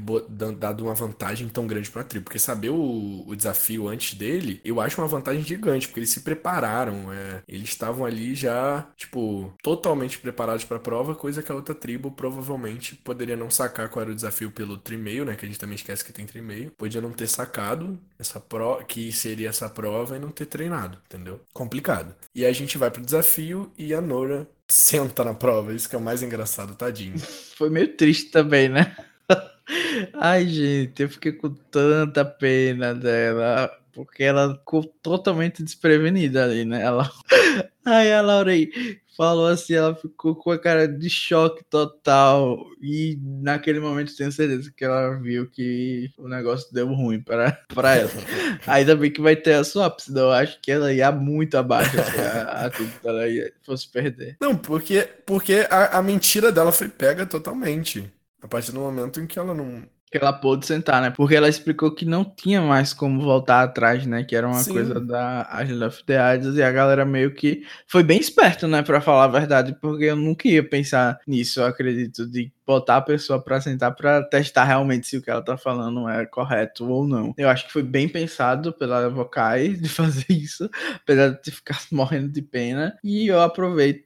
dado 0.58 0.84
uma 0.84 0.94
vantagem 0.94 1.48
tão 1.48 1.66
grande 1.66 1.90
para 1.90 2.02
a 2.02 2.04
tribo. 2.04 2.24
Porque 2.24 2.38
saber 2.38 2.70
o, 2.70 3.24
o, 3.26 3.34
desafio 3.34 3.88
antes 3.88 4.14
dele, 4.14 4.60
eu 4.64 4.80
acho 4.80 5.00
uma 5.00 5.08
vantagem 5.08 5.42
gigante, 5.42 5.88
porque 5.88 6.00
eles 6.00 6.10
se 6.10 6.20
prepararam. 6.20 7.12
É, 7.12 7.42
eles 7.48 7.68
estavam 7.68 8.04
ali 8.04 8.34
já, 8.34 8.86
tipo, 8.96 9.52
totalmente 9.62 10.18
preparados 10.18 10.64
para 10.64 10.76
a 10.76 10.80
prova, 10.80 11.14
coisa 11.14 11.42
que 11.42 11.50
a 11.50 11.54
outra 11.54 11.74
tribo 11.74 12.10
provavelmente 12.10 12.94
poderia 12.96 13.36
não 13.36 13.50
sacar 13.50 13.88
qual 13.88 14.02
era 14.02 14.12
o 14.12 14.14
desafio 14.14 14.50
pelo 14.50 14.76
trimeio, 14.76 15.24
né? 15.24 15.34
Que 15.36 15.44
a 15.44 15.48
gente 15.48 15.58
também 15.58 15.76
esquece 15.76 16.04
que 16.04 16.12
tem 16.12 16.26
trimeio. 16.26 16.70
Podia 16.76 17.00
não 17.00 17.12
ter 17.12 17.26
sacado 17.26 17.98
essa 18.18 18.40
pro 18.40 18.84
que 18.86 19.12
seria 19.12 19.48
essa 19.48 19.68
prova 19.68 20.16
e 20.16 20.18
não 20.18 20.30
ter 20.30 20.46
treinado, 20.46 20.98
entendeu? 21.06 21.40
Complicado. 21.52 22.14
E 22.34 22.44
a 22.44 22.52
gente 22.52 22.78
vai 22.78 22.90
pro 22.90 23.02
desafio 23.02 23.72
e 23.78 23.94
a 23.94 24.00
Nora 24.00 24.48
senta 24.68 25.24
na 25.24 25.34
prova. 25.34 25.72
Isso 25.72 25.88
que 25.88 25.94
é 25.94 25.98
o 25.98 26.02
mais 26.02 26.22
engraçado, 26.22 26.74
tadinho. 26.74 27.18
Foi 27.56 27.70
meio 27.70 27.96
triste 27.96 28.30
também, 28.30 28.68
né? 28.68 28.96
Ai, 30.14 30.46
gente, 30.46 31.02
eu 31.02 31.08
fiquei 31.08 31.32
com 31.32 31.50
tanta 31.50 32.24
pena 32.24 32.94
dela, 32.94 33.70
porque 33.92 34.22
ela 34.22 34.54
ficou 34.54 34.84
totalmente 35.02 35.62
desprevenida 35.62 36.44
ali, 36.44 36.64
né? 36.64 36.82
Ela... 36.82 37.10
Ai, 37.84 38.12
a 38.12 38.20
Laurei, 38.20 38.70
falou 39.16 39.46
assim, 39.46 39.74
ela 39.74 39.94
ficou 39.94 40.34
com 40.36 40.50
a 40.50 40.58
cara 40.58 40.86
de 40.86 41.08
choque 41.08 41.64
total. 41.64 42.58
E 42.80 43.18
naquele 43.22 43.80
momento 43.80 44.16
tenho 44.16 44.30
certeza 44.30 44.72
que 44.76 44.84
ela 44.84 45.18
viu 45.18 45.48
que 45.50 46.10
o 46.18 46.28
negócio 46.28 46.72
deu 46.72 46.86
ruim 46.88 47.20
para, 47.20 47.52
para 47.74 47.96
ela. 47.96 48.10
Ainda 48.66 48.94
bem 48.94 49.10
que 49.10 49.20
vai 49.20 49.34
ter 49.34 49.54
a 49.54 49.64
swap, 49.64 49.98
senão 50.00 50.22
eu 50.22 50.32
acho 50.32 50.60
que 50.60 50.70
ela 50.70 50.92
ia 50.92 51.10
muito 51.10 51.56
abaixo 51.56 51.98
assim, 51.98 52.20
a, 52.20 52.66
a 52.66 52.70
tudo 52.70 52.90
que 53.00 53.08
ela 53.08 53.28
ia, 53.28 53.52
fosse 53.64 53.90
perder. 53.90 54.36
Não, 54.40 54.56
porque, 54.56 55.08
porque 55.24 55.66
a, 55.70 55.98
a 55.98 56.02
mentira 56.02 56.52
dela 56.52 56.72
foi 56.72 56.88
pega 56.88 57.26
totalmente. 57.26 58.10
A 58.42 58.48
partir 58.48 58.72
do 58.72 58.80
momento 58.80 59.20
em 59.20 59.26
que 59.26 59.38
ela 59.38 59.54
não, 59.54 59.82
que 60.18 60.24
ela 60.24 60.32
pôde 60.32 60.66
sentar, 60.66 61.02
né? 61.02 61.10
Porque 61.10 61.34
ela 61.34 61.48
explicou 61.48 61.90
que 61.90 62.04
não 62.04 62.24
tinha 62.24 62.60
mais 62.60 62.92
como 62.92 63.20
voltar 63.20 63.62
atrás, 63.62 64.06
né? 64.06 64.24
Que 64.24 64.36
era 64.36 64.46
uma 64.46 64.62
Sim. 64.62 64.72
coisa 64.72 65.00
da 65.00 65.48
Island 65.62 65.84
of 65.84 66.04
the 66.04 66.34
Idols 66.34 66.56
e 66.56 66.62
a 66.62 66.72
galera 66.72 67.04
meio 67.04 67.34
que 67.34 67.62
foi 67.86 68.02
bem 68.02 68.18
esperto, 68.18 68.66
né? 68.66 68.82
Pra 68.82 69.00
falar 69.00 69.24
a 69.24 69.28
verdade, 69.28 69.76
porque 69.80 70.04
eu 70.04 70.16
nunca 70.16 70.48
ia 70.48 70.66
pensar 70.66 71.18
nisso, 71.26 71.60
eu 71.60 71.66
acredito, 71.66 72.26
de 72.26 72.52
botar 72.66 72.96
a 72.96 73.02
pessoa 73.02 73.40
para 73.40 73.60
sentar 73.60 73.94
para 73.94 74.22
testar 74.22 74.64
realmente 74.64 75.06
se 75.06 75.16
o 75.16 75.22
que 75.22 75.30
ela 75.30 75.42
tá 75.42 75.56
falando 75.56 76.08
é 76.08 76.26
correto 76.26 76.88
ou 76.88 77.06
não. 77.06 77.32
Eu 77.38 77.48
acho 77.48 77.66
que 77.66 77.72
foi 77.72 77.82
bem 77.82 78.08
pensado 78.08 78.72
pela 78.72 79.08
Vocai 79.08 79.68
de 79.68 79.88
fazer 79.88 80.26
isso, 80.28 80.68
apesar 80.96 81.28
de 81.28 81.50
ficar 81.50 81.80
morrendo 81.92 82.28
de 82.28 82.42
pena. 82.42 82.98
E 83.04 83.28
eu 83.28 83.40
aproveito 83.40 84.04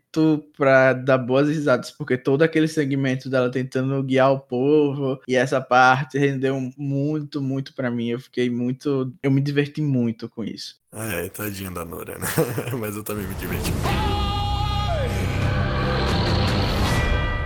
para 0.57 0.93
dar 0.93 1.19
boas 1.19 1.49
risadas, 1.49 1.91
porque 1.93 2.19
todo 2.19 2.43
aquele 2.43 2.67
segmento 2.67 3.31
dela 3.31 3.51
tentando 3.51 4.03
guiar 4.03 4.33
o 4.33 4.41
povo 4.41 5.21
e 5.27 5.37
essa 5.37 5.61
parte 5.61 6.19
rendeu 6.19 6.59
muito, 6.77 7.41
muito 7.41 7.73
para 7.75 7.91
mim. 7.91 8.09
Eu 8.09 8.21
fiquei 8.21 8.51
muito. 8.51 9.13
Eu 9.23 9.31
me 9.31 9.41
diverti 9.41 9.81
muito 9.81 10.29
com 10.29 10.43
isso. 10.45 10.81
É, 10.93 11.29
tadinha 11.29 11.71
da 11.71 11.85
Nora, 11.85 12.19
né? 12.19 12.27
Mas 12.79 12.97
eu 12.97 13.05
também 13.05 13.27
me 13.27 13.35
diverti. 13.35 13.71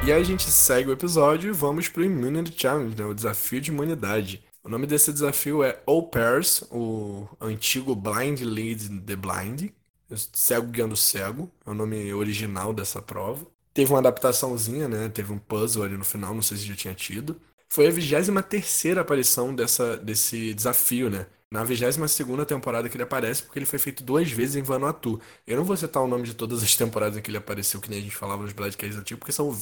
E 0.06 0.12
aí 0.12 0.20
a 0.20 0.24
gente 0.24 0.50
segue 0.50 0.90
o 0.90 0.92
episódio 0.92 1.48
e 1.48 1.52
vamos 1.52 1.88
pro 1.88 2.04
Immunity 2.04 2.60
Challenge, 2.60 2.94
né? 2.94 3.06
O 3.06 3.14
desafio 3.14 3.58
de 3.58 3.70
imunidade. 3.70 4.44
O 4.62 4.68
nome 4.68 4.86
desse 4.86 5.10
desafio 5.10 5.64
é 5.64 5.80
All 5.86 6.02
Pairs, 6.10 6.62
o 6.70 7.26
antigo 7.40 7.94
Blind 7.94 8.42
Lead 8.42 9.00
the 9.00 9.16
Blind. 9.16 9.70
Cego 10.34 10.66
guiando 10.66 10.94
cego, 10.94 11.50
é 11.64 11.70
o 11.70 11.74
nome 11.74 12.12
original 12.12 12.74
dessa 12.74 13.00
prova. 13.00 13.46
Teve 13.72 13.92
uma 13.92 14.00
adaptaçãozinha, 14.00 14.86
né? 14.88 15.08
Teve 15.08 15.32
um 15.32 15.38
puzzle 15.38 15.84
ali 15.84 15.96
no 15.96 16.04
final, 16.04 16.34
não 16.34 16.42
sei 16.42 16.58
se 16.58 16.66
já 16.66 16.76
tinha 16.76 16.94
tido. 16.94 17.40
Foi 17.70 17.86
a 17.86 17.90
23 17.90 18.98
aparição 18.98 19.54
dessa, 19.54 19.96
desse 19.96 20.52
desafio, 20.52 21.08
né? 21.08 21.26
Na 21.50 21.64
22 21.64 22.44
temporada 22.46 22.90
que 22.90 22.96
ele 22.96 23.04
aparece, 23.04 23.42
porque 23.42 23.58
ele 23.58 23.66
foi 23.66 23.78
feito 23.78 24.04
duas 24.04 24.30
vezes 24.30 24.56
em 24.56 24.62
Vanuatu. 24.62 25.18
Eu 25.46 25.56
não 25.56 25.64
vou 25.64 25.76
citar 25.78 26.02
o 26.02 26.06
nome 26.06 26.24
de 26.24 26.34
todas 26.34 26.62
as 26.62 26.76
temporadas 26.76 27.16
em 27.16 27.22
que 27.22 27.30
ele 27.30 27.38
apareceu, 27.38 27.80
que 27.80 27.88
nem 27.88 28.00
a 28.00 28.02
gente 28.02 28.14
falava 28.14 28.42
nos 28.42 28.52
Bloodcasts 28.52 28.98
antigos, 28.98 29.18
porque 29.20 29.32
são 29.32 29.56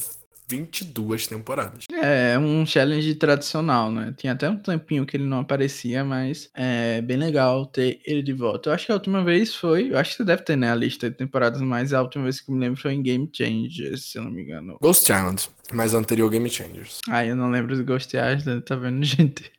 22 0.49 1.27
temporadas. 1.27 1.85
É, 1.93 2.33
é 2.35 2.39
um 2.39 2.67
challenge 2.67 3.15
tradicional, 3.15 3.91
né? 3.91 4.15
Tinha 4.17 4.33
até 4.33 4.49
um 4.51 4.57
tempinho 4.57 5.07
que 5.07 5.17
ele 5.17 5.25
não 5.25 5.41
aparecia, 5.41 6.05
mas 6.05 6.51
é 6.55 7.01
bem 7.01 7.17
legal 7.17 7.67
ter 7.67 8.01
ele 8.05 8.23
de 8.23 8.33
volta. 8.33 8.69
Eu 8.69 8.75
acho 8.75 8.87
que 8.87 8.93
a 8.93 8.97
última 8.97 9.25
vez 9.25 9.55
foi. 9.55 9.91
Eu 9.91 9.99
acho 9.99 10.11
que 10.11 10.17
você 10.19 10.25
deve 10.25 10.43
ter, 10.43 10.57
né? 10.57 10.71
A 10.71 10.75
lista 10.75 11.09
de 11.09 11.17
temporadas, 11.17 11.61
mas 11.63 11.93
a 11.93 12.03
última 12.03 12.25
vez 12.25 12.41
que 12.41 12.51
eu 12.51 12.55
me 12.55 12.61
lembro 12.61 12.81
foi 12.81 12.93
em 12.93 13.03
Game 13.03 13.31
Changers, 13.33 14.11
se 14.11 14.19
eu 14.19 14.25
não 14.25 14.31
me 14.31 14.43
engano. 14.43 14.77
Ghost 14.81 15.11
Island, 15.11 15.49
mas 15.73 15.95
anterior 15.95 16.29
Game 16.31 16.49
Changers. 16.51 17.01
Ah, 17.09 17.25
eu 17.25 17.35
não 17.35 17.51
lembro 17.51 17.77
do 17.77 17.85
Ghost 17.85 18.15
Island, 18.15 18.63
tá 18.63 18.77
vendo, 18.77 19.03
gente? 19.05 19.51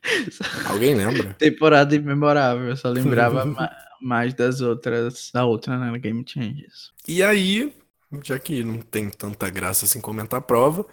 Alguém 0.66 0.94
lembra? 0.94 1.34
Temporada 1.34 1.94
imemorável, 1.94 2.68
eu 2.68 2.76
só 2.76 2.88
lembrava 2.88 3.44
mais 4.00 4.34
das 4.34 4.60
outras, 4.60 5.30
da 5.32 5.44
outra, 5.44 5.78
né? 5.78 5.98
Game 5.98 6.24
Changers. 6.26 6.92
E 7.08 7.22
aí, 7.22 7.72
já 8.22 8.38
que 8.38 8.62
não 8.62 8.78
tem 8.78 9.10
tanta 9.10 9.48
graça 9.50 9.84
assim 9.84 10.00
comentar 10.00 10.38
a 10.38 10.42
prova, 10.42 10.86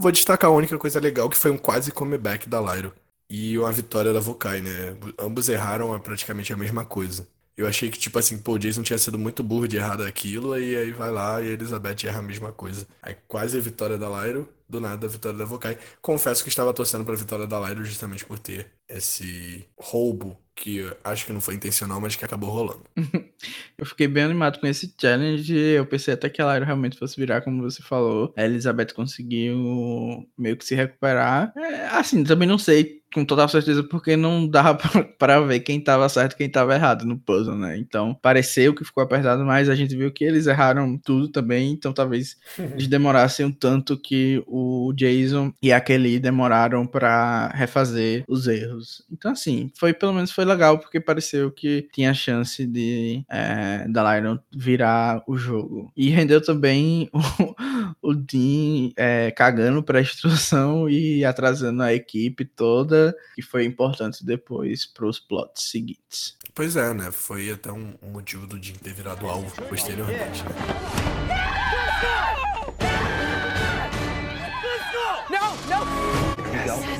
Vou 0.00 0.12
destacar 0.12 0.48
a 0.48 0.54
única 0.54 0.78
coisa 0.78 1.00
legal 1.00 1.28
que 1.28 1.36
foi 1.36 1.50
um 1.50 1.58
quase 1.58 1.90
comeback 1.90 2.48
da 2.48 2.60
Lyro. 2.60 2.94
E 3.28 3.58
uma 3.58 3.72
vitória 3.72 4.12
da 4.12 4.20
Vokai, 4.20 4.60
né? 4.60 4.96
Ambos 5.18 5.48
erraram 5.48 5.98
praticamente 5.98 6.52
a 6.52 6.56
mesma 6.56 6.84
coisa. 6.84 7.26
Eu 7.56 7.66
achei 7.66 7.90
que, 7.90 7.98
tipo 7.98 8.16
assim, 8.16 8.38
pô, 8.38 8.52
o 8.52 8.58
Jason 8.60 8.84
tinha 8.84 8.96
sido 8.96 9.18
muito 9.18 9.42
burro 9.42 9.66
de 9.66 9.76
errar 9.76 9.96
daquilo, 9.96 10.56
e 10.56 10.76
aí 10.76 10.92
vai 10.92 11.10
lá 11.10 11.42
e 11.42 11.48
a 11.48 11.52
Elizabeth 11.52 12.06
erra 12.06 12.20
a 12.20 12.22
mesma 12.22 12.52
coisa. 12.52 12.86
Aí 13.02 13.16
quase 13.26 13.58
a 13.58 13.60
vitória 13.60 13.98
da 13.98 14.08
Lyro, 14.22 14.48
do 14.68 14.80
nada 14.80 15.04
a 15.04 15.10
vitória 15.10 15.36
da 15.36 15.44
Vokai. 15.44 15.76
Confesso 16.00 16.44
que 16.44 16.48
estava 16.48 16.72
torcendo 16.72 17.04
pra 17.04 17.16
vitória 17.16 17.48
da 17.48 17.58
Lyro 17.58 17.84
justamente 17.84 18.24
por 18.24 18.38
ter 18.38 18.70
esse 18.88 19.66
roubo 19.76 20.38
que 20.58 20.90
acho 21.04 21.24
que 21.24 21.32
não 21.32 21.40
foi 21.40 21.54
intencional, 21.54 22.00
mas 22.00 22.16
que 22.16 22.24
acabou 22.24 22.50
rolando. 22.50 22.82
eu 23.78 23.86
fiquei 23.86 24.08
bem 24.08 24.24
animado 24.24 24.58
com 24.58 24.66
esse 24.66 24.92
challenge. 25.00 25.54
Eu 25.56 25.86
pensei 25.86 26.14
até 26.14 26.28
que 26.28 26.42
a 26.42 26.52
Lyra 26.52 26.66
realmente 26.66 26.98
fosse 26.98 27.16
virar, 27.16 27.40
como 27.42 27.62
você 27.62 27.82
falou. 27.82 28.32
A 28.36 28.44
Elizabeth 28.44 28.92
conseguiu 28.94 30.28
meio 30.36 30.56
que 30.56 30.64
se 30.64 30.74
recuperar. 30.74 31.52
É, 31.56 31.86
assim, 31.86 32.24
também 32.24 32.48
não 32.48 32.58
sei 32.58 33.00
com 33.12 33.24
total 33.24 33.48
certeza 33.48 33.82
porque 33.82 34.16
não 34.16 34.46
dava 34.46 34.78
para 35.18 35.40
ver 35.40 35.60
quem 35.60 35.80
tava 35.80 36.08
certo 36.08 36.32
e 36.32 36.36
quem 36.36 36.50
tava 36.50 36.74
errado 36.74 37.04
no 37.04 37.18
puzzle, 37.18 37.56
né? 37.56 37.76
Então, 37.78 38.14
pareceu 38.14 38.74
que 38.74 38.84
ficou 38.84 39.02
apertado, 39.02 39.44
mas 39.44 39.68
a 39.68 39.74
gente 39.74 39.96
viu 39.96 40.12
que 40.12 40.24
eles 40.24 40.46
erraram 40.46 40.98
tudo 40.98 41.28
também, 41.28 41.72
então 41.72 41.92
talvez 41.92 42.36
eles 42.58 42.86
demorassem 42.86 43.46
um 43.46 43.52
tanto 43.52 43.96
que 43.96 44.42
o 44.46 44.92
Jason 44.94 45.52
e 45.62 45.72
a 45.72 45.80
Kelly 45.80 46.18
demoraram 46.18 46.86
para 46.86 47.48
refazer 47.48 48.24
os 48.28 48.46
erros. 48.46 49.02
Então, 49.10 49.32
assim, 49.32 49.70
foi 49.76 49.92
pelo 49.92 50.12
menos 50.12 50.30
foi 50.30 50.44
legal 50.44 50.78
porque 50.78 51.00
pareceu 51.00 51.50
que 51.50 51.88
tinha 51.92 52.12
chance 52.14 52.66
de 52.66 53.24
é, 53.30 53.86
da 53.88 54.14
Lyron 54.14 54.38
virar 54.54 55.22
o 55.26 55.36
jogo. 55.36 55.90
E 55.96 56.10
rendeu 56.10 56.40
também 56.40 57.08
o, 58.02 58.10
o 58.10 58.14
Dean 58.14 58.90
é, 58.96 59.30
cagando 59.30 59.82
para 59.82 60.00
instrução 60.00 60.88
e 60.88 61.24
atrasando 61.24 61.82
a 61.82 61.94
equipe 61.94 62.44
toda, 62.44 62.97
que 63.34 63.42
foi 63.42 63.64
importante 63.64 64.24
depois 64.24 64.86
para 64.86 65.06
os 65.06 65.18
plots 65.18 65.70
seguintes. 65.70 66.36
Pois 66.54 66.76
é, 66.76 66.92
né? 66.92 67.10
Foi 67.10 67.50
até 67.50 67.70
um, 67.72 67.94
um 68.02 68.10
motivo 68.10 68.46
do 68.46 68.58
Dean 68.58 68.74
ter 68.74 68.92
virado 68.92 69.26
alvo 69.26 69.50
posteriormente. 69.62 70.42
Né? 70.44 71.08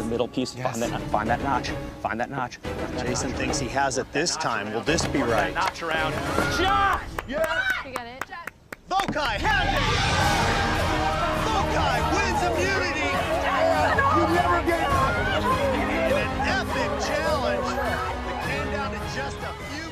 middle 0.09 0.29
piece. 0.29 0.57
Yes. 0.57 0.79
Find 0.79 0.83
that, 0.83 1.01
find 1.11 1.29
that 1.29 1.43
notch. 1.43 1.71
Find 2.03 2.19
that 2.19 2.31
notch. 2.31 2.59
Jason 2.99 3.31
thinks 3.33 3.59
he 3.59 3.69
has 3.69 3.99
it 3.99 4.11
this 4.13 4.37
time. 4.37 4.73
Will 4.73 4.81
this 4.81 5.07
be 5.07 5.23
right? 5.23 5.55
Notch 5.55 5.83
around. 5.83 6.13
Josh! 6.59 7.03
Yeah! 7.29 7.61
You 7.87 7.93
got 7.93 8.07
it. 8.07 8.25
Vokai 8.91 9.37
has 9.39 9.69
it! 9.77 9.85
Vokai 11.47 11.99
wins 12.15 12.43
immunity! 12.49 13.09
You 14.17 14.25
never 14.35 14.67
get 14.67 14.98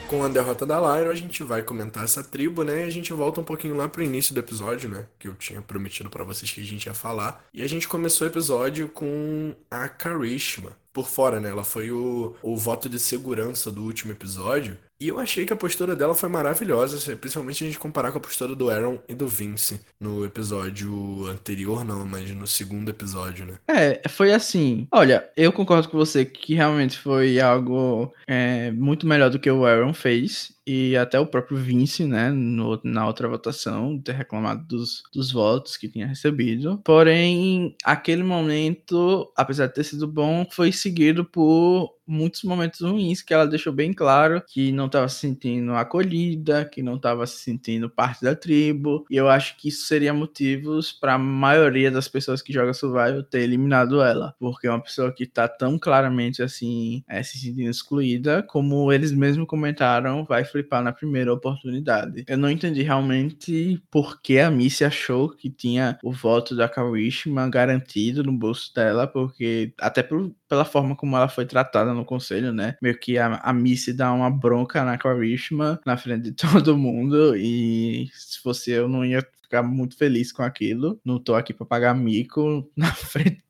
com 0.09 0.23
a 0.23 0.29
derrota 0.29 0.65
da 0.65 0.79
Lyra, 0.79 1.11
a 1.11 1.15
gente 1.15 1.43
vai 1.43 1.63
comentar 1.63 2.05
essa 2.05 2.23
tribo, 2.23 2.63
né? 2.63 2.85
E 2.85 2.85
a 2.85 2.91
gente 2.91 3.13
volta 3.13 3.41
um 3.41 3.45
pouquinho 3.45 3.77
lá 3.77 3.89
pro 3.89 4.03
início 4.03 4.35
do 4.35 4.41
episódio, 4.41 4.89
né? 4.89 5.07
Que 5.19 5.29
eu 5.29 5.35
tinha 5.35 5.61
prometido 5.61 6.09
para 6.09 6.25
vocês 6.25 6.51
que 6.51 6.61
a 6.61 6.65
gente 6.65 6.87
ia 6.87 6.95
falar. 6.95 7.45
E 7.53 7.63
a 7.63 7.69
gente 7.69 7.89
começou 7.89 8.27
o 8.27 8.31
episódio 8.31 8.89
com 8.89 9.55
a 9.71 9.89
Karishma 9.89 10.77
por 10.93 11.09
fora, 11.09 11.41
né? 11.41 11.51
Ela 11.51 11.65
foi 11.65 11.91
o, 11.91 12.35
o 12.43 12.57
voto 12.57 12.89
de 12.89 12.99
segurança 12.99 13.71
do 13.71 13.83
último 13.83 14.13
episódio. 14.13 14.79
E 14.99 15.09
eu 15.09 15.19
achei 15.19 15.45
que 15.45 15.53
a 15.53 15.57
postura 15.57 15.95
dela 15.95 16.15
foi 16.15 16.29
maravilhosa, 16.29 16.97
assim, 16.97 17.17
principalmente 17.17 17.63
a 17.63 17.67
gente 17.67 17.79
comparar 17.79 18.11
com 18.13 18.19
a 18.19 18.21
postura 18.21 18.55
do 18.55 18.71
Aaron 18.71 18.99
e 19.07 19.15
do 19.15 19.29
Vince 19.29 19.81
no 20.01 20.25
episódio 20.25 21.27
anterior, 21.27 21.85
não, 21.85 22.07
mas 22.07 22.31
no 22.31 22.47
segundo 22.47 22.89
episódio, 22.89 23.45
né? 23.45 23.59
É, 23.69 24.09
foi 24.09 24.33
assim. 24.33 24.89
Olha, 24.91 25.29
eu 25.37 25.53
concordo 25.53 25.89
com 25.89 25.99
você 25.99 26.25
que 26.25 26.55
realmente 26.55 26.99
foi 26.99 27.39
algo 27.39 28.11
é, 28.27 28.71
muito 28.71 29.07
melhor 29.07 29.29
do 29.29 29.39
que 29.39 29.51
o 29.51 29.67
Aaron 29.67 29.93
fez 29.93 30.57
e 30.67 30.97
até 30.97 31.21
o 31.21 31.27
próprio 31.27 31.57
Vince, 31.57 32.05
né, 32.05 32.31
no, 32.31 32.81
na 32.83 33.07
outra 33.07 33.29
votação, 33.29 34.01
ter 34.01 34.13
reclamado 34.13 34.67
dos, 34.67 35.03
dos 35.13 35.31
votos 35.31 35.77
que 35.77 35.89
tinha 35.89 36.07
recebido. 36.07 36.81
Porém, 36.85 37.77
aquele 37.85 38.25
momento, 38.25 39.31
apesar 39.37 39.69
de 39.69 39.75
ter 39.75 39.85
sido 39.85 40.09
bom, 40.09 40.47
foi 40.51 40.73
seguido 40.73 41.25
por 41.25 41.96
muitos 42.07 42.43
momentos 42.43 42.81
ruins 42.81 43.23
que 43.23 43.35
ela 43.35 43.47
deixou 43.47 43.73
bem 43.73 43.93
claro 43.93 44.43
que 44.47 44.73
não 44.73 44.87
estava 44.87 45.09
se 45.09 45.21
sentindo 45.21 45.73
acolhida, 45.75 46.65
que 46.65 46.83
não 46.83 46.97
estava 46.97 47.27
se 47.27 47.39
sentindo 47.39 47.91
parte 47.91 48.23
da 48.23 48.35
tribo. 48.35 49.05
E 49.11 49.17
eu 49.17 49.29
acho 49.29 49.57
que 49.57 49.69
isso 49.69 49.87
seria 49.87 50.15
motivos 50.15 50.93
para 50.93 51.15
a 51.15 51.19
maioria 51.19 51.91
das 51.91 52.09
pessoas 52.09 52.43
que 52.43 52.53
jogam 52.53 52.75
Survival 52.75 53.23
ter 53.23 53.41
eliminado 53.41 54.01
ela, 54.03 54.35
porque 54.39 54.67
é 54.67 54.71
uma 54.71 54.83
pessoa 54.83 55.13
que 55.13 55.25
está 55.25 55.49
tão 55.49 55.79
claramente 55.79 56.43
assim, 56.43 57.03
é, 57.09 57.23
se 57.23 57.39
sentindo 57.39 57.71
excluída, 57.71 58.43
como 58.43 58.93
eles 58.93 59.13
mesmos 59.13 59.47
comentaram, 59.47 60.25
vai 60.25 60.45
flipar 60.45 60.83
na 60.83 60.93
primeira 60.93 61.33
oportunidade. 61.33 62.25
Eu 62.29 62.39
não 62.39 62.51
entendi 62.51 62.83
realmente 62.83 63.83
por 63.91 64.21
que 64.21 64.39
a 64.39 64.51
Missy 64.51 64.85
achou 64.85 65.29
que 65.31 65.51
tinha 65.51 65.99
o 66.03 66.13
voto 66.13 66.55
da 66.55 66.69
Karishma 66.69 67.49
garantido 67.49 68.23
no 68.23 68.33
bolso 68.33 68.73
dela, 68.75 69.07
porque 69.07 69.73
até 69.81 70.03
por, 70.03 70.33
pela 70.49 70.65
forma 70.65 70.97
como 70.97 71.17
ela 71.17 71.29
foi 71.29 71.47
tratada 71.47 71.93
no 71.93 72.05
conselho, 72.05 72.53
né? 72.53 72.77
Meio 72.81 72.99
que 72.99 73.19
a, 73.19 73.37
a 73.37 73.53
Missy 73.53 73.93
dá 73.93 74.13
uma 74.13 74.31
bronca 74.31 74.85
na 74.85 74.99
Karishma 74.99 75.81
na 75.85 75.97
frente 75.97 76.31
de 76.31 76.33
todo 76.37 76.77
mundo 76.77 77.37
e 77.37 78.09
se 78.13 78.41
fosse 78.41 78.71
eu 78.71 78.89
não 78.89 79.05
ia 79.05 79.27
ficar 79.43 79.63
muito 79.63 79.97
feliz 79.97 80.33
com 80.33 80.43
aquilo. 80.43 81.01
Não 81.05 81.19
tô 81.19 81.35
aqui 81.35 81.55
para 81.55 81.67
pagar 81.67 81.95
mico 81.95 82.71
na 82.77 82.93
frente 82.93 83.43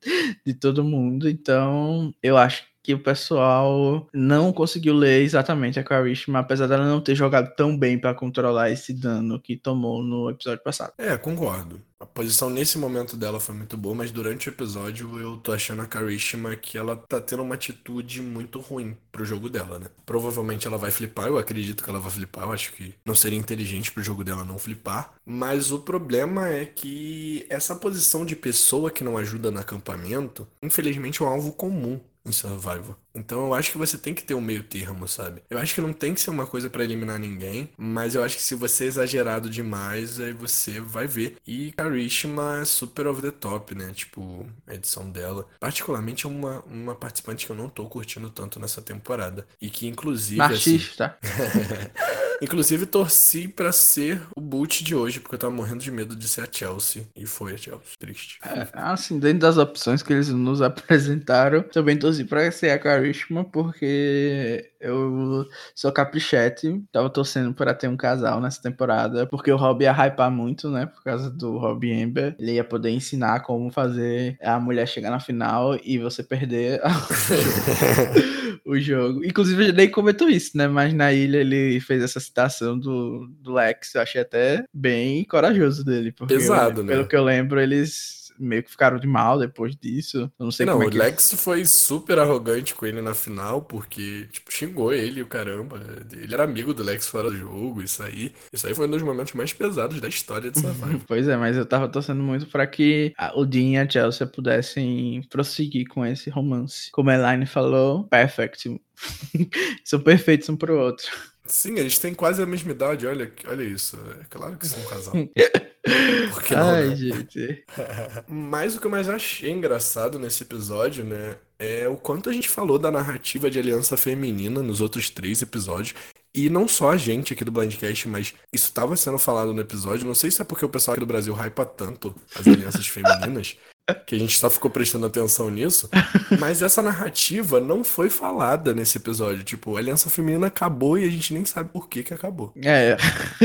de 0.45 0.55
todo 0.55 0.85
mundo, 0.85 1.29
então 1.29 2.15
eu 2.23 2.37
acho 2.37 2.65
que 2.87 2.95
o 2.95 3.01
pessoal 3.01 4.07
não 4.15 4.53
conseguiu 4.53 4.95
ler 4.95 5.23
exatamente 5.23 5.77
a 5.77 5.83
Karishma, 5.83 6.39
apesar 6.39 6.69
dela 6.69 6.87
não 6.87 7.01
ter 7.01 7.17
jogado 7.17 7.53
tão 7.57 7.77
bem 7.77 7.99
para 7.99 8.15
controlar 8.15 8.71
esse 8.71 8.93
dano 8.93 9.41
que 9.41 9.57
tomou 9.57 10.05
no 10.05 10.31
episódio 10.31 10.63
passado. 10.63 10.93
É, 10.97 11.17
concordo. 11.19 11.81
A 11.99 12.07
posição 12.07 12.49
nesse 12.49 12.79
momento 12.79 13.17
dela 13.17 13.41
foi 13.41 13.57
muito 13.57 13.77
boa, 13.77 13.95
mas 13.95 14.13
durante 14.13 14.49
o 14.49 14.53
episódio 14.53 15.19
eu 15.19 15.39
tô 15.39 15.51
achando 15.51 15.83
a 15.83 15.87
Karishma 15.87 16.55
que 16.55 16.79
ela 16.79 16.95
tá 16.95 17.21
tendo 17.21 17.43
uma 17.43 17.57
atitude 17.57 18.23
muito 18.23 18.61
ruim 18.61 18.97
pro 19.11 19.25
jogo 19.25 19.49
dela, 19.49 19.81
né? 19.81 19.87
Provavelmente 20.05 20.67
ela 20.67 20.79
vai 20.79 20.91
flipar, 20.93 21.27
eu 21.27 21.39
acredito 21.39 21.83
que 21.83 21.91
ela 21.91 21.99
vai 21.99 22.11
flipar, 22.11 22.45
eu 22.45 22.53
acho 22.53 22.73
que 22.75 22.95
não 23.05 23.15
seria 23.17 23.39
inteligente 23.39 23.91
pro 23.91 24.03
jogo 24.03 24.23
dela 24.23 24.45
não 24.45 24.59
flipar. 24.59 25.15
Mas 25.25 25.73
o 25.73 25.81
problema 25.81 26.49
é 26.49 26.67
que 26.67 27.47
essa 27.49 27.75
posição 27.75 28.25
de 28.25 28.37
pessoa 28.37 28.91
que 28.91 29.03
não 29.03 29.17
ajuda 29.17 29.51
no 29.51 29.59
acampamento, 29.59 30.47
infelizmente 30.63 31.21
é 31.21 31.25
um 31.25 31.29
alvo 31.29 31.51
comum 31.53 31.99
em 32.27 32.33
Survival. 32.33 32.97
Então 33.15 33.47
eu 33.47 33.55
acho 33.55 33.73
que 33.73 33.79
você 33.79 33.97
tem 33.97 34.13
que 34.13 34.23
ter 34.23 34.35
um 34.35 34.41
meio 34.41 34.63
termo, 34.63 35.09
sabe? 35.09 35.43
Eu 35.49 35.59
acho 35.59 35.75
que 35.75 35.81
não 35.81 35.93
tem 35.93 36.13
que 36.13 36.21
ser 36.21 36.31
uma 36.31 36.47
coisa 36.47 36.69
para 36.69 36.85
eliminar 36.85 37.19
ninguém, 37.19 37.71
mas 37.77 38.15
eu 38.15 38.23
acho 38.23 38.37
que 38.37 38.43
se 38.43 38.55
você 38.55 38.85
é 38.85 38.89
exagerado 38.89 39.49
demais, 39.49 40.21
aí 40.21 40.33
você 40.33 40.81
vai 40.81 41.07
ver. 41.07 41.37
E 41.47 41.73
Karishma 41.73 42.61
é 42.61 42.65
super 42.65 43.07
over 43.07 43.23
the 43.23 43.31
top, 43.31 43.75
né? 43.75 43.93
Tipo, 43.95 44.47
a 44.67 44.75
edição 44.75 45.09
dela. 45.11 45.47
Particularmente 45.59 46.27
é 46.27 46.29
uma, 46.29 46.61
uma 46.67 46.95
participante 46.95 47.47
que 47.47 47.53
eu 47.53 47.57
não 47.57 47.69
tô 47.69 47.87
curtindo 47.87 48.29
tanto 48.31 48.61
nessa 48.61 48.83
temporada. 48.83 49.47
E 49.61 49.71
que 49.71 49.87
inclusive. 49.87 50.37
Machista. 50.37 51.17
Assim... 51.23 52.17
Inclusive, 52.43 52.87
torci 52.87 53.49
para 53.49 53.73
ser 53.73 54.21
o 54.37 54.41
boot 54.41 54.85
de 54.85 54.95
hoje, 54.95 55.21
porque 55.21 55.35
eu 55.35 55.39
tava 55.39 55.53
morrendo 55.53 55.83
de 55.83 55.91
medo 55.91 56.15
de 56.15 56.29
ser 56.29 56.43
a 56.43 56.49
Chelsea. 56.51 57.07
E 57.17 57.27
foi 57.27 57.55
a 57.55 57.57
Chelsea. 57.57 57.81
Triste. 57.99 58.39
É, 58.45 58.69
assim, 58.73 59.19
dentro 59.19 59.41
das 59.41 59.57
opções 59.57 60.03
que 60.03 60.13
eles 60.13 60.29
nos 60.29 60.61
apresentaram, 60.63 61.63
também 61.63 61.99
torci 61.99 62.25
pra 62.25 62.51
ser 62.51 62.71
a 62.71 62.79
Karishma, 62.79 63.45
porque 63.45 64.71
eu 64.87 65.47
sou 65.75 65.93
caprichete. 65.93 66.83
Tava 66.93 67.11
torcendo 67.11 67.53
para 67.55 67.75
ter 67.75 67.89
um 67.89 67.97
casal 67.97 68.41
nessa 68.41 68.61
temporada, 68.63 69.27
porque 69.27 69.51
o 69.51 69.57
Rob 69.57 69.83
ia 69.83 69.93
hypar 69.93 70.31
muito, 70.31 70.71
né? 70.71 70.87
Por 70.87 71.03
causa 71.03 71.31
do 71.31 71.59
Rob 71.59 71.91
Ember. 71.91 72.35
Ele 72.39 72.53
ia 72.53 72.65
poder 72.65 72.91
ensinar 72.91 73.41
como 73.41 73.71
fazer 73.71 74.39
a 74.43 74.59
mulher 74.59 74.87
chegar 74.87 75.11
na 75.11 75.21
final 75.21 75.79
e 75.85 75.99
você 75.99 76.23
perder 76.23 76.81
o 78.65 78.79
jogo. 78.79 79.25
Inclusive, 79.25 79.65
ele 79.65 79.73
nem 79.73 79.91
comentou 79.91 80.29
isso, 80.29 80.57
né? 80.57 80.67
Mas 80.67 80.93
na 80.93 81.13
ilha 81.13 81.39
ele 81.39 81.81
fez 81.81 82.03
essa 82.03 82.21
citação 82.21 82.79
do, 82.79 83.29
do 83.41 83.53
Lex, 83.53 83.95
eu 83.95 84.01
achei 84.01 84.21
até 84.21 84.65
bem 84.73 85.25
corajoso 85.25 85.85
dele. 85.85 86.13
Pesado, 86.27 86.81
eu, 86.81 86.85
né? 86.85 86.93
Pelo 86.93 87.07
que 87.07 87.17
eu 87.17 87.25
lembro, 87.25 87.61
eles 87.61 88.16
meio 88.39 88.63
que 88.63 88.71
ficaram 88.71 88.99
de 88.99 89.07
mal 89.07 89.39
depois 89.39 89.77
disso. 89.77 90.31
Eu 90.39 90.45
não 90.45 90.51
sei 90.51 90.67
não, 90.67 90.75
como 90.75 90.85
é 90.85 90.89
o 90.89 90.91
que... 90.91 90.99
Lex 90.99 91.35
foi 91.37 91.65
super 91.65 92.19
arrogante 92.19 92.75
com 92.75 92.87
ele 92.87 93.01
na 93.01 93.15
final, 93.15 93.63
porque, 93.63 94.29
tipo, 94.31 94.53
xingou 94.53 94.93
ele, 94.93 95.23
o 95.23 95.27
caramba. 95.27 95.81
Ele 96.13 96.33
era 96.33 96.45
amigo 96.45 96.73
do 96.75 96.83
Lex 96.83 97.09
fora 97.09 97.31
do 97.31 97.37
jogo, 97.37 97.83
isso 97.83 98.03
aí. 98.03 98.33
Isso 98.53 98.67
aí 98.67 98.75
foi 98.75 98.87
um 98.87 98.91
dos 98.91 99.03
momentos 99.03 99.33
mais 99.35 99.53
pesados 99.53 100.01
da 100.01 100.09
história 100.09 100.51
de 100.51 100.61
Survivor. 100.61 101.01
pois 101.07 101.29
é, 101.29 101.37
mas 101.37 101.57
eu 101.57 101.67
tava 101.67 101.89
torcendo 101.89 102.23
muito 102.23 102.47
para 102.47 102.67
que 102.67 103.13
o 103.35 103.45
Dean 103.45 103.73
e 103.73 103.79
a 103.79 103.89
Chelsea 103.89 104.27
pudessem 104.27 105.23
prosseguir 105.31 105.87
com 105.89 106.05
esse 106.05 106.31
romance. 106.31 106.91
Como 106.93 107.11
a 107.11 107.15
Elaine 107.15 107.47
falou, 107.47 108.05
perfect. 108.05 108.81
São 109.85 110.01
perfeitos 110.01 110.49
um 110.49 110.57
pro 110.57 110.79
outro. 110.79 111.11
Sim, 111.49 111.79
eles 111.79 111.99
têm 111.99 112.15
quase 112.15 112.43
a 112.43 112.47
mesma 112.47 112.73
idade, 112.73 113.07
olha, 113.07 113.33
olha 113.47 113.63
isso. 113.63 113.99
É 114.21 114.25
claro 114.29 114.57
que 114.57 114.67
são 114.67 114.81
um 114.81 114.87
casal. 114.87 115.15
Por 116.33 116.43
que 116.43 116.55
não, 116.55 116.71
Ai, 116.71 116.89
né? 116.89 116.97
gente. 116.97 117.65
Mas 118.29 118.75
o 118.75 118.81
que 118.81 118.87
eu 118.87 118.91
mais 118.91 119.09
achei 119.09 119.51
engraçado 119.51 120.19
nesse 120.19 120.43
episódio, 120.43 121.05
né, 121.05 121.37
é 121.59 121.89
o 121.89 121.97
quanto 121.97 122.29
a 122.29 122.33
gente 122.33 122.49
falou 122.49 122.79
da 122.79 122.91
narrativa 122.91 123.49
de 123.49 123.59
aliança 123.59 123.97
feminina 123.97 124.63
nos 124.63 124.81
outros 124.81 125.11
três 125.11 125.43
episódios. 125.43 125.95
E 126.35 126.51
não 126.51 126.69
só 126.69 126.91
a 126.91 126.97
gente 126.97 127.33
aqui 127.33 127.45
do 127.45 127.53
Blindcast, 127.53 128.09
mas 128.09 128.35
isso 128.53 128.67
estava 128.67 128.95
sendo 128.97 129.19
falado 129.19 129.55
no 129.55 129.61
episódio. 129.61 130.07
Não 130.07 130.15
sei 130.15 130.31
se 130.31 130.43
é 130.43 130.45
porque 130.45 130.65
o 130.65 130.69
pessoal 130.69 130.93
aqui 130.93 131.01
do 131.01 131.07
Brasil 131.07 131.35
hypa 131.35 131.65
tanto 131.65 132.15
as 132.35 132.47
alianças 132.47 132.87
femininas, 132.89 133.57
que 133.95 134.17
a 134.17 134.19
gente 134.19 134.37
só 134.39 134.51
ficou 134.51 134.71
prestando 134.71 135.07
atenção 135.07 135.49
nisso. 135.49 135.89
Mas 136.41 136.61
essa 136.61 136.83
narrativa 136.83 137.61
não 137.61 137.85
foi 137.85 138.11
falada 138.11 138.75
nesse 138.75 138.99
episódio. 138.99 139.45
Tipo, 139.45 139.77
a 139.77 139.79
aliança 139.79 140.11
feminina 140.11 140.49
acabou 140.49 140.99
e 140.99 141.05
a 141.05 141.11
gente 141.11 141.33
nem 141.33 141.45
sabe 141.45 141.71
por 141.71 141.89
que 141.89 142.03
que 142.03 142.13
acabou. 142.13 142.53
É, 142.57 142.97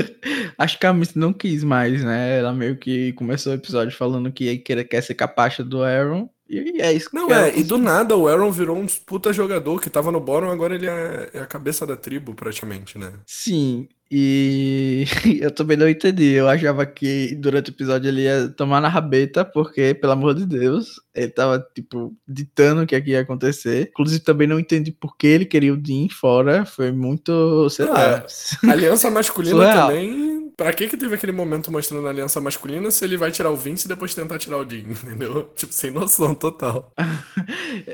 acho 0.58 0.80
que 0.80 0.86
a 0.86 0.94
Miss 0.94 1.14
não 1.14 1.32
quis 1.32 1.64
mais, 1.64 2.04
né? 2.04 2.40
Ela 2.40 2.54
meio 2.54 2.76
que 2.76 3.14
começou 3.14 3.52
o 3.52 3.56
episódio 3.56 3.96
falando 3.96 4.32
que 4.32 4.58
quer, 4.58 4.84
quer 4.84 5.02
ser 5.02 5.14
capacha 5.14 5.64
do 5.64 5.84
Aaron. 5.84 6.28
E 6.52 6.82
é 6.82 6.92
isso 6.92 7.10
que 7.10 7.16
Não, 7.16 7.32
é, 7.34 7.58
e 7.58 7.64
do 7.64 7.78
nada 7.78 8.16
o 8.18 8.28
Aaron 8.28 8.52
virou 8.52 8.78
um 8.78 8.86
puta 9.06 9.32
jogador 9.32 9.80
que 9.80 9.90
tava 9.90 10.12
no 10.12 10.20
bottom, 10.20 10.50
agora 10.52 10.76
ele 10.76 10.88
é, 10.88 11.30
é 11.34 11.40
a 11.40 11.46
cabeça 11.46 11.86
da 11.88 11.96
tribo, 11.96 12.34
praticamente, 12.36 12.98
né? 12.98 13.14
Sim, 13.26 13.88
e 14.14 15.06
eu 15.40 15.50
também 15.52 15.78
não 15.78 15.88
entendi. 15.88 16.34
Eu 16.34 16.50
achava 16.50 16.86
que 16.86 17.34
durante 17.36 17.70
o 17.70 17.74
episódio 17.74 18.10
ele 18.10 18.24
ia 18.24 18.50
tomar 18.50 18.82
na 18.82 18.90
rabeta, 18.90 19.46
porque, 19.46 19.94
pelo 19.94 20.12
amor 20.12 20.36
de 20.36 20.46
Deus, 20.46 21.00
ele 21.16 21.30
tava, 21.30 21.66
tipo, 21.74 22.14
ditando 22.28 22.82
o 22.82 22.86
que, 22.86 22.96
é 22.96 23.00
que 23.00 23.12
ia 23.12 23.22
acontecer. 23.22 23.88
Inclusive, 23.92 24.20
também 24.22 24.48
não 24.48 24.60
entendi 24.60 24.92
por 24.92 25.16
que 25.16 25.28
ele 25.28 25.46
queria 25.46 25.74
o 25.74 25.78
Dean 25.78 26.10
fora. 26.10 26.66
Foi 26.66 26.92
muito, 26.92 27.70
sei 27.70 27.86
Ah, 27.88 28.26
lá. 28.64 28.72
Aliança 28.74 29.10
masculina 29.10 29.56
Surreal. 29.56 29.88
também. 29.88 30.31
Pra 30.62 30.72
que 30.74 30.88
que 30.88 30.96
teve 30.96 31.16
aquele 31.16 31.32
momento 31.32 31.72
mostrando 31.72 32.06
a 32.06 32.12
aliança 32.12 32.40
masculina 32.40 32.92
se 32.92 33.04
ele 33.04 33.18
vai 33.18 33.32
tirar 33.32 33.50
o 33.50 33.56
Vince 33.56 33.86
e 33.86 33.88
depois 33.88 34.14
tentar 34.14 34.38
tirar 34.38 34.58
o 34.58 34.64
Dean, 34.64 34.92
entendeu? 34.94 35.52
Tipo, 35.56 35.74
sem 35.74 35.90
noção 35.90 36.36
total. 36.36 36.94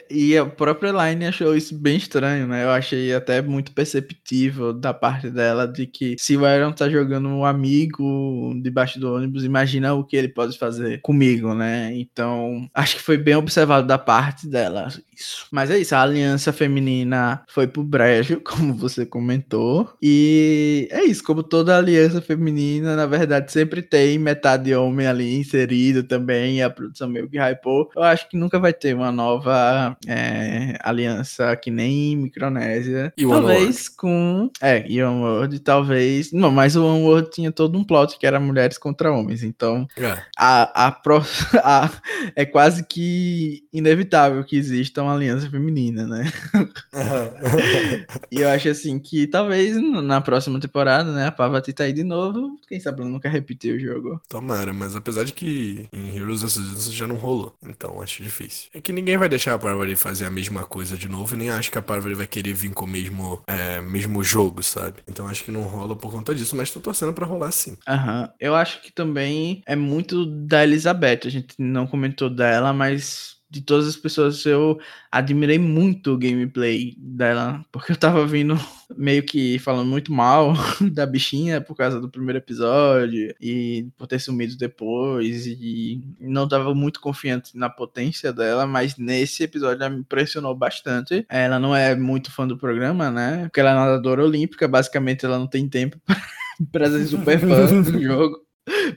E 0.09 0.36
a 0.36 0.45
própria 0.45 0.89
Elaine 0.89 1.28
achou 1.28 1.55
isso 1.55 1.78
bem 1.78 1.97
estranho, 1.97 2.47
né? 2.47 2.63
Eu 2.63 2.72
achei 2.72 3.13
até 3.13 3.41
muito 3.41 3.72
perceptível 3.72 4.74
da 4.74 4.93
parte 4.93 5.30
dela 5.30 5.68
de 5.68 5.86
que 5.86 6.15
se 6.18 6.36
o 6.36 6.45
Aaron 6.45 6.72
tá 6.72 6.89
jogando 6.89 7.30
um 7.30 7.45
amigo 7.45 8.53
debaixo 8.61 8.99
do 8.99 9.13
ônibus, 9.13 9.43
imagina 9.43 9.93
o 9.93 10.03
que 10.03 10.15
ele 10.15 10.30
pode 10.30 10.57
fazer 10.57 10.99
comigo, 11.01 11.53
né? 11.53 11.91
Então, 11.93 12.68
acho 12.74 12.95
que 12.95 13.03
foi 13.03 13.18
bem 13.18 13.36
observado 13.36 13.86
da 13.86 13.99
parte 13.99 14.47
dela 14.47 14.89
isso. 15.20 15.47
Mas 15.51 15.72
é 15.72 15.78
isso, 15.80 15.95
a 15.95 16.01
aliança 16.01 16.53
feminina 16.53 17.43
foi 17.47 17.68
pro 17.68 17.84
brejo, 17.84 18.39
como 18.45 18.74
você 18.76 19.05
comentou. 19.05 19.91
E 20.01 20.88
é 20.91 21.03
isso, 21.03 21.24
como 21.24 21.43
toda 21.43 21.78
aliança 21.78 22.22
feminina, 22.22 22.57
na 22.82 23.05
verdade, 23.05 23.51
sempre 23.51 23.82
tem 23.82 24.18
metade 24.18 24.74
homem 24.74 25.08
ali 25.08 25.36
inserido 25.39 26.03
também, 26.03 26.62
a 26.62 26.70
produção 26.70 27.08
meio 27.10 27.30
que 27.30 27.38
hypou. 27.38 27.89
Eu 27.95 28.03
acho 28.03 28.28
que 28.30 28.38
nunca 28.38 28.60
vai 28.60 28.74
ter 28.74 28.95
uma 28.95 29.12
nova 29.12 29.95
é, 30.08 30.78
aliança 30.82 31.55
que 31.55 31.70
nem 31.72 32.16
Micronésia. 32.18 33.14
E 33.18 33.26
talvez 33.28 33.89
com. 33.89 34.49
É, 34.62 34.86
e 34.88 35.01
One 35.01 35.22
World, 35.22 35.60
talvez. 35.60 36.32
Não, 36.32 36.51
mas 36.51 36.76
o 36.76 36.86
One 36.86 37.03
World 37.03 37.30
tinha 37.32 37.51
todo 37.51 37.78
um 37.78 37.84
plot 37.84 38.18
que 38.20 38.26
era 38.26 38.39
mulheres 38.39 38.78
contra 38.78 39.12
homens. 39.12 39.43
Então, 39.43 39.88
É. 39.97 40.18
a, 40.38 40.88
a, 40.88 40.91
pró- 40.91 41.24
a- 41.64 41.91
é 42.36 42.45
quase 42.45 42.84
que 42.86 43.64
inevitável 43.74 44.43
que 44.43 44.55
exista 44.58 45.01
uma 45.03 45.14
aliança 45.14 45.49
feminina, 45.49 46.05
né? 46.08 46.32
E 48.32 48.41
eu 48.41 48.49
acho 48.49 48.70
assim 48.70 48.99
que 48.99 49.28
talvez 49.28 49.76
na 49.82 50.22
próxima 50.22 50.60
temporada, 50.60 51.12
né, 51.12 51.28
a 51.28 51.32
Pavati 51.32 51.74
tá 51.74 51.84
aí 51.86 51.93
de 51.93 52.03
novo, 52.03 52.47
quem 52.68 52.80
sabe 52.80 53.02
ela 53.02 53.10
nunca 53.10 53.30
repetir 53.30 53.76
o 53.76 53.80
jogo. 53.80 54.22
Tomara, 54.30 54.74
mas 54.74 54.95
apesar 54.95 55.24
de 55.24 55.34
que 55.34 55.88
em 55.91 56.16
Heroes 56.16 56.43
of 56.43 56.58
Resistance 56.58 56.91
já 56.91 57.08
não 57.08 57.16
rolou, 57.16 57.56
então 57.64 58.02
acho 58.02 58.24
difícil. 58.24 58.70
É 58.74 58.82
que 58.82 58.93
ninguém 58.93 59.18
vai 59.18 59.30
deixar 59.30 59.54
a 59.54 59.60
Parvati 59.60 59.95
fazer 59.95 60.26
a 60.26 60.32
mesma 60.32 60.64
coisa 60.64 60.98
de 60.98 61.08
novo, 61.08 61.36
e 61.36 61.38
nem 61.38 61.50
acho 61.50 61.72
que 61.72 61.78
a 61.78 61.82
Parvati 61.82 62.16
vai 62.16 62.28
querer 62.28 62.54
vir 62.54 62.72
com 62.74 62.86
o 62.86 62.88
mesmo, 62.88 63.41
é, 63.48 63.82
mesmo 63.82 64.24
jogo, 64.24 64.62
sabe? 64.64 64.98
Então 65.08 65.28
acho 65.28 65.43
que 65.43 65.52
não 65.52 65.64
rola 65.64 65.95
por 65.95 66.12
conta 66.12 66.34
disso, 66.34 66.56
mas 66.56 66.72
tô 66.72 66.80
torcendo 66.80 67.14
pra 67.14 67.26
rolar 67.26 67.52
sim. 67.52 67.78
Aham. 67.88 68.30
Eu 68.39 68.56
acho 68.56 68.82
que 68.82 68.91
também 68.91 69.62
é 69.66 69.76
muito 69.76 70.26
da 70.26 70.64
Elizabeth, 70.64 71.22
a 71.26 71.30
gente 71.30 71.56
não 71.58 71.88
comentou 71.88 72.30
dela, 72.30 72.74
mas 72.74 73.36
de 73.50 73.62
todas 73.62 73.88
as 73.88 73.95
pessoas 73.95 74.45
eu 74.45 74.78
admirei 75.12 75.58
muito 75.58 76.14
o 76.14 76.18
gameplay 76.18 76.95
dela, 76.98 77.66
porque 77.72 77.93
eu 77.93 77.95
tava 77.95 78.26
vindo 78.26 78.56
meio 78.95 79.24
que 79.24 79.58
falando 79.60 79.88
muito 79.88 80.12
mal 80.12 80.54
da 80.91 81.06
bichinha 81.06 81.62
por 81.62 81.76
causa 81.76 82.00
do 82.00 82.10
primeiro 82.10 82.39
episódio 82.39 83.34
e 83.39 83.88
por 83.98 84.06
ter 84.06 84.20
sumido 84.20 84.58
depois 84.58 85.45
e 85.48 86.02
não 86.20 86.48
tava 86.48 86.76
muito 86.76 87.00
confiante 87.00 87.58
na 87.58 87.70
potência 87.70 88.34
dela, 88.34 88.68
mas 88.68 88.98
nesse 88.98 89.43
episódio 89.43 89.82
ela 89.82 89.89
me 89.89 90.02
impressionou 90.02 90.54
bastante. 90.54 91.26
Ela 91.30 91.58
não 91.60 91.76
é 91.76 91.95
muito 91.95 92.32
fã 92.32 92.45
do 92.45 92.58
programa, 92.58 93.10
né? 93.10 93.43
Porque 93.43 93.60
ela 93.62 93.72
é 93.72 93.76
nadadora 93.76 94.24
olímpica, 94.24 94.68
basicamente 94.68 95.26
ela 95.26 95.39
não 95.39 95.48
tem 95.48 95.70
tempo 95.70 95.98
pra 96.72 96.89
ser 96.89 97.06
super 97.06 97.39
fã 97.39 97.82
do 97.82 98.02
jogo. 98.02 98.45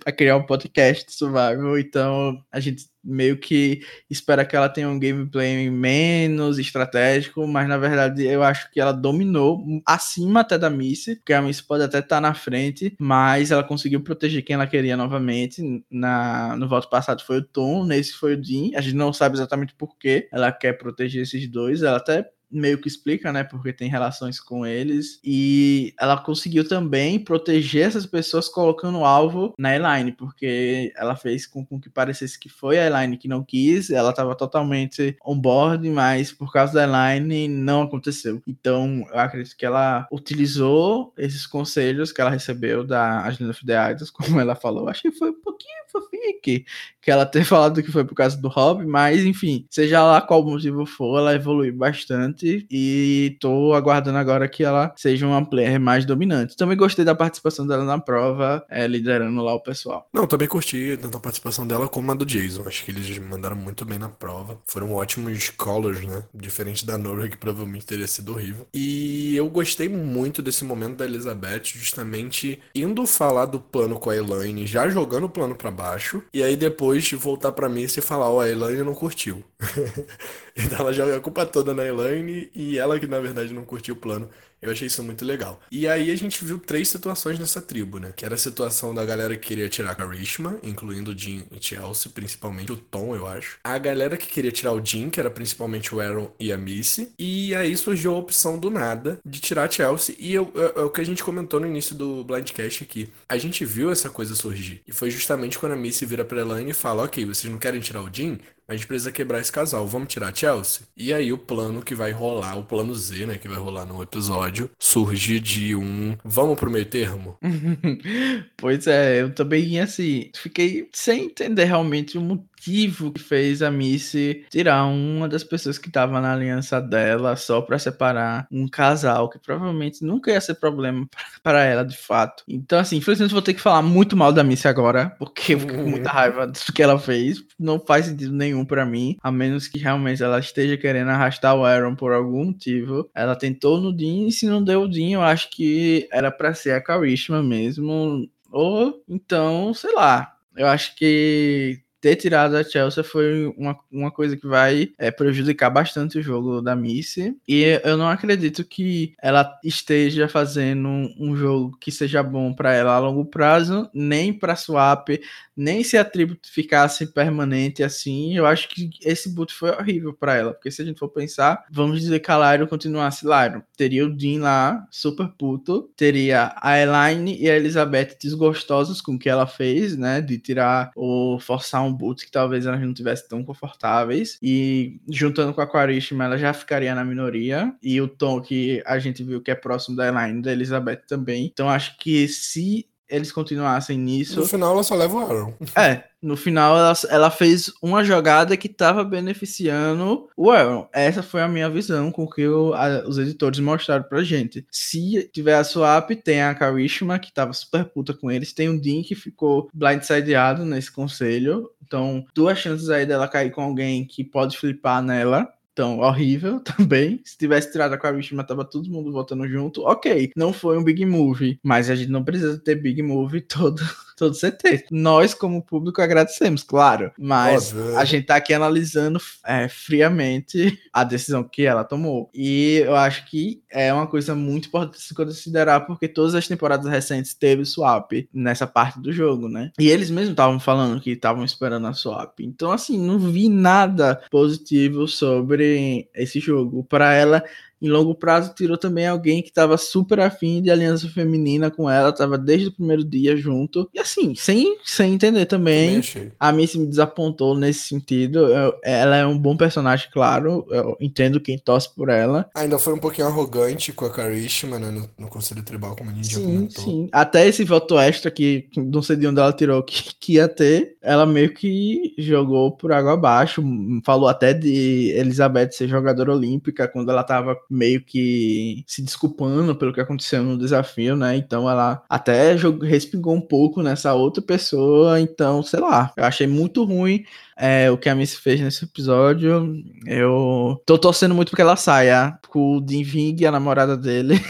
Pra 0.02 0.12
criar 0.12 0.36
um 0.36 0.44
podcast 0.44 1.12
survival, 1.12 1.78
então 1.78 2.42
a 2.50 2.58
gente 2.58 2.89
meio 3.02 3.38
que 3.38 3.80
espera 4.08 4.44
que 4.44 4.54
ela 4.54 4.68
tenha 4.68 4.88
um 4.88 4.98
gameplay 4.98 5.70
menos 5.70 6.58
estratégico, 6.58 7.46
mas 7.46 7.68
na 7.68 7.78
verdade 7.78 8.26
eu 8.26 8.42
acho 8.42 8.70
que 8.70 8.80
ela 8.80 8.92
dominou 8.92 9.64
acima 9.86 10.40
até 10.40 10.58
da 10.58 10.70
Missy, 10.70 11.16
porque 11.16 11.32
a 11.32 11.42
Missy 11.42 11.62
pode 11.66 11.82
até 11.82 11.98
estar 12.00 12.20
na 12.20 12.34
frente, 12.34 12.94
mas 12.98 13.50
ela 13.50 13.64
conseguiu 13.64 14.02
proteger 14.02 14.42
quem 14.42 14.54
ela 14.54 14.66
queria 14.66 14.96
novamente. 14.96 15.62
Na, 15.90 16.56
no 16.56 16.68
voto 16.68 16.88
passado 16.88 17.22
foi 17.22 17.38
o 17.38 17.44
Tom, 17.44 17.84
nesse 17.84 18.12
foi 18.12 18.34
o 18.34 18.40
Dean. 18.40 18.70
A 18.76 18.80
gente 18.80 18.96
não 18.96 19.12
sabe 19.12 19.36
exatamente 19.36 19.74
por 19.74 19.96
que 19.96 20.28
ela 20.32 20.52
quer 20.52 20.74
proteger 20.74 21.22
esses 21.22 21.46
dois, 21.48 21.82
ela 21.82 21.96
até 21.96 22.30
meio 22.50 22.80
que 22.80 22.88
explica, 22.88 23.32
né? 23.32 23.44
Porque 23.44 23.72
tem 23.72 23.88
relações 23.88 24.40
com 24.40 24.66
eles. 24.66 25.20
E 25.24 25.94
ela 25.98 26.16
conseguiu 26.16 26.66
também 26.66 27.18
proteger 27.18 27.86
essas 27.86 28.06
pessoas 28.06 28.48
colocando 28.48 28.98
o 28.98 29.04
alvo 29.04 29.54
na 29.58 29.74
Elaine, 29.74 30.12
porque 30.12 30.92
ela 30.96 31.16
fez 31.16 31.46
com, 31.46 31.64
com 31.64 31.80
que 31.80 31.88
parecesse 31.88 32.38
que 32.38 32.48
foi 32.48 32.78
a 32.78 32.86
Elaine 32.86 33.16
que 33.16 33.28
não 33.28 33.44
quis. 33.44 33.90
Ela 33.90 34.10
estava 34.10 34.34
totalmente 34.34 35.16
on 35.24 35.38
board, 35.38 35.88
mas 35.88 36.32
por 36.32 36.52
causa 36.52 36.74
da 36.74 36.84
Elaine 36.84 37.48
não 37.48 37.82
aconteceu. 37.82 38.42
Então 38.46 39.06
eu 39.12 39.18
acredito 39.18 39.56
que 39.56 39.66
ela 39.66 40.06
utilizou 40.10 41.12
esses 41.16 41.46
conselhos 41.46 42.12
que 42.12 42.20
ela 42.20 42.30
recebeu 42.30 42.84
da 42.84 43.22
Agenda 43.22 43.50
of 43.50 43.64
the 43.64 43.76
como 44.12 44.40
ela 44.40 44.54
falou. 44.54 44.88
Acho 44.88 45.02
que 45.02 45.12
foi 45.12 45.30
um 45.30 45.40
pouquinho 45.40 45.80
fofinho 45.90 46.38
aqui 46.38 46.64
que 47.00 47.10
ela 47.10 47.26
ter 47.26 47.44
falado 47.44 47.82
que 47.82 47.90
foi 47.90 48.04
por 48.04 48.14
causa 48.14 48.36
do 48.36 48.48
Rob, 48.48 48.84
mas 48.86 49.24
enfim, 49.24 49.66
seja 49.70 50.02
lá 50.02 50.20
qual 50.20 50.44
motivo 50.44 50.86
for, 50.86 51.18
ela 51.18 51.34
evoluiu 51.34 51.74
bastante 51.74 52.39
e 52.42 53.36
tô 53.40 53.74
aguardando 53.74 54.18
agora 54.18 54.48
que 54.48 54.64
ela 54.64 54.92
seja 54.96 55.26
uma 55.26 55.44
player 55.44 55.80
mais 55.80 56.04
dominante. 56.04 56.56
Também 56.56 56.76
gostei 56.76 57.04
da 57.04 57.14
participação 57.14 57.66
dela 57.66 57.84
na 57.84 57.98
prova, 57.98 58.64
é, 58.68 58.86
liderando 58.86 59.42
lá 59.42 59.54
o 59.54 59.62
pessoal. 59.62 60.08
Não, 60.12 60.26
também 60.26 60.48
curti 60.48 60.98
tanto 61.00 61.16
a 61.16 61.20
participação 61.20 61.66
dela 61.66 61.88
como 61.88 62.10
a 62.10 62.14
do 62.14 62.26
Jason. 62.26 62.62
Acho 62.66 62.84
que 62.84 62.90
eles 62.90 63.18
mandaram 63.18 63.56
muito 63.56 63.84
bem 63.84 63.98
na 63.98 64.08
prova. 64.08 64.58
Foram 64.66 64.92
ótimos 64.92 65.50
callers, 65.50 66.04
né? 66.04 66.22
Diferente 66.34 66.84
da 66.84 66.98
Nora, 66.98 67.28
que 67.28 67.36
provavelmente 67.36 67.86
teria 67.86 68.06
sido 68.06 68.32
horrível. 68.32 68.66
E 68.72 69.36
eu 69.36 69.48
gostei 69.48 69.88
muito 69.88 70.42
desse 70.42 70.64
momento 70.64 70.98
da 70.98 71.04
Elizabeth, 71.04 71.62
justamente 71.64 72.60
indo 72.74 73.06
falar 73.06 73.46
do 73.46 73.60
plano 73.60 73.98
com 73.98 74.10
a 74.10 74.16
Elaine, 74.16 74.66
já 74.66 74.88
jogando 74.88 75.24
o 75.24 75.30
plano 75.30 75.54
pra 75.54 75.70
baixo, 75.70 76.22
e 76.32 76.42
aí 76.42 76.56
depois 76.56 77.10
voltar 77.12 77.52
pra 77.52 77.68
mim 77.68 77.82
e 77.82 78.00
falar: 78.00 78.30
Ó, 78.30 78.40
a 78.40 78.48
Elaine 78.48 78.82
não 78.82 78.94
curtiu. 78.94 79.42
então 80.56 80.78
ela 80.80 80.92
joga 80.92 81.16
a 81.16 81.20
culpa 81.20 81.46
toda 81.46 81.74
na 81.74 81.84
Elaine 81.86 82.50
e 82.54 82.78
ela 82.78 82.98
que 82.98 83.06
na 83.06 83.20
verdade 83.20 83.52
não 83.52 83.64
curtiu 83.64 83.94
o 83.94 83.98
plano. 83.98 84.28
Eu 84.62 84.70
achei 84.70 84.88
isso 84.88 85.02
muito 85.02 85.24
legal. 85.24 85.58
E 85.72 85.88
aí 85.88 86.10
a 86.10 86.16
gente 86.16 86.44
viu 86.44 86.58
três 86.58 86.86
situações 86.86 87.38
nessa 87.38 87.62
tribo, 87.62 87.98
né? 87.98 88.12
Que 88.14 88.26
era 88.26 88.34
a 88.34 88.38
situação 88.38 88.94
da 88.94 89.02
galera 89.06 89.34
que 89.34 89.48
queria 89.48 89.70
tirar 89.70 89.92
a 89.92 89.94
Karishma, 89.94 90.58
incluindo 90.62 91.12
o 91.12 91.18
Jin 91.18 91.44
e 91.50 91.56
Chelsea, 91.64 92.12
principalmente 92.12 92.70
o 92.70 92.76
Tom, 92.76 93.16
eu 93.16 93.26
acho. 93.26 93.56
A 93.64 93.78
galera 93.78 94.18
que 94.18 94.26
queria 94.26 94.52
tirar 94.52 94.72
o 94.74 94.84
Jin, 94.84 95.08
que 95.08 95.18
era 95.18 95.30
principalmente 95.30 95.94
o 95.94 96.00
Aaron 96.00 96.30
e 96.38 96.52
a 96.52 96.58
Missy. 96.58 97.10
E 97.18 97.54
aí 97.54 97.74
surgiu 97.74 98.14
a 98.14 98.18
opção 98.18 98.58
do 98.58 98.68
nada 98.68 99.18
de 99.24 99.40
tirar 99.40 99.64
a 99.66 99.70
Chelsea. 99.70 100.14
E 100.18 100.34
eu- 100.34 100.52
é 100.54 100.80
é 100.80 100.82
o 100.82 100.90
que 100.90 101.00
a 101.00 101.04
gente 101.04 101.24
comentou 101.24 101.58
no 101.58 101.66
início 101.66 101.94
do 101.94 102.22
Blindcast 102.24 102.84
aqui. 102.84 103.08
A 103.30 103.38
gente 103.38 103.64
viu 103.64 103.90
essa 103.90 104.10
coisa 104.10 104.34
surgir. 104.34 104.82
E 104.86 104.92
foi 104.92 105.10
justamente 105.10 105.58
quando 105.58 105.72
a 105.72 105.76
Missy 105.76 106.04
vira 106.04 106.24
pra 106.24 106.38
Elaine 106.40 106.70
e 106.72 106.74
fala: 106.74 107.04
Ok, 107.04 107.24
vocês 107.24 107.50
não 107.50 107.58
querem 107.58 107.80
tirar 107.80 108.02
o 108.02 108.10
Jin? 108.12 108.38
A 108.70 108.76
gente 108.76 108.86
precisa 108.86 109.10
quebrar 109.10 109.40
esse 109.40 109.50
casal. 109.50 109.84
Vamos 109.84 110.06
tirar 110.06 110.32
Chelsea? 110.32 110.82
E 110.96 111.12
aí 111.12 111.32
o 111.32 111.38
plano 111.38 111.82
que 111.82 111.92
vai 111.92 112.12
rolar, 112.12 112.56
o 112.56 112.62
plano 112.62 112.94
Z, 112.94 113.26
né, 113.26 113.36
que 113.36 113.48
vai 113.48 113.58
rolar 113.58 113.84
no 113.84 114.00
episódio, 114.00 114.70
surge 114.78 115.40
de 115.40 115.74
um 115.74 116.16
vamos 116.24 116.56
pro 116.56 116.70
meio 116.70 116.86
termo? 116.86 117.36
pois 118.56 118.86
é, 118.86 119.22
eu 119.22 119.34
também, 119.34 119.80
assim, 119.80 120.30
fiquei 120.36 120.88
sem 120.92 121.24
entender 121.24 121.64
realmente 121.64 122.16
o 122.16 122.20
motivo 122.60 123.10
que 123.10 123.20
fez 123.20 123.62
a 123.62 123.70
Missy 123.70 124.44
tirar 124.50 124.84
uma 124.84 125.26
das 125.26 125.42
pessoas 125.42 125.78
que 125.78 125.90
tava 125.90 126.20
na 126.20 126.34
aliança 126.34 126.80
dela 126.80 127.34
só 127.34 127.62
pra 127.62 127.78
separar 127.78 128.46
um 128.52 128.68
casal, 128.68 129.30
que 129.30 129.38
provavelmente 129.38 130.04
nunca 130.04 130.30
ia 130.30 130.40
ser 130.40 130.54
problema 130.54 131.08
para 131.42 131.64
ela, 131.64 131.82
de 131.82 131.96
fato. 131.96 132.44
Então, 132.46 132.78
assim, 132.78 132.98
infelizmente 132.98 133.32
vou 133.32 133.40
ter 133.40 133.54
que 133.54 133.60
falar 133.60 133.80
muito 133.80 134.16
mal 134.16 134.32
da 134.32 134.44
Missy 134.44 134.68
agora, 134.68 135.14
porque 135.18 135.54
eu 135.54 135.60
fico 135.60 135.74
com 135.74 135.88
muita 135.88 136.10
raiva 136.10 136.46
do 136.46 136.58
que 136.74 136.82
ela 136.82 136.98
fez. 136.98 137.42
Não 137.58 137.80
faz 137.80 138.06
sentido 138.06 138.34
nenhum 138.34 138.64
pra 138.64 138.84
mim, 138.84 139.16
a 139.22 139.32
menos 139.32 139.66
que 139.66 139.78
realmente 139.78 140.22
ela 140.22 140.38
esteja 140.38 140.76
querendo 140.76 141.08
arrastar 141.08 141.56
o 141.56 141.64
Aaron 141.64 141.94
por 141.94 142.12
algum 142.12 142.46
motivo. 142.46 143.08
Ela 143.14 143.34
tentou 143.34 143.80
no 143.80 143.92
Dean, 143.92 144.28
e 144.28 144.32
se 144.32 144.46
não 144.46 144.62
deu 144.62 144.82
o 144.82 144.88
Dean, 144.88 145.12
eu 145.12 145.22
acho 145.22 145.48
que 145.50 146.06
era 146.12 146.30
pra 146.30 146.52
ser 146.52 146.72
a 146.72 146.80
Karishma 146.80 147.42
mesmo. 147.42 148.28
Ou 148.52 149.02
então, 149.08 149.72
sei 149.72 149.94
lá. 149.94 150.34
Eu 150.56 150.66
acho 150.66 150.96
que 150.96 151.80
ter 152.00 152.16
tirado 152.16 152.56
a 152.56 152.64
Chelsea 152.64 153.04
foi 153.04 153.46
uma, 153.56 153.78
uma 153.90 154.10
coisa 154.10 154.36
que 154.36 154.46
vai 154.46 154.90
é, 154.98 155.10
prejudicar 155.10 155.70
bastante 155.70 156.18
o 156.18 156.22
jogo 156.22 156.62
da 156.62 156.74
Missy. 156.74 157.36
E 157.46 157.80
eu 157.84 157.96
não 157.96 158.08
acredito 158.08 158.64
que 158.64 159.14
ela 159.22 159.58
esteja 159.62 160.28
fazendo 160.28 160.88
um 161.18 161.36
jogo 161.36 161.76
que 161.78 161.92
seja 161.92 162.22
bom 162.22 162.52
para 162.52 162.72
ela 162.72 162.94
a 162.94 162.98
longo 162.98 163.24
prazo, 163.24 163.88
nem 163.92 164.32
para 164.32 164.56
swap, 164.56 165.08
nem 165.56 165.84
se 165.84 165.98
a 165.98 166.04
tribo 166.04 166.36
ficasse 166.42 167.06
permanente 167.06 167.82
assim. 167.82 168.36
Eu 168.36 168.46
acho 168.46 168.68
que 168.68 168.90
esse 169.04 169.28
boot 169.28 169.52
foi 169.52 169.70
horrível 169.70 170.14
para 170.14 170.34
ela, 170.34 170.54
porque 170.54 170.70
se 170.70 170.80
a 170.80 170.84
gente 170.84 170.98
for 170.98 171.08
pensar, 171.08 171.66
vamos 171.70 172.00
dizer 172.00 172.20
que 172.20 172.30
a 172.30 172.52
Lyro 172.52 172.66
continuasse 172.66 173.26
Lyro. 173.26 173.62
Teria 173.76 174.06
o 174.06 174.10
Dean 174.16 174.40
lá, 174.40 174.86
super 174.90 175.28
puto, 175.38 175.90
teria 175.96 176.54
a 176.56 176.78
Elaine 176.78 177.36
e 177.38 177.50
a 177.50 177.56
Elizabeth 177.56 178.16
desgostosos 178.20 179.00
com 179.02 179.14
o 179.14 179.18
que 179.18 179.28
ela 179.28 179.46
fez, 179.46 179.96
né, 179.96 180.20
de 180.22 180.38
tirar 180.38 180.90
ou 180.96 181.38
forçar 181.38 181.84
um 181.84 181.89
um 181.90 182.14
que 182.14 182.30
talvez 182.30 182.66
elas 182.66 182.80
não 182.80 182.94
tivessem 182.94 183.28
tão 183.28 183.44
confortáveis. 183.44 184.38
E 184.42 185.00
juntando 185.08 185.54
com 185.54 185.60
a 185.60 185.66
Quarishma, 185.66 186.24
ela 186.24 186.38
já 186.38 186.52
ficaria 186.52 186.94
na 186.94 187.04
minoria. 187.04 187.74
E 187.82 188.00
o 188.00 188.08
Tom, 188.08 188.40
que 188.40 188.82
a 188.86 188.98
gente 188.98 189.22
viu 189.22 189.40
que 189.40 189.50
é 189.50 189.54
próximo 189.54 189.96
da 189.96 190.08
Elaine, 190.08 190.42
da 190.42 190.52
Elizabeth 190.52 191.02
também. 191.06 191.46
Então 191.46 191.68
acho 191.68 191.96
que 191.98 192.26
se 192.28 192.86
eles 193.10 193.32
continuassem 193.32 193.98
nisso. 193.98 194.40
No 194.40 194.46
final 194.46 194.72
ela 194.72 194.82
só 194.82 194.94
leva 194.94 195.14
o 195.14 195.18
Aaron. 195.18 195.54
É, 195.76 196.04
no 196.22 196.36
final 196.36 196.76
ela, 196.76 196.92
ela 197.08 197.30
fez 197.30 197.72
uma 197.82 198.04
jogada 198.04 198.56
que 198.56 198.66
estava 198.66 199.02
beneficiando 199.04 200.28
o 200.36 200.50
Aaron. 200.50 200.88
Essa 200.92 201.22
foi 201.22 201.42
a 201.42 201.48
minha 201.48 201.68
visão 201.68 202.10
com 202.10 202.28
que 202.28 202.46
o, 202.46 202.74
a, 202.74 203.06
os 203.06 203.18
editores 203.18 203.58
mostraram 203.58 204.04
pra 204.04 204.22
gente. 204.22 204.66
Se 204.70 205.28
tiver 205.32 205.54
a 205.54 205.64
swap, 205.64 206.10
tem 206.10 206.42
a 206.42 206.54
Karishma, 206.54 207.18
que 207.18 207.32
tava 207.32 207.52
super 207.52 207.84
puta 207.84 208.14
com 208.14 208.30
eles, 208.30 208.52
tem 208.52 208.68
o 208.68 208.80
Dean 208.80 209.02
que 209.02 209.14
ficou 209.14 209.68
blindsideado 209.72 210.64
nesse 210.64 210.90
conselho. 210.92 211.70
Então, 211.82 212.24
duas 212.34 212.58
chances 212.58 212.88
aí 212.88 213.04
dela 213.04 213.26
cair 213.26 213.50
com 213.50 213.62
alguém 213.62 214.04
que 214.04 214.22
pode 214.22 214.56
flipar 214.56 215.02
nela. 215.02 215.48
Então, 215.80 216.00
horrível 216.00 216.60
também. 216.60 217.22
Se 217.24 217.38
tivesse 217.38 217.72
tirado 217.72 217.94
a 217.94 217.98
Karishma, 217.98 218.44
tava 218.44 218.66
todo 218.66 218.90
mundo 218.90 219.10
voltando 219.10 219.48
junto. 219.48 219.80
Ok, 219.84 220.30
não 220.36 220.52
foi 220.52 220.76
um 220.76 220.84
big 220.84 221.06
movie, 221.06 221.58
mas 221.62 221.88
a 221.88 221.94
gente 221.94 222.10
não 222.10 222.22
precisa 222.22 222.58
ter 222.58 222.74
big 222.74 223.02
movie 223.02 223.40
todo, 223.48 223.80
todo 224.20 224.36
CT. 224.36 224.84
Nós, 224.90 225.32
como 225.32 225.62
público, 225.62 226.02
agradecemos, 226.02 226.62
claro. 226.62 227.10
Mas 227.18 227.72
Óbvio. 227.72 227.96
a 227.96 228.04
gente 228.04 228.26
tá 228.26 228.36
aqui 228.36 228.52
analisando 228.52 229.18
é, 229.46 229.66
friamente 229.66 230.78
a 230.92 231.02
decisão 231.02 231.42
que 231.42 231.62
ela 231.62 231.84
tomou. 231.84 232.30
E 232.34 232.82
eu 232.84 232.94
acho 232.94 233.24
que 233.26 233.62
é 233.70 233.90
uma 233.92 234.06
coisa 234.06 234.34
muito 234.34 234.68
importante 234.68 235.00
se 235.00 235.14
considerar, 235.14 235.80
porque 235.86 236.06
todas 236.06 236.34
as 236.34 236.46
temporadas 236.46 236.86
recentes 236.86 237.32
teve 237.32 237.64
swap 237.64 238.12
nessa 238.32 238.66
parte 238.66 239.00
do 239.00 239.10
jogo, 239.10 239.48
né? 239.48 239.72
E 239.78 239.88
eles 239.88 240.10
mesmos 240.10 240.32
estavam 240.32 240.60
falando 240.60 241.00
que 241.00 241.12
estavam 241.12 241.42
esperando 241.42 241.86
a 241.86 241.94
swap. 241.94 242.40
Então, 242.40 242.70
assim, 242.70 242.98
não 242.98 243.18
vi 243.18 243.48
nada 243.48 244.20
positivo 244.30 245.08
sobre 245.08 246.10
esse 246.14 246.40
jogo. 246.40 246.84
Para 246.84 247.14
ela, 247.14 247.42
em 247.80 247.88
longo 247.88 248.14
prazo, 248.14 248.52
tirou 248.54 248.76
também 248.76 249.06
alguém 249.06 249.42
que 249.42 249.48
estava 249.48 249.76
super 249.78 250.20
afim 250.20 250.60
de 250.62 250.70
aliança 250.70 251.08
feminina 251.08 251.70
com 251.70 251.88
ela, 251.88 252.12
tava 252.12 252.36
desde 252.36 252.68
o 252.68 252.72
primeiro 252.72 253.02
dia 253.04 253.36
junto. 253.36 253.88
E 253.94 253.98
assim, 253.98 254.34
sem, 254.34 254.76
sem 254.84 255.14
entender 255.14 255.46
também, 255.46 256.00
a 256.38 256.52
Missy 256.52 256.78
me 256.78 256.86
desapontou 256.86 257.56
nesse 257.56 257.80
sentido. 257.88 258.40
Eu- 258.48 258.74
ela 258.84 259.16
é 259.16 259.26
um 259.26 259.38
bom 259.38 259.56
personagem, 259.56 260.08
claro. 260.12 260.66
Eu 260.70 260.96
entendo 261.00 261.40
quem 261.40 261.58
torce 261.58 261.94
por 261.94 262.08
ela. 262.08 262.48
Ainda 262.54 262.78
foi 262.78 262.92
um 262.92 262.98
pouquinho 262.98 263.26
arrogante 263.28 263.92
com 263.92 264.04
a 264.04 264.10
Karishma, 264.10 264.78
né? 264.78 264.90
No, 264.90 265.08
no 265.18 265.28
Conselho 265.28 265.62
Tribal, 265.62 265.96
como 265.96 266.10
a 266.10 266.14
gente 266.14 266.30
já 266.32 266.38
Sim, 266.38 266.44
comentou. 266.44 266.84
sim. 266.84 267.08
Até 267.12 267.46
esse 267.48 267.64
voto 267.64 267.98
extra 267.98 268.30
que 268.30 268.68
não 268.76 269.02
sei 269.02 269.16
de 269.16 269.26
onde 269.26 269.40
ela 269.40 269.52
tirou 269.52 269.82
que, 269.82 270.14
que 270.20 270.32
ia 270.34 270.48
ter, 270.48 270.96
ela 271.02 271.24
meio 271.24 271.54
que 271.54 272.14
jogou 272.18 272.72
por 272.72 272.92
água 272.92 273.14
abaixo. 273.14 273.62
Falou 274.04 274.28
até 274.28 274.52
de 274.52 275.12
Elizabeth 275.16 275.70
ser 275.72 275.88
jogadora 275.88 276.32
olímpica 276.32 276.86
quando 276.88 277.10
ela 277.10 277.22
tava 277.24 277.56
meio 277.70 278.02
que 278.02 278.84
se 278.86 279.00
desculpando 279.02 279.76
pelo 279.76 279.92
que 279.92 280.00
aconteceu 280.00 280.42
no 280.42 280.58
desafio, 280.58 281.16
né? 281.16 281.36
Então 281.36 281.70
ela 281.70 282.02
até 282.08 282.56
respingou 282.82 283.34
um 283.34 283.40
pouco 283.40 283.82
nessa 283.82 284.12
outra 284.14 284.42
pessoa. 284.42 285.20
Então, 285.20 285.62
sei 285.62 285.80
lá, 285.80 286.12
eu 286.16 286.24
achei 286.24 286.46
muito 286.46 286.84
ruim 286.84 287.24
é, 287.60 287.90
o 287.90 287.98
que 287.98 288.08
a 288.08 288.14
Missy 288.14 288.36
fez 288.36 288.60
nesse 288.60 288.84
episódio. 288.84 289.74
Eu 290.06 290.80
tô 290.86 290.98
torcendo 290.98 291.34
muito 291.34 291.50
porque 291.50 291.62
ela 291.62 291.76
saia 291.76 292.38
com 292.48 292.76
o 292.76 292.80
Dean 292.80 293.04
Ving, 293.04 293.44
a 293.44 293.52
namorada 293.52 293.96
dele. 293.96 294.40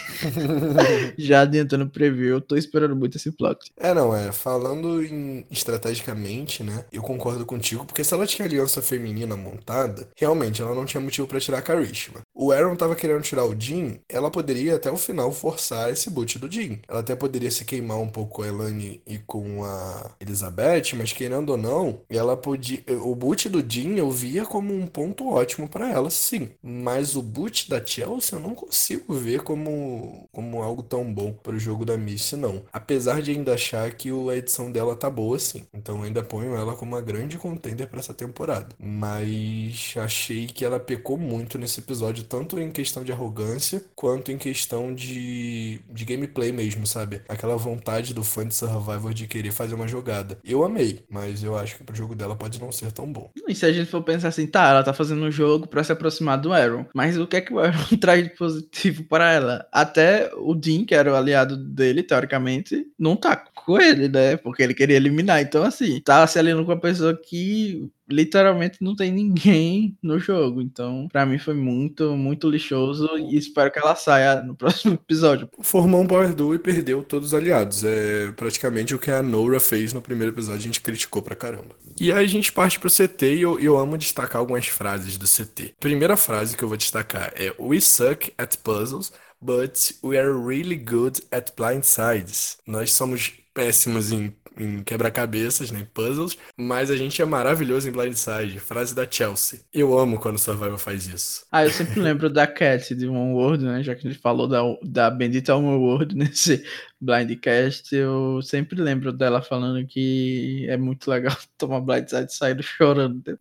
Já 1.19 1.41
adiantando 1.41 1.85
o 1.85 1.91
preview, 1.91 2.37
eu 2.37 2.41
tô 2.41 2.57
esperando 2.57 2.95
muito 2.95 3.17
esse 3.17 3.33
plot. 3.33 3.73
É, 3.77 3.93
não, 3.93 4.15
é. 4.15 4.31
Falando 4.31 5.03
em 5.05 5.45
estrategicamente, 5.51 6.63
né? 6.63 6.85
Eu 6.93 7.03
concordo 7.03 7.45
contigo, 7.45 7.85
porque 7.85 8.05
se 8.05 8.15
ela 8.15 8.27
tinha 8.27 8.47
aliança 8.47 8.81
feminina 8.81 9.37
montada, 9.37 10.09
realmente 10.17 10.63
ela 10.63 10.75
não 10.75 10.85
tinha 10.85 11.01
motivo 11.01 11.27
pra 11.27 11.41
tirar 11.41 11.59
a 11.59 11.63
Karishma. 11.63 12.21
O 12.35 12.53
Aaron 12.53 12.77
tava 12.77 12.95
querendo 12.95 13.23
tirar 13.23 13.45
o 13.45 13.59
Jean, 13.59 13.97
ela 14.09 14.31
poderia 14.31 14.77
até 14.77 14.91
o 14.91 14.97
final 14.97 15.33
forçar 15.33 15.91
esse 15.91 16.09
boot 16.09 16.39
do 16.39 16.51
Jean. 16.51 16.79
Ela 16.89 17.01
até 17.01 17.17
poderia 17.17 17.51
se 17.51 17.65
queimar 17.65 17.99
um 17.99 18.09
pouco 18.09 18.37
com 18.37 18.43
a 18.43 18.49
Elaine 18.49 19.03
e 19.07 19.19
com 19.19 19.65
a 19.65 20.13
Elizabeth, 20.21 20.95
mas 20.97 21.13
querendo 21.13 21.51
ou 21.51 21.57
não, 21.57 22.01
ela 22.09 22.37
podia. 22.37 22.83
O 23.03 23.15
boot 23.15 23.49
do 23.49 23.61
Jean 23.69 23.97
eu 23.97 24.11
via 24.11 24.45
como 24.45 24.75
um 24.75 24.87
ponto 24.87 25.29
ótimo 25.29 25.69
pra 25.69 25.91
ela, 25.91 26.11
sim. 26.11 26.51
Mas 26.63 27.17
o 27.17 27.23
boot 27.23 27.69
da 27.69 27.85
Chelsea 27.85 28.37
eu 28.39 28.41
não 28.43 28.55
consigo 28.55 29.15
ver 29.15 29.43
como, 29.43 30.29
como 30.33 30.63
algo 30.63 30.83
tão 30.83 31.13
bom 31.13 31.33
pro 31.33 31.59
jogo 31.59 31.85
da 31.85 31.97
Missy, 31.97 32.37
não. 32.37 32.63
Apesar 32.73 33.23
de 33.23 33.31
ainda 33.31 33.55
achar 33.55 33.93
que 33.95 34.11
o- 34.13 34.31
a 34.31 34.37
edição 34.37 34.71
dela 34.71 34.97
tá 34.97 35.09
boa, 35.11 35.39
sim. 35.39 35.65
Então 35.73 35.99
eu 35.99 36.03
ainda 36.05 36.23
ponho 36.23 36.55
ela 36.57 36.75
como 36.77 36.93
uma 36.97 37.01
grande 37.03 37.39
contender 37.39 37.89
pra 37.89 38.01
essa 38.01 38.15
temporada. 38.15 38.69
Mas 38.79 39.95
achei 39.97 40.47
que 40.47 40.65
ela 40.65 40.79
pecou 40.81 41.17
muito 41.19 41.59
nesse 41.59 41.81
episódio, 41.81 42.25
tanto 42.25 42.59
em 42.59 42.71
questão 42.71 43.03
de 43.05 43.13
arrogância, 43.13 43.85
quanto 43.95 44.31
em 44.33 44.39
questão 44.39 44.95
de, 44.95 45.81
de 45.91 46.05
gameplay 46.05 46.53
mesmo, 46.53 46.87
sabe? 46.87 47.23
Aquela 47.29 47.57
vontade 47.57 48.15
do 48.15 48.23
fã 48.25 48.47
de 48.47 48.55
Survivor 48.55 49.13
de 49.15 49.27
querer 49.27 49.53
fazer 49.53 49.75
uma 49.75 49.89
jogada. 49.89 50.39
Eu 50.45 50.65
amei, 50.65 51.05
mas 51.09 51.43
eu 51.43 51.57
acho 51.57 51.77
que 51.77 51.85
pro 51.85 51.95
jogo 51.97 52.15
dela 52.15 52.37
pode 52.37 52.61
não 52.61 52.73
ser 52.73 52.80
tão 52.89 53.12
bom. 53.12 53.31
E 53.49 53.55
se 53.55 53.66
a 53.66 53.72
gente 53.72 53.91
for 53.91 54.03
pensar 54.03 54.28
assim, 54.28 54.47
tá, 54.47 54.68
ela 54.68 54.83
tá 54.83 54.93
fazendo 54.93 55.22
um 55.22 55.31
jogo 55.31 55.66
pra 55.66 55.85
se 55.85 55.93
aproximar 55.93 56.39
do 56.41 56.53
Aaron, 56.53 56.87
mas 56.95 57.18
o 57.18 57.26
que 57.26 57.37
é 57.37 57.41
que 57.41 57.53
o 57.53 57.59
Aaron 57.59 57.78
traz 58.01 58.24
de 58.24 58.31
positivo 58.31 59.05
para 59.05 59.33
ela? 59.33 59.66
Até 59.72 60.31
o 60.37 60.55
Dean, 60.55 60.85
que 60.85 60.95
era 60.95 61.12
o 61.12 61.16
aliado 61.16 61.57
dele, 61.57 62.03
teoricamente, 62.03 62.87
não 62.99 63.16
tá 63.16 63.37
com 63.37 63.81
ele, 63.81 64.09
né? 64.09 64.37
Porque 64.37 64.62
ele 64.62 64.74
queria 64.74 64.97
eliminar. 64.97 65.43
Então, 65.43 65.62
assim, 65.62 66.01
tá 66.01 66.26
se 66.26 66.39
aliando 66.39 66.64
com 66.64 66.72
uma 66.72 66.81
pessoa 66.81 67.14
que 67.16 67.91
literalmente 68.11 68.79
não 68.81 68.95
tem 68.95 69.11
ninguém 69.11 69.97
no 70.03 70.19
jogo. 70.19 70.61
Então, 70.61 71.09
pra 71.11 71.27
mim 71.27 71.39
foi 71.39 71.55
muito, 71.55 72.17
muito 72.17 72.49
lixoso 72.49 73.09
e 73.19 73.37
espero 73.37 73.71
que 73.71 73.79
ela 73.79 73.95
saia 73.95 74.43
no 74.43 74.55
próximo 74.55 74.95
episódio. 74.95 75.49
Formou 75.61 76.03
um 76.03 76.07
Power 76.07 76.35
Duo 76.35 76.55
e 76.55 76.59
perdeu 76.59 77.03
todos 77.03 77.29
os 77.29 77.35
aliados. 77.35 77.85
É 77.85 78.33
praticamente 78.33 78.95
o 78.95 78.99
que 78.99 79.11
a 79.11 79.23
Nora 79.23 79.61
fez 79.61 79.93
no 79.93 80.03
primeiro 80.03 80.33
episódio, 80.33 80.61
a 80.61 80.63
gente 80.63 80.81
criticou 80.81 81.23
pra 81.23 81.35
caramba. 81.35 81.75
E 82.01 82.13
aí 82.13 82.25
a 82.25 82.29
gente 82.29 82.53
parte 82.53 82.79
pro 82.79 82.91
CT 82.91 83.35
e 83.37 83.43
eu, 83.43 83.59
eu 83.59 83.79
amo 83.79 83.99
destacar 83.99 84.41
algumas 84.41 84.67
frases 84.67 85.17
do 85.17 85.27
CT. 85.27 85.75
Primeira 85.79 86.17
frase 86.17 86.57
que 86.57 86.63
eu 86.63 86.69
vou 86.69 86.77
destacar 86.77 87.33
é 87.37 87.55
We 87.59 87.81
suck 87.81 88.33
at 88.39 88.57
puzzles, 88.59 89.13
but 89.41 89.93
we 90.03 90.19
are 90.19 90.33
really 90.33 90.77
good 90.77 91.23
at 91.31 91.53
blindsides. 91.57 92.59
Nós 92.67 92.93
somos 92.93 93.33
péssimos 93.55 94.13
em, 94.13 94.35
em 94.61 94.83
quebra-cabeças, 94.83 95.71
né, 95.71 95.81
em 95.81 95.85
puzzles, 95.85 96.37
mas 96.57 96.91
a 96.91 96.97
gente 96.97 97.21
é 97.21 97.25
maravilhoso 97.25 97.89
em 97.89 97.93
blindside. 97.93 98.61
Frase 98.61 98.95
da 98.95 99.07
Chelsea. 99.11 99.61
Eu 99.73 99.99
amo 99.99 100.19
quando 100.19 100.37
o 100.37 100.39
Survivor 100.39 100.79
faz 100.79 101.07
isso. 101.07 101.47
Ah, 101.51 101.65
eu 101.65 101.71
sempre 101.71 101.99
lembro 102.01 102.29
da 102.29 102.47
Cat 102.47 102.95
de 102.95 103.07
One 103.07 103.33
World, 103.33 103.65
né? 103.65 103.83
Já 103.83 103.95
que 103.95 104.07
a 104.07 104.11
gente 104.11 104.21
falou 104.21 104.47
da, 104.47 104.61
da 104.83 105.11
bendita 105.11 105.57
One 105.57 105.79
World 105.79 106.15
nesse 106.17 106.65
Blindcast, 107.01 107.95
eu 107.95 108.41
sempre 108.43 108.81
lembro 108.81 109.11
dela 109.11 109.41
falando 109.41 109.87
que 109.87 110.67
é 110.69 110.77
muito 110.77 111.11
legal 111.11 111.35
tomar 111.57 111.81
blindside 111.81 112.31
e 112.31 112.35
sair 112.35 112.63
chorando. 112.63 113.23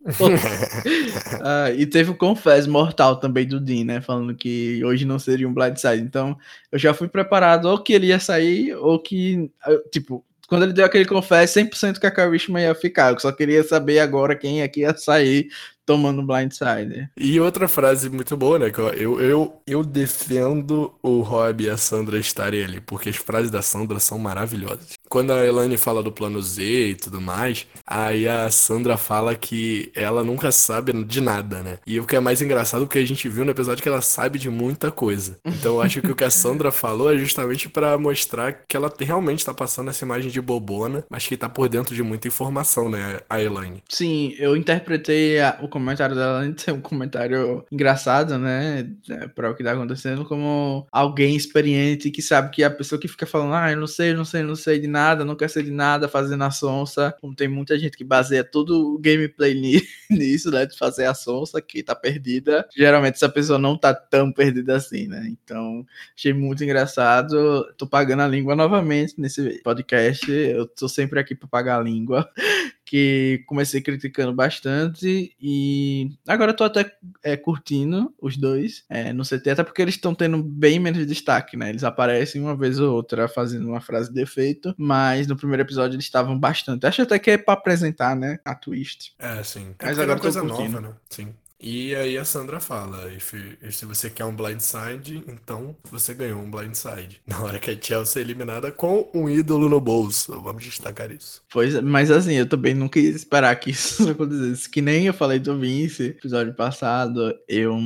Ah, 1.42 1.70
e 1.70 1.86
teve 1.86 2.10
o 2.10 2.16
Confess 2.16 2.66
Mortal 2.66 3.16
também 3.16 3.46
do 3.46 3.60
Dean, 3.60 3.84
né? 3.84 4.00
Falando 4.00 4.34
que 4.34 4.84
hoje 4.84 5.04
não 5.04 5.18
seria 5.18 5.48
um 5.48 5.54
blindside. 5.54 6.02
Então, 6.02 6.36
eu 6.70 6.78
já 6.78 6.92
fui 6.92 7.08
preparado 7.08 7.66
ou 7.66 7.78
que 7.78 7.92
ele 7.92 8.08
ia 8.08 8.20
sair, 8.20 8.74
ou 8.74 8.98
que, 8.98 9.50
ah, 9.62 9.76
tipo, 9.90 10.24
Quando 10.50 10.64
ele 10.64 10.72
deu 10.72 10.84
aquele 10.84 11.04
confesso, 11.04 11.60
100% 11.60 12.00
que 12.00 12.06
a 12.08 12.10
Karishma 12.10 12.60
ia 12.60 12.74
ficar. 12.74 13.12
Eu 13.12 13.20
só 13.20 13.30
queria 13.30 13.62
saber 13.62 14.00
agora 14.00 14.34
quem 14.34 14.62
é 14.62 14.66
que 14.66 14.80
ia 14.80 14.96
sair 14.96 15.48
tomando 15.86 16.26
blindside. 16.26 17.08
E 17.16 17.38
outra 17.38 17.68
frase 17.68 18.10
muito 18.10 18.36
boa, 18.36 18.58
né? 18.58 18.70
Que 18.70 18.80
eu, 18.80 18.88
eu, 18.94 19.20
eu, 19.20 19.62
eu 19.64 19.84
defendo 19.84 20.92
o 21.00 21.20
Rob 21.20 21.62
e 21.62 21.70
a 21.70 21.76
Sandra 21.76 22.18
estarem 22.18 22.64
ali, 22.64 22.80
porque 22.80 23.10
as 23.10 23.16
frases 23.16 23.48
da 23.48 23.62
Sandra 23.62 24.00
são 24.00 24.18
maravilhosas. 24.18 24.98
Quando 25.10 25.32
a 25.32 25.44
Elaine 25.44 25.76
fala 25.76 26.04
do 26.04 26.12
plano 26.12 26.40
Z 26.40 26.62
e 26.62 26.94
tudo 26.94 27.20
mais, 27.20 27.66
aí 27.84 28.28
a 28.28 28.48
Sandra 28.48 28.96
fala 28.96 29.34
que 29.34 29.90
ela 29.92 30.22
nunca 30.22 30.52
sabe 30.52 30.92
de 31.04 31.20
nada, 31.20 31.64
né? 31.64 31.78
E 31.84 31.98
o 31.98 32.06
que 32.06 32.14
é 32.14 32.20
mais 32.20 32.40
engraçado 32.40 32.84
é 32.84 32.86
que 32.86 32.98
a 32.98 33.04
gente 33.04 33.28
viu 33.28 33.44
no 33.44 33.50
episódio 33.50 33.82
que 33.82 33.88
ela 33.88 34.00
sabe 34.02 34.38
de 34.38 34.48
muita 34.48 34.88
coisa. 34.92 35.36
Então 35.44 35.74
eu 35.74 35.82
acho 35.82 36.00
que 36.00 36.12
o 36.12 36.14
que 36.14 36.22
a 36.22 36.30
Sandra 36.30 36.70
falou 36.70 37.12
é 37.12 37.18
justamente 37.18 37.68
pra 37.68 37.98
mostrar 37.98 38.52
que 38.68 38.76
ela 38.76 38.92
realmente 39.00 39.44
tá 39.44 39.52
passando 39.52 39.90
essa 39.90 40.04
imagem 40.04 40.30
de 40.30 40.40
bobona, 40.40 41.04
mas 41.10 41.26
que 41.26 41.36
tá 41.36 41.48
por 41.48 41.68
dentro 41.68 41.92
de 41.92 42.04
muita 42.04 42.28
informação, 42.28 42.88
né? 42.88 43.18
A 43.28 43.42
Elaine. 43.42 43.82
Sim, 43.88 44.32
eu 44.38 44.56
interpretei 44.56 45.40
a- 45.40 45.58
o 45.60 45.66
comentário 45.68 46.16
antes 46.16 46.54
de 46.54 46.62
ser 46.62 46.72
um 46.72 46.80
comentário 46.80 47.64
engraçado, 47.72 48.38
né? 48.38 48.86
é, 49.10 49.26
Para 49.26 49.50
o 49.50 49.56
que 49.56 49.64
tá 49.64 49.72
acontecendo, 49.72 50.24
como 50.24 50.86
alguém 50.92 51.34
experiente 51.34 52.12
que 52.12 52.22
sabe 52.22 52.50
que 52.52 52.62
a 52.62 52.70
pessoa 52.70 53.00
que 53.00 53.08
fica 53.08 53.26
falando, 53.26 53.54
ah, 53.54 53.72
eu 53.72 53.76
não 53.76 53.88
sei, 53.88 54.14
não 54.14 54.24
sei, 54.24 54.42
não 54.44 54.54
sei 54.54 54.78
de 54.78 54.86
nada, 54.86 54.99
não 55.24 55.36
quer 55.36 55.48
ser 55.50 55.62
de 55.62 55.70
nada, 55.70 56.08
fazendo 56.08 56.42
a 56.44 56.50
sonsa. 56.50 57.14
Como 57.20 57.34
tem 57.34 57.48
muita 57.48 57.78
gente 57.78 57.96
que 57.96 58.04
baseia 58.04 58.42
todo 58.44 58.94
o 58.94 58.98
gameplay 58.98 59.54
ni- 59.54 59.82
nisso, 60.10 60.50
né? 60.50 60.66
De 60.66 60.76
fazer 60.76 61.06
a 61.06 61.14
sonsa, 61.14 61.60
que 61.60 61.82
tá 61.82 61.94
perdida. 61.94 62.66
Geralmente 62.76 63.14
essa 63.14 63.28
pessoa 63.28 63.58
não 63.58 63.76
tá 63.76 63.94
tão 63.94 64.32
perdida 64.32 64.76
assim, 64.76 65.06
né? 65.06 65.26
Então, 65.28 65.84
achei 66.16 66.32
muito 66.32 66.62
engraçado. 66.64 67.64
Tô 67.76 67.86
pagando 67.86 68.22
a 68.22 68.28
língua 68.28 68.54
novamente 68.56 69.14
nesse 69.18 69.60
podcast. 69.62 70.30
Eu 70.30 70.66
tô 70.66 70.88
sempre 70.88 71.18
aqui 71.20 71.34
pra 71.34 71.48
pagar 71.48 71.78
a 71.78 71.82
língua 71.82 72.28
que 72.90 73.44
comecei 73.46 73.80
criticando 73.80 74.34
bastante 74.34 75.32
e 75.40 76.10
agora 76.26 76.50
eu 76.50 76.56
tô 76.56 76.64
até 76.64 76.92
é, 77.22 77.36
curtindo 77.36 78.12
os 78.20 78.36
dois 78.36 78.84
é, 78.90 79.12
no 79.12 79.22
CT, 79.22 79.50
até 79.50 79.62
porque 79.62 79.80
eles 79.80 79.94
estão 79.94 80.12
tendo 80.12 80.42
bem 80.42 80.80
menos 80.80 81.06
destaque, 81.06 81.56
né? 81.56 81.70
Eles 81.70 81.84
aparecem 81.84 82.42
uma 82.42 82.56
vez 82.56 82.80
ou 82.80 82.92
outra 82.92 83.28
fazendo 83.28 83.68
uma 83.68 83.80
frase 83.80 84.12
de 84.12 84.20
efeito, 84.20 84.74
mas 84.76 85.28
no 85.28 85.36
primeiro 85.36 85.62
episódio 85.62 85.94
eles 85.94 86.04
estavam 86.04 86.36
bastante. 86.36 86.84
Acho 86.84 87.02
até 87.02 87.16
que 87.20 87.30
é 87.30 87.38
pra 87.38 87.54
apresentar, 87.54 88.16
né? 88.16 88.40
A 88.44 88.56
twist. 88.56 89.14
É, 89.20 89.40
sim. 89.44 89.60
É 89.60 89.64
Mas 89.64 89.76
porque 89.76 89.86
é 89.86 89.90
agora 89.90 90.12
uma 90.14 90.18
coisa 90.18 90.40
curtindo. 90.40 90.80
nova, 90.80 90.88
né? 90.88 90.94
Sim. 91.08 91.32
E 91.62 91.94
aí 91.94 92.16
a 92.16 92.24
Sandra 92.24 92.58
fala, 92.58 93.12
"If- 93.12 93.34
se 93.70 93.84
você 93.84 94.08
quer 94.08 94.24
um 94.24 94.34
blindside, 94.34 95.22
então 95.28 95.76
você 95.90 96.14
ganhou 96.14 96.40
um 96.40 96.50
blindside. 96.50 97.20
Na 97.28 97.40
hora 97.42 97.58
que 97.58 97.70
a 97.70 97.78
Chelsea 97.80 98.22
é 98.22 98.24
eliminada 98.24 98.72
com 98.72 99.10
um 99.14 99.28
ídolo 99.28 99.68
no 99.68 99.80
bolso. 99.80 100.40
Vamos 100.40 100.64
destacar 100.64 101.10
isso. 101.12 101.42
Pois, 101.52 101.78
mas 101.82 102.10
assim, 102.10 102.32
eu 102.34 102.48
também 102.48 102.72
não 102.74 102.88
quis 102.88 103.14
esperar 103.14 103.54
que 103.56 103.70
isso 103.72 104.08
acontecesse. 104.08 104.70
Que 104.70 104.80
nem 104.80 105.06
eu 105.06 105.12
falei 105.14 105.38
do 105.38 105.58
Vince, 105.58 106.04
episódio 106.04 106.54
passado, 106.54 107.34
eu 107.46 107.76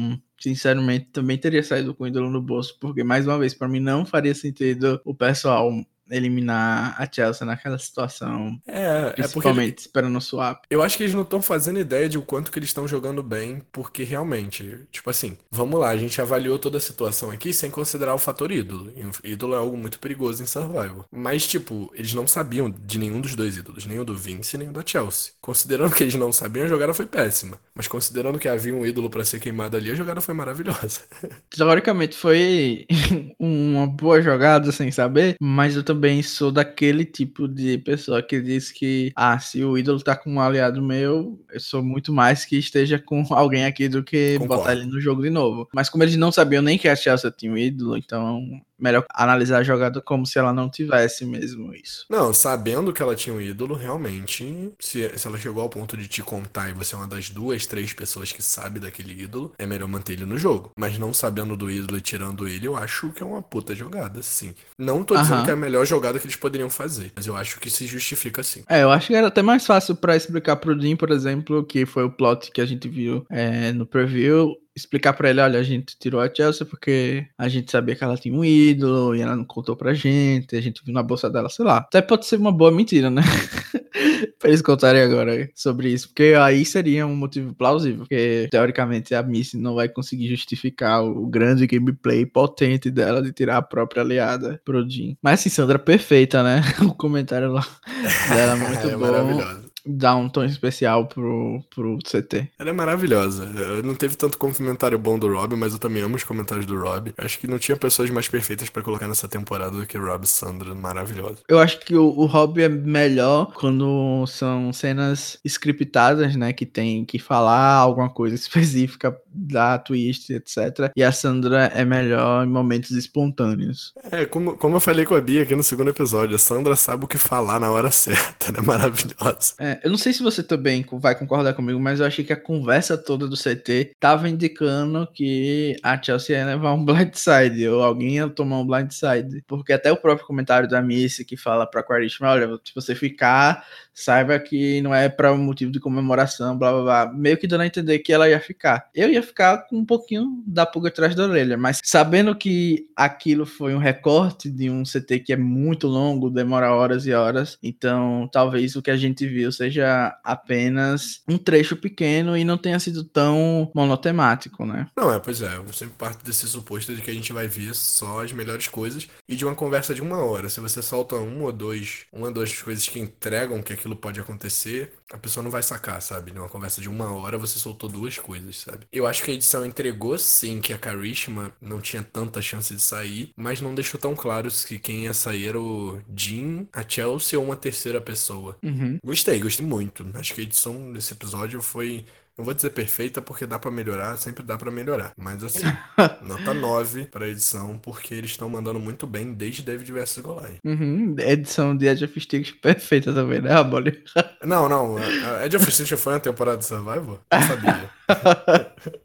sinceramente 0.41 1.07
também 1.07 1.39
teria 1.39 1.63
saído 1.63 1.95
com 1.95 2.05
o 2.05 2.07
ídolo 2.07 2.31
no 2.31 2.41
bolso, 2.41 2.77
porque 2.81 3.03
mais 3.03 3.27
uma 3.27 3.39
vez, 3.39 3.55
pra 3.55 3.67
mim 3.69 3.81
não 3.81 4.05
faria 4.05 4.35
sentido 4.35 5.01
o 5.05 5.15
pessoal 5.15 5.71
eliminar 6.11 6.95
a 7.01 7.09
Chelsea 7.11 7.47
naquela 7.47 7.79
situação, 7.79 8.61
É, 8.67 9.15
é 9.19 9.29
porque 9.29 9.53
principalmente 9.53 9.79
esperando 9.81 10.17
o 10.17 10.21
swap. 10.21 10.65
eu 10.71 10.83
acho 10.83 10.97
que 10.97 11.03
eles 11.05 11.15
não 11.15 11.23
estão 11.23 11.41
fazendo 11.43 11.79
ideia 11.79 12.09
de 12.09 12.19
o 12.19 12.23
quanto 12.23 12.51
que 12.51 12.59
eles 12.59 12.71
estão 12.71 12.89
jogando 12.89 13.23
bem, 13.23 13.63
porque 13.73 14.03
realmente, 14.05 14.87
tipo 14.91 15.09
assim, 15.11 15.37
vamos 15.51 15.79
lá, 15.79 15.91
a 15.91 15.97
gente 15.97 16.21
avaliou 16.21 16.59
toda 16.59 16.79
a 16.79 16.81
situação 16.81 17.31
aqui 17.31 17.53
sem 17.53 17.71
considerar 17.71 18.15
o 18.15 18.19
fator 18.19 18.51
ídolo. 18.51 18.93
O 19.23 19.27
ídolo 19.27 19.55
é 19.55 19.59
algo 19.59 19.77
muito 19.77 19.99
perigoso 19.99 20.43
em 20.43 20.47
Survival. 20.47 21.07
Mas, 21.13 21.47
tipo, 21.47 21.91
eles 21.95 22.13
não 22.15 22.27
sabiam 22.27 22.71
de 22.71 22.99
nenhum 22.99 23.21
dos 23.21 23.35
dois 23.37 23.57
ídolos, 23.57 23.87
nem 23.87 23.99
o 23.99 24.05
do 24.05 24.17
Vince, 24.17 24.59
nem 24.59 24.69
o 24.69 24.73
da 24.73 24.83
Chelsea. 24.85 25.33
Considerando 25.41 25.95
que 25.95 26.03
eles 26.03 26.15
não 26.15 26.33
sabiam, 26.33 26.65
a 26.67 26.69
jogada 26.69 26.95
foi 26.95 27.07
péssima. 27.07 27.59
Mas 27.75 27.87
considerando 27.87 28.39
que 28.39 28.49
havia 28.49 28.75
um 28.75 28.85
ídolo 28.87 29.11
pra 29.11 29.25
ser 29.25 29.41
queimado 29.41 29.77
ali, 29.77 29.91
a 29.91 29.95
jogada 29.95 30.21
foi 30.21 30.35
maravilhosa. 30.35 31.01
Teoricamente 31.51 32.17
foi 32.17 32.87
uma 33.39 33.87
boa 33.87 34.21
jogada 34.21 34.73
sem 34.73 34.91
saber, 34.91 35.37
mas 35.41 35.77
eu 35.77 35.85
também 35.85 35.94
sou 36.23 36.51
daquele 36.51 37.05
tipo 37.05 37.47
de 37.47 37.79
pessoa 37.79 38.23
que 38.23 38.41
diz 38.41 38.71
que, 38.71 39.13
ah, 39.15 39.39
se 39.39 39.65
o 39.65 39.77
ídolo 39.77 40.01
tá 40.01 40.17
com 40.17 40.33
um 40.33 40.41
aliado 40.41 40.83
meu, 40.83 41.39
eu 41.53 41.61
sou 41.61 41.83
muito 41.83 42.13
mais 42.13 42.45
que 42.45 42.57
esteja 42.57 42.99
com 42.99 43.25
alguém 43.35 43.65
aqui 43.65 43.89
do 43.89 44.03
que 44.03 44.39
Concordo. 44.39 44.63
botar 44.63 44.73
ele 44.73 44.87
no 44.87 45.01
jogo 45.01 45.23
de 45.23 45.31
novo. 45.31 45.69
Mas 45.75 45.89
como 45.89 46.03
eles 46.05 46.17
não 46.17 46.33
sabiam 46.33 46.63
nem 46.63 46.79
que 46.79 46.89
a 46.89 46.97
Chelsea 46.97 47.31
tinha 47.31 47.53
um 47.53 47.59
ídolo, 47.59 47.97
então 47.97 48.43
melhor 48.79 49.05
analisar 49.15 49.59
a 49.59 49.63
jogada 49.63 50.01
como 50.01 50.27
se 50.27 50.39
ela 50.39 50.53
não 50.53 50.69
tivesse 50.69 51.25
mesmo 51.25 51.75
isso. 51.75 52.05
Não, 52.11 52.33
sabendo 52.33 52.93
que 52.93 53.03
ela 53.03 53.15
tinha 53.15 53.35
um 53.35 53.41
ídolo, 53.41 53.75
realmente, 53.75 54.73
se, 54.79 55.11
se 55.17 55.27
ela 55.27 55.39
chegou 55.39 55.63
ao 55.63 55.69
ponto 55.69 55.97
de 55.97 56.09
te 56.09 56.23
contar 56.23 56.71
e 56.71 56.73
você 56.73 56.95
é 56.95 56.99
uma 56.99 57.09
das 57.09 57.31
duas, 57.31 57.67
três 57.67 57.93
pessoas 57.93 58.33
que 58.33 58.43
sabe 58.43 58.81
daquele 58.81 59.23
ídolo, 59.23 59.53
é 59.59 59.67
melhor 59.67 59.89
manter 59.89 60.15
ele 60.15 60.25
no 60.25 60.39
jogo. 60.39 60.73
Mas 60.77 60.99
não 60.99 61.13
sabendo 61.15 61.57
do 61.57 61.71
ídolo 61.71 61.99
e 61.99 62.01
tirando 62.01 62.47
ele, 62.49 62.67
eu 62.67 62.77
acho 62.77 63.11
que 63.11 63.23
é 63.23 63.27
uma 63.27 63.43
puta 63.43 63.75
jogada, 63.75 64.23
sim. 64.23 64.55
Não 64.79 65.03
tô 65.05 65.17
dizendo 65.17 65.35
Aham. 65.37 65.45
que 65.45 65.51
é 65.51 65.55
a 65.55 65.57
melhor 65.57 65.87
jogada 65.87 66.19
que 66.19 66.27
eles 66.27 66.37
poderiam 66.37 66.71
fazer, 66.71 67.13
mas 67.15 67.27
eu 67.27 67.37
acho 67.37 67.59
que 67.61 67.71
se 67.71 67.87
justifica 67.87 68.43
sim. 68.43 68.63
É, 68.69 68.83
eu 68.83 68.91
acho 68.91 69.09
que 69.09 69.15
era 69.15 69.29
até 69.29 69.43
mais 69.43 69.65
fácil 69.67 69.95
pra 69.95 70.17
explicar 70.17 70.57
pro 70.57 70.79
Jim, 70.79 70.97
por 70.97 71.11
exemplo, 71.11 71.65
que 71.65 71.87
foi 71.87 72.05
o 72.05 72.11
plot 72.11 72.51
que 72.51 72.61
a 72.61 72.67
gente 72.67 72.89
viu 72.89 73.25
é, 73.31 73.73
no 73.73 73.87
preview. 73.87 74.55
Explicar 74.77 75.13
pra 75.13 75.31
ele, 75.31 75.41
olha, 75.41 75.59
a 75.59 75.63
gente 75.63 75.97
tirou 75.99 76.21
a 76.21 76.33
Chelsea 76.33 76.67
porque 76.67 77.27
a 77.39 77.49
gente 77.49 77.71
sabia 77.71 77.95
que 77.95 78.03
ela 78.03 78.17
tinha 78.17 78.35
um 78.35 78.45
ídolo 78.45 79.15
e 79.15 79.21
ela 79.21 79.37
não 79.37 79.45
contou 79.45 79.77
pra 79.77 79.95
gente, 79.95 80.57
a 80.57 80.61
gente 80.61 80.83
viu 80.85 80.93
na 80.93 81.03
bolsa 81.03 81.31
dela, 81.31 81.49
sei 81.49 81.65
lá. 81.65 81.79
Até 81.79 82.03
pode 82.03 82.27
ser 82.27 82.37
uma 82.37 82.51
boa 82.51 82.73
mentira, 82.73 83.09
né? 83.09 83.23
pra 84.39 84.49
eles 84.49 84.61
contarem 84.63 85.01
agora 85.03 85.49
sobre 85.55 85.89
isso, 85.91 86.09
porque 86.09 86.35
aí 86.39 86.65
seria 86.65 87.07
um 87.07 87.15
motivo 87.15 87.55
plausível, 87.55 88.01
porque 88.01 88.49
teoricamente 88.51 89.15
a 89.15 89.23
Missy 89.23 89.57
não 89.57 89.75
vai 89.75 89.89
conseguir 89.89 90.29
justificar 90.29 91.05
o 91.05 91.27
grande 91.27 91.67
gameplay 91.67 92.27
potente 92.27 92.91
dela 92.91 93.23
de 93.23 93.33
tirar 93.33 93.59
a 93.59 93.63
própria 93.63 94.03
aliada 94.03 94.61
pro 94.65 94.89
Jim. 94.89 95.17
Mas 95.23 95.41
assim, 95.41 95.51
Sandra, 95.51 95.79
perfeita, 95.79 96.43
né? 96.43 96.63
O 96.85 96.95
comentário 96.95 97.51
lá 97.53 97.67
dela 98.29 98.53
é 98.53 98.57
muito 98.57 98.89
é 98.89 98.93
bom. 98.93 98.99
maravilhosa. 98.99 99.64
Dá 99.87 100.15
um 100.15 100.29
tom 100.29 100.45
especial 100.45 101.07
pro, 101.07 101.63
pro 101.75 101.99
CT. 101.99 102.49
Ela 102.59 102.71
é 102.71 102.73
maravilhosa. 102.73 103.47
Não 103.83 103.95
teve 103.95 104.17
tanto 104.17 104.39
comentário 104.39 104.99
bom 104.99 105.19
do 105.19 105.33
Rob, 105.33 105.55
mas 105.57 105.73
eu 105.73 105.79
também 105.79 106.03
amo 106.03 106.17
os 106.17 106.25
comentários 106.25 106.67
do 106.67 106.79
Rob. 106.79 107.13
Acho 107.19 107.39
que 107.39 107.47
não 107.47 107.59
tinha 107.59 107.77
pessoas 107.77 108.11
mais 108.11 108.29
perfeitas 108.29 108.69
pra 108.71 108.83
colocar 108.83 109.09
nessa 109.09 109.29
temporada 109.29 109.77
do 109.77 109.87
que 109.87 109.99
Rob 109.99 110.25
e 110.25 110.29
Sandra. 110.29 110.75
Maravilhosa. 110.75 111.39
Eu 111.49 111.59
acho 111.59 111.81
que 111.81 111.95
o, 111.95 112.07
o 112.07 112.27
hobby 112.27 112.63
é 112.63 112.69
melhor 112.69 113.53
quando 113.55 114.27
são 114.27 114.73
cenas 114.73 115.39
scriptadas, 115.45 116.37
né? 116.37 116.53
Que 116.53 116.67
tem 116.67 117.05
que 117.05 117.19
falar 117.19 117.75
alguma 117.75 118.09
coisa 118.09 118.35
específica 118.37 119.17
da 119.35 119.79
twist, 119.79 120.31
etc. 120.33 120.91
E 120.97 121.03
a 121.03 121.11
Sandra 121.13 121.65
é 121.75 121.85
melhor 121.85 122.47
em 122.47 122.51
momentos 122.51 122.93
espontâneos. 122.93 123.93
É, 124.11 124.25
como, 124.25 124.57
como 124.57 124.77
eu 124.77 124.81
falei 124.81 125.05
com 125.05 125.15
a 125.15 125.21
Bia 125.21 125.43
aqui 125.43 125.57
no 125.57 125.63
segundo 125.63 125.91
episódio, 125.91 126.37
a 126.37 126.39
Sandra 126.39 126.77
sabe 126.77 127.05
o 127.05 127.09
que 127.09 127.19
falar 127.19 127.59
na 127.59 127.71
hora 127.71 127.91
certa, 127.93 128.53
né? 128.53 128.61
Maravilhosa. 128.61 129.55
É, 129.59 129.74
eu 129.83 129.91
não 129.91 129.99
sei 129.99 130.13
se 130.13 130.23
você 130.23 130.43
também 130.43 130.85
vai 130.93 131.19
concordar 131.19 131.55
comigo, 131.55 131.81
mas 131.81 132.01
eu 132.01 132.07
achei 132.07 132.25
que 132.25 132.33
a 132.33 132.41
conversa 132.41 132.97
toda 132.97 133.27
do 133.27 133.37
CT 133.37 133.95
tava 133.99 134.29
indicando 134.29 135.07
que 135.13 135.77
a 135.83 136.01
Chelsea 136.01 136.37
ia 136.39 136.47
levar 136.47 136.73
um 136.75 136.85
blindside, 136.85 137.69
ou 137.69 137.83
alguém 137.83 138.17
ia 138.17 138.29
tomar 138.29 138.59
um 138.61 138.67
blindside. 138.67 139.43
Porque 139.47 139.73
até 139.73 139.91
o 139.91 139.97
próprio 139.97 140.27
comentário 140.27 140.69
da 140.69 140.81
Missy 140.83 141.25
que 141.25 141.37
fala 141.37 141.67
pra 141.67 141.83
Quaritma, 141.83 142.31
olha, 142.31 142.49
se 142.65 142.75
você 142.75 142.95
ficar, 142.95 143.67
saiba 143.95 144.39
que 144.39 144.83
não 144.83 144.95
é 144.95 145.09
pra 145.09 145.33
um 145.33 145.39
motivo 145.39 145.71
de 145.71 145.81
comemoração, 145.81 146.59
blá 146.59 146.73
blá 146.73 146.83
blá. 146.83 147.13
Meio 147.15 147.39
que 147.39 147.47
dando 147.47 147.63
a 147.63 147.67
entender 147.67 148.01
que 148.01 148.13
ela 148.13 148.29
ia 148.29 148.41
ficar. 148.41 148.89
Eu 148.95 149.09
ia 149.09 149.23
ficar 149.23 149.59
com 149.69 149.79
um 149.79 149.85
pouquinho 149.85 150.43
da 150.47 150.67
pulga 150.67 150.89
atrás 150.89 151.15
da 151.15 151.25
orelha, 151.25 151.57
mas 151.57 151.81
sabendo 151.85 152.35
que 152.35 152.87
aquilo 152.97 153.47
foi 153.47 153.75
um 153.75 153.79
recorte 153.79 154.51
de 154.51 154.69
um 154.69 154.83
CT 154.83 155.21
que 155.21 155.33
é 155.33 155.37
muito 155.37 155.87
longo, 155.87 156.31
demora 156.31 156.73
horas 156.73 157.07
e 157.07 157.13
horas, 157.13 157.59
então 157.63 158.29
talvez 158.33 158.75
o 158.75 158.83
que 158.83 158.91
a 158.91 158.97
gente 158.97 159.27
viu 159.27 159.53
seja 159.53 160.19
apenas 160.25 161.23
um 161.29 161.39
trecho 161.39 161.77
pequeno 161.77 162.37
e 162.37 162.45
não 162.45 162.59
tenha 162.59 162.79
sido 162.81 163.05
tão 163.05 163.71
monotemático, 163.75 164.67
né? 164.67 164.89
Não, 164.97 165.13
é, 165.13 165.21
pois 165.21 165.43
é, 165.43 165.57
eu 165.57 165.73
sempre 165.73 165.95
parto 165.97 166.25
desse 166.25 166.47
suposto 166.49 166.95
de 166.95 167.03
que 167.03 167.11
a 167.11 167.15
gente 167.15 167.33
vai 167.33 167.47
ver 167.47 167.75
só 167.75 168.25
as 168.25 168.33
melhores 168.33 168.69
coisas 168.69 169.09
e 169.29 169.37
de 169.37 169.45
uma 169.45 169.55
conversa 169.55 169.95
de 169.95 170.03
uma 170.03 170.19
hora. 170.19 170.49
Se 170.49 170.61
você 170.61 170.83
solta 170.83 171.17
um 171.17 171.43
ou 171.43 171.53
dois, 171.53 172.07
uma 172.13 172.29
ou 172.29 172.33
duas 172.33 172.61
coisas 172.61 172.89
que 172.89 172.99
entregam 172.99 173.63
que 173.63 173.73
aquilo 173.85 173.97
pode 173.97 174.19
acontecer, 174.19 174.95
a 175.13 175.19
pessoa 175.19 175.45
não 175.45 175.51
vai 175.51 175.63
sacar, 175.63 176.01
sabe? 176.01 176.33
Numa 176.33 176.49
conversa 176.49 176.81
de 176.81 176.89
uma 176.89 177.13
hora 177.13 177.37
você 177.37 177.59
soltou 177.59 177.89
duas 177.89 178.19
coisas, 178.19 178.61
sabe? 178.61 178.87
Eu 178.91 179.07
acho 179.07 179.23
que 179.23 179.31
a 179.31 179.35
edição 179.35 179.65
entregou 179.65 180.17
sim 180.19 180.61
que 180.61 180.73
a 180.73 180.79
Karishma 180.79 181.53
não 181.61 181.81
tinha 181.81 182.03
tanta 182.03 182.41
chance 182.41 182.75
de 182.75 182.81
sair, 182.81 183.33
mas 183.37 183.61
não 183.61 183.75
deixou 183.75 184.01
tão 184.01 184.17
claro 184.17 184.49
que 184.67 184.79
quem 184.79 185.05
ia 185.05 185.13
sair 185.13 185.49
era 185.49 185.61
o 185.61 186.01
Jean, 186.17 186.67
a 186.73 186.83
Chelsea 186.89 187.39
ou 187.39 187.45
uma 187.45 187.57
terceira 187.57 188.01
pessoa. 188.01 188.57
Uhum. 188.63 188.99
Gostei, 189.05 189.39
gostei 189.39 189.67
muito. 189.67 190.07
Acho 190.15 190.35
que 190.35 190.41
a 190.41 190.45
edição 190.45 190.93
desse 190.93 191.13
episódio 191.13 191.61
foi 191.61 192.07
Não 192.37 192.45
vou 192.45 192.53
dizer 192.53 192.71
perfeita 192.71 193.23
porque 193.23 193.47
dá 193.47 193.61
pra 193.61 193.71
melhorar, 193.71 194.17
sempre 194.17 194.43
dá 194.43 194.57
pra 194.57 194.71
melhorar. 194.71 195.13
Mas 195.17 195.43
assim, 195.45 195.63
nota 196.23 196.53
9 196.53 197.07
pra 197.07 197.29
edição, 197.29 197.79
porque 197.79 198.13
eles 198.13 198.33
estão 198.33 198.49
mandando 198.49 198.81
muito 198.81 199.07
bem 199.07 199.33
desde 199.33 199.63
David 199.63 199.93
vs 199.93 200.19
Goliath. 200.19 200.59
Uhum, 200.65 201.15
edição 201.19 201.77
de 201.77 201.87
Edge 201.87 202.05
of 202.05 202.21
Steel 202.21 202.45
perfeita 202.61 203.13
também, 203.13 203.41
né, 203.41 203.53
Raboli? 203.53 204.03
Não, 204.45 204.69
não, 204.69 204.97
a 204.97 205.47
Edge 205.47 205.57
of 205.57 205.71
Steel 205.71 205.97
foi 205.97 206.15
uma 206.15 206.21
temporada 206.21 206.59
de 206.59 206.67
Survivor? 206.67 207.21
Não 207.33 207.43
sabia. 207.43 207.91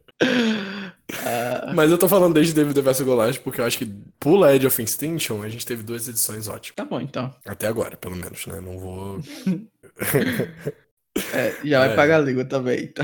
Mas 1.73 1.91
eu 1.91 1.97
tô 1.97 2.09
falando 2.09 2.33
desde 2.33 2.53
David 2.53 2.81
vs 2.81 3.01
Goliath 3.01 3.39
porque 3.39 3.61
eu 3.61 3.65
acho 3.65 3.77
que 3.77 3.85
pula 4.19 4.53
Edge 4.53 4.67
of 4.67 4.81
Extinction, 4.81 5.41
a 5.41 5.49
gente 5.49 5.65
teve 5.65 5.83
duas 5.83 6.07
edições 6.07 6.47
ótimas. 6.47 6.75
Tá 6.75 6.85
bom, 6.85 6.99
então. 6.99 7.33
Até 7.45 7.67
agora, 7.67 7.95
pelo 7.95 8.15
menos, 8.15 8.45
né? 8.47 8.59
Não 8.59 8.77
vou. 8.77 9.19
É, 11.33 11.53
já 11.63 11.79
vai 11.79 11.91
É. 11.91 11.95
pagar 11.95 12.17
a 12.17 12.21
língua 12.23 12.45
também, 12.45 12.87
tá? 12.87 13.03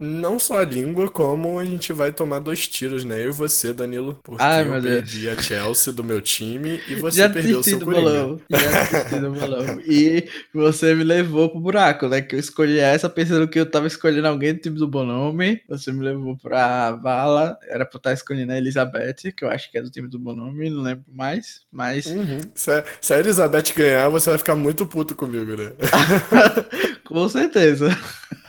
Não 0.00 0.36
só 0.36 0.58
a 0.58 0.64
língua, 0.64 1.08
como 1.08 1.60
a 1.60 1.64
gente 1.64 1.92
vai 1.92 2.12
tomar 2.12 2.40
dois 2.40 2.66
tiros, 2.66 3.04
né? 3.04 3.24
Eu 3.24 3.28
e 3.28 3.32
você, 3.32 3.72
Danilo. 3.72 4.18
Porque 4.24 4.42
Ai, 4.42 4.62
eu 4.62 4.70
meu 4.72 4.80
Deus. 4.82 4.94
perdi 4.96 5.28
a 5.28 5.40
Chelsea 5.40 5.92
do 5.92 6.02
meu 6.02 6.20
time 6.20 6.80
e 6.88 6.96
você 6.96 7.18
já 7.18 7.28
perdeu 7.30 7.62
seu 7.62 7.78
do 7.78 7.86
bolão. 7.86 8.40
Já 8.50 9.18
do 9.20 9.30
bolão. 9.30 9.80
E 9.86 10.28
você 10.52 10.92
me 10.94 11.04
levou 11.04 11.48
pro 11.48 11.60
buraco, 11.60 12.08
né? 12.08 12.20
Que 12.20 12.34
eu 12.34 12.40
escolhi 12.40 12.80
essa 12.80 13.08
pensando 13.08 13.46
que 13.46 13.58
eu 13.60 13.64
tava 13.70 13.86
escolhendo 13.86 14.26
alguém 14.26 14.54
do 14.54 14.60
time 14.60 14.76
do 14.76 14.88
Bonome. 14.88 15.62
Você 15.68 15.92
me 15.92 16.04
levou 16.04 16.36
pra 16.36 16.90
vala. 16.92 17.56
Era 17.68 17.84
pra 17.86 17.96
eu 17.96 17.98
estar 17.98 18.12
escolhendo 18.12 18.50
a 18.52 18.58
Elizabeth, 18.58 19.32
que 19.36 19.44
eu 19.44 19.50
acho 19.50 19.70
que 19.70 19.78
é 19.78 19.82
do 19.82 19.90
time 19.90 20.08
do 20.08 20.18
Bonome, 20.18 20.68
não 20.68 20.82
lembro 20.82 21.04
mais. 21.12 21.60
Mas 21.70 22.06
Uhum. 22.06 22.40
Se, 22.56 22.72
a, 22.72 22.84
se 23.00 23.14
a 23.14 23.20
Elizabeth 23.20 23.72
ganhar, 23.76 24.08
você 24.08 24.30
vai 24.30 24.38
ficar 24.38 24.56
muito 24.56 24.84
puto 24.84 25.14
comigo, 25.14 25.56
né? 25.56 25.72
com 27.06 27.28
certeza. 27.28 27.88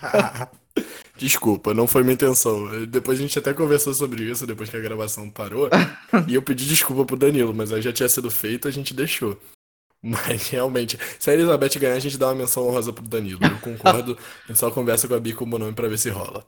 Desculpa, 1.17 1.73
não 1.73 1.87
foi 1.87 2.03
minha 2.03 2.13
intenção. 2.13 2.85
Depois 2.87 3.17
a 3.17 3.21
gente 3.21 3.39
até 3.39 3.53
conversou 3.53 3.93
sobre 3.93 4.23
isso, 4.23 4.45
depois 4.45 4.69
que 4.69 4.75
a 4.75 4.81
gravação 4.81 5.29
parou. 5.29 5.69
e 6.27 6.35
eu 6.35 6.41
pedi 6.41 6.65
desculpa 6.65 7.05
pro 7.05 7.15
Danilo, 7.15 7.53
mas 7.53 7.71
aí 7.71 7.81
já 7.81 7.93
tinha 7.93 8.09
sido 8.09 8.29
feito, 8.29 8.67
a 8.67 8.71
gente 8.71 8.93
deixou. 8.93 9.39
Mas 10.05 10.49
realmente, 10.53 10.99
se 11.17 11.31
a 11.31 11.33
Elizabeth 11.33 11.79
ganhar, 11.79 11.95
a 11.95 11.99
gente 11.99 12.15
dá 12.15 12.27
uma 12.27 12.35
menção 12.35 12.67
honrosa 12.67 12.93
pro 12.93 13.03
Danilo. 13.03 13.39
Eu 13.43 13.57
concordo, 13.57 14.15
a 14.43 14.47
gente 14.47 14.59
só 14.59 14.69
conversa 14.69 15.07
com 15.07 15.15
a 15.15 15.19
Bi 15.19 15.33
com 15.33 15.45
o 15.45 15.47
Bonome 15.47 15.73
pra 15.73 15.87
ver 15.87 15.97
se 15.97 16.11
rola. 16.11 16.45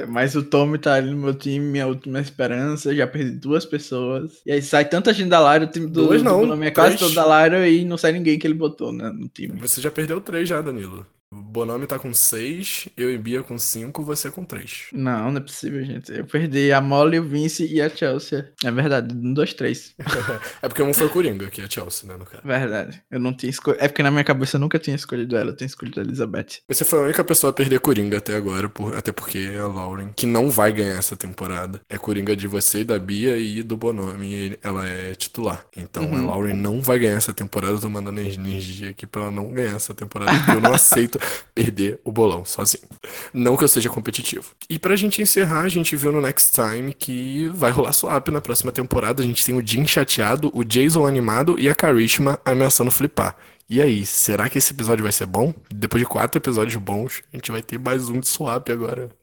É, 0.00 0.06
Mas 0.06 0.34
o 0.34 0.42
Tommy 0.42 0.78
tá 0.78 0.94
ali 0.94 1.10
no 1.10 1.18
meu 1.18 1.34
time, 1.34 1.66
minha 1.66 1.86
última 1.86 2.18
esperança. 2.18 2.94
Já 2.94 3.06
perdi 3.06 3.32
duas 3.32 3.66
pessoas. 3.66 4.40
E 4.46 4.52
aí 4.52 4.62
sai 4.62 4.86
tanta 4.88 5.12
gente 5.12 5.28
da 5.28 5.52
Lyra, 5.52 5.66
o 5.66 5.70
time 5.70 5.86
do, 5.86 6.06
Duas 6.06 6.22
do 6.22 6.24
não, 6.24 6.40
Bonome 6.40 6.66
é 6.66 6.70
quase 6.70 6.96
todo 6.96 7.14
da 7.14 7.44
Lyra 7.44 7.68
e 7.68 7.84
não 7.84 7.98
sai 7.98 8.12
ninguém 8.12 8.38
que 8.38 8.46
ele 8.46 8.54
botou 8.54 8.90
né, 8.90 9.10
no 9.10 9.28
time. 9.28 9.60
Você 9.60 9.78
já 9.78 9.90
perdeu 9.90 10.18
três 10.22 10.48
já, 10.48 10.62
Danilo. 10.62 11.06
O 11.32 11.36
Bonome 11.36 11.86
tá 11.86 11.98
com 11.98 12.12
seis, 12.12 12.88
eu 12.94 13.10
e 13.10 13.16
Bia 13.16 13.42
com 13.42 13.56
cinco, 13.56 14.04
você 14.04 14.30
com 14.30 14.44
três. 14.44 14.88
Não, 14.92 15.30
não 15.30 15.38
é 15.38 15.40
possível, 15.40 15.82
gente. 15.82 16.12
Eu 16.12 16.26
perdi 16.26 16.70
a 16.70 16.78
Molly, 16.80 17.18
o 17.18 17.24
Vince 17.24 17.64
e 17.66 17.80
a 17.80 17.88
Chelsea. 17.88 18.52
É 18.62 18.70
verdade, 18.70 19.14
um, 19.14 19.32
dois, 19.32 19.54
três. 19.54 19.94
É 20.60 20.68
porque 20.68 20.82
um 20.82 20.92
foi 20.92 21.06
o 21.06 21.10
Coringa, 21.10 21.46
que 21.48 21.62
é 21.62 21.68
Chelsea, 21.68 22.06
né, 22.08 22.16
no 22.18 22.26
caso. 22.26 22.42
Verdade. 22.44 23.02
Eu 23.10 23.18
não 23.18 23.32
tinha 23.34 23.48
escolhido. 23.48 23.82
É 23.82 23.88
porque 23.88 24.02
na 24.02 24.10
minha 24.10 24.24
cabeça 24.24 24.56
eu 24.56 24.60
nunca 24.60 24.78
tinha 24.78 24.94
escolhido 24.94 25.34
ela, 25.36 25.50
eu 25.50 25.56
tinha 25.56 25.66
escolhido 25.66 26.00
a 26.00 26.02
Elizabeth. 26.02 26.58
Você 26.68 26.84
foi 26.84 26.98
a 26.98 27.02
única 27.04 27.24
pessoa 27.24 27.50
a 27.50 27.54
perder 27.54 27.80
Coringa 27.80 28.18
até 28.18 28.36
agora, 28.36 28.68
por- 28.68 28.94
até 28.94 29.10
porque 29.10 29.52
a 29.58 29.66
Lauren, 29.66 30.10
que 30.14 30.26
não 30.26 30.50
vai 30.50 30.70
ganhar 30.72 30.98
essa 30.98 31.16
temporada, 31.16 31.80
é 31.88 31.96
Coringa 31.96 32.36
de 32.36 32.46
você 32.46 32.80
e 32.80 32.84
da 32.84 32.98
Bia 32.98 33.38
e 33.38 33.62
do 33.62 33.76
Bonome, 33.76 34.34
ele- 34.34 34.58
ela 34.62 34.86
é 34.86 35.14
titular. 35.14 35.64
Então 35.74 36.04
Uhum. 36.04 36.18
a 36.18 36.32
Lauren 36.34 36.54
não 36.54 36.82
vai 36.82 36.98
ganhar 36.98 37.16
essa 37.16 37.32
temporada, 37.32 37.72
eu 37.72 37.80
tô 37.80 37.88
mandando 37.88 38.20
energia 38.20 38.90
aqui 38.90 39.06
pra 39.06 39.22
ela 39.22 39.30
não 39.30 39.50
ganhar 39.50 39.76
essa 39.76 39.94
temporada, 39.94 40.36
porque 40.36 40.50
eu 40.50 40.60
não 40.60 40.74
aceito 40.74 41.18
perder 41.54 42.00
o 42.04 42.12
bolão 42.12 42.44
sozinho. 42.44 42.84
Não 43.32 43.56
que 43.56 43.64
eu 43.64 43.68
seja 43.68 43.88
competitivo. 43.88 44.52
E 44.68 44.78
pra 44.78 44.96
gente 44.96 45.20
encerrar, 45.20 45.62
a 45.62 45.68
gente 45.68 45.96
viu 45.96 46.12
no 46.12 46.20
Next 46.20 46.52
Time 46.52 46.92
que 46.94 47.48
vai 47.54 47.70
rolar 47.70 47.92
swap 47.92 48.28
na 48.28 48.40
próxima 48.40 48.72
temporada. 48.72 49.22
A 49.22 49.26
gente 49.26 49.44
tem 49.44 49.54
o 49.54 49.66
Jim 49.66 49.86
chateado, 49.86 50.50
o 50.54 50.64
Jason 50.64 51.06
animado 51.06 51.58
e 51.58 51.68
a 51.68 51.74
Karishma 51.74 52.38
ameaçando 52.44 52.90
flipar. 52.90 53.36
E 53.68 53.80
aí, 53.80 54.04
será 54.04 54.50
que 54.50 54.58
esse 54.58 54.72
episódio 54.72 55.02
vai 55.02 55.12
ser 55.12 55.26
bom? 55.26 55.54
Depois 55.74 56.02
de 56.02 56.06
quatro 56.06 56.38
episódios 56.38 56.76
bons, 56.76 57.22
a 57.32 57.36
gente 57.36 57.50
vai 57.50 57.62
ter 57.62 57.78
mais 57.78 58.08
um 58.08 58.20
de 58.20 58.28
swap 58.28 58.68
agora. 58.68 59.21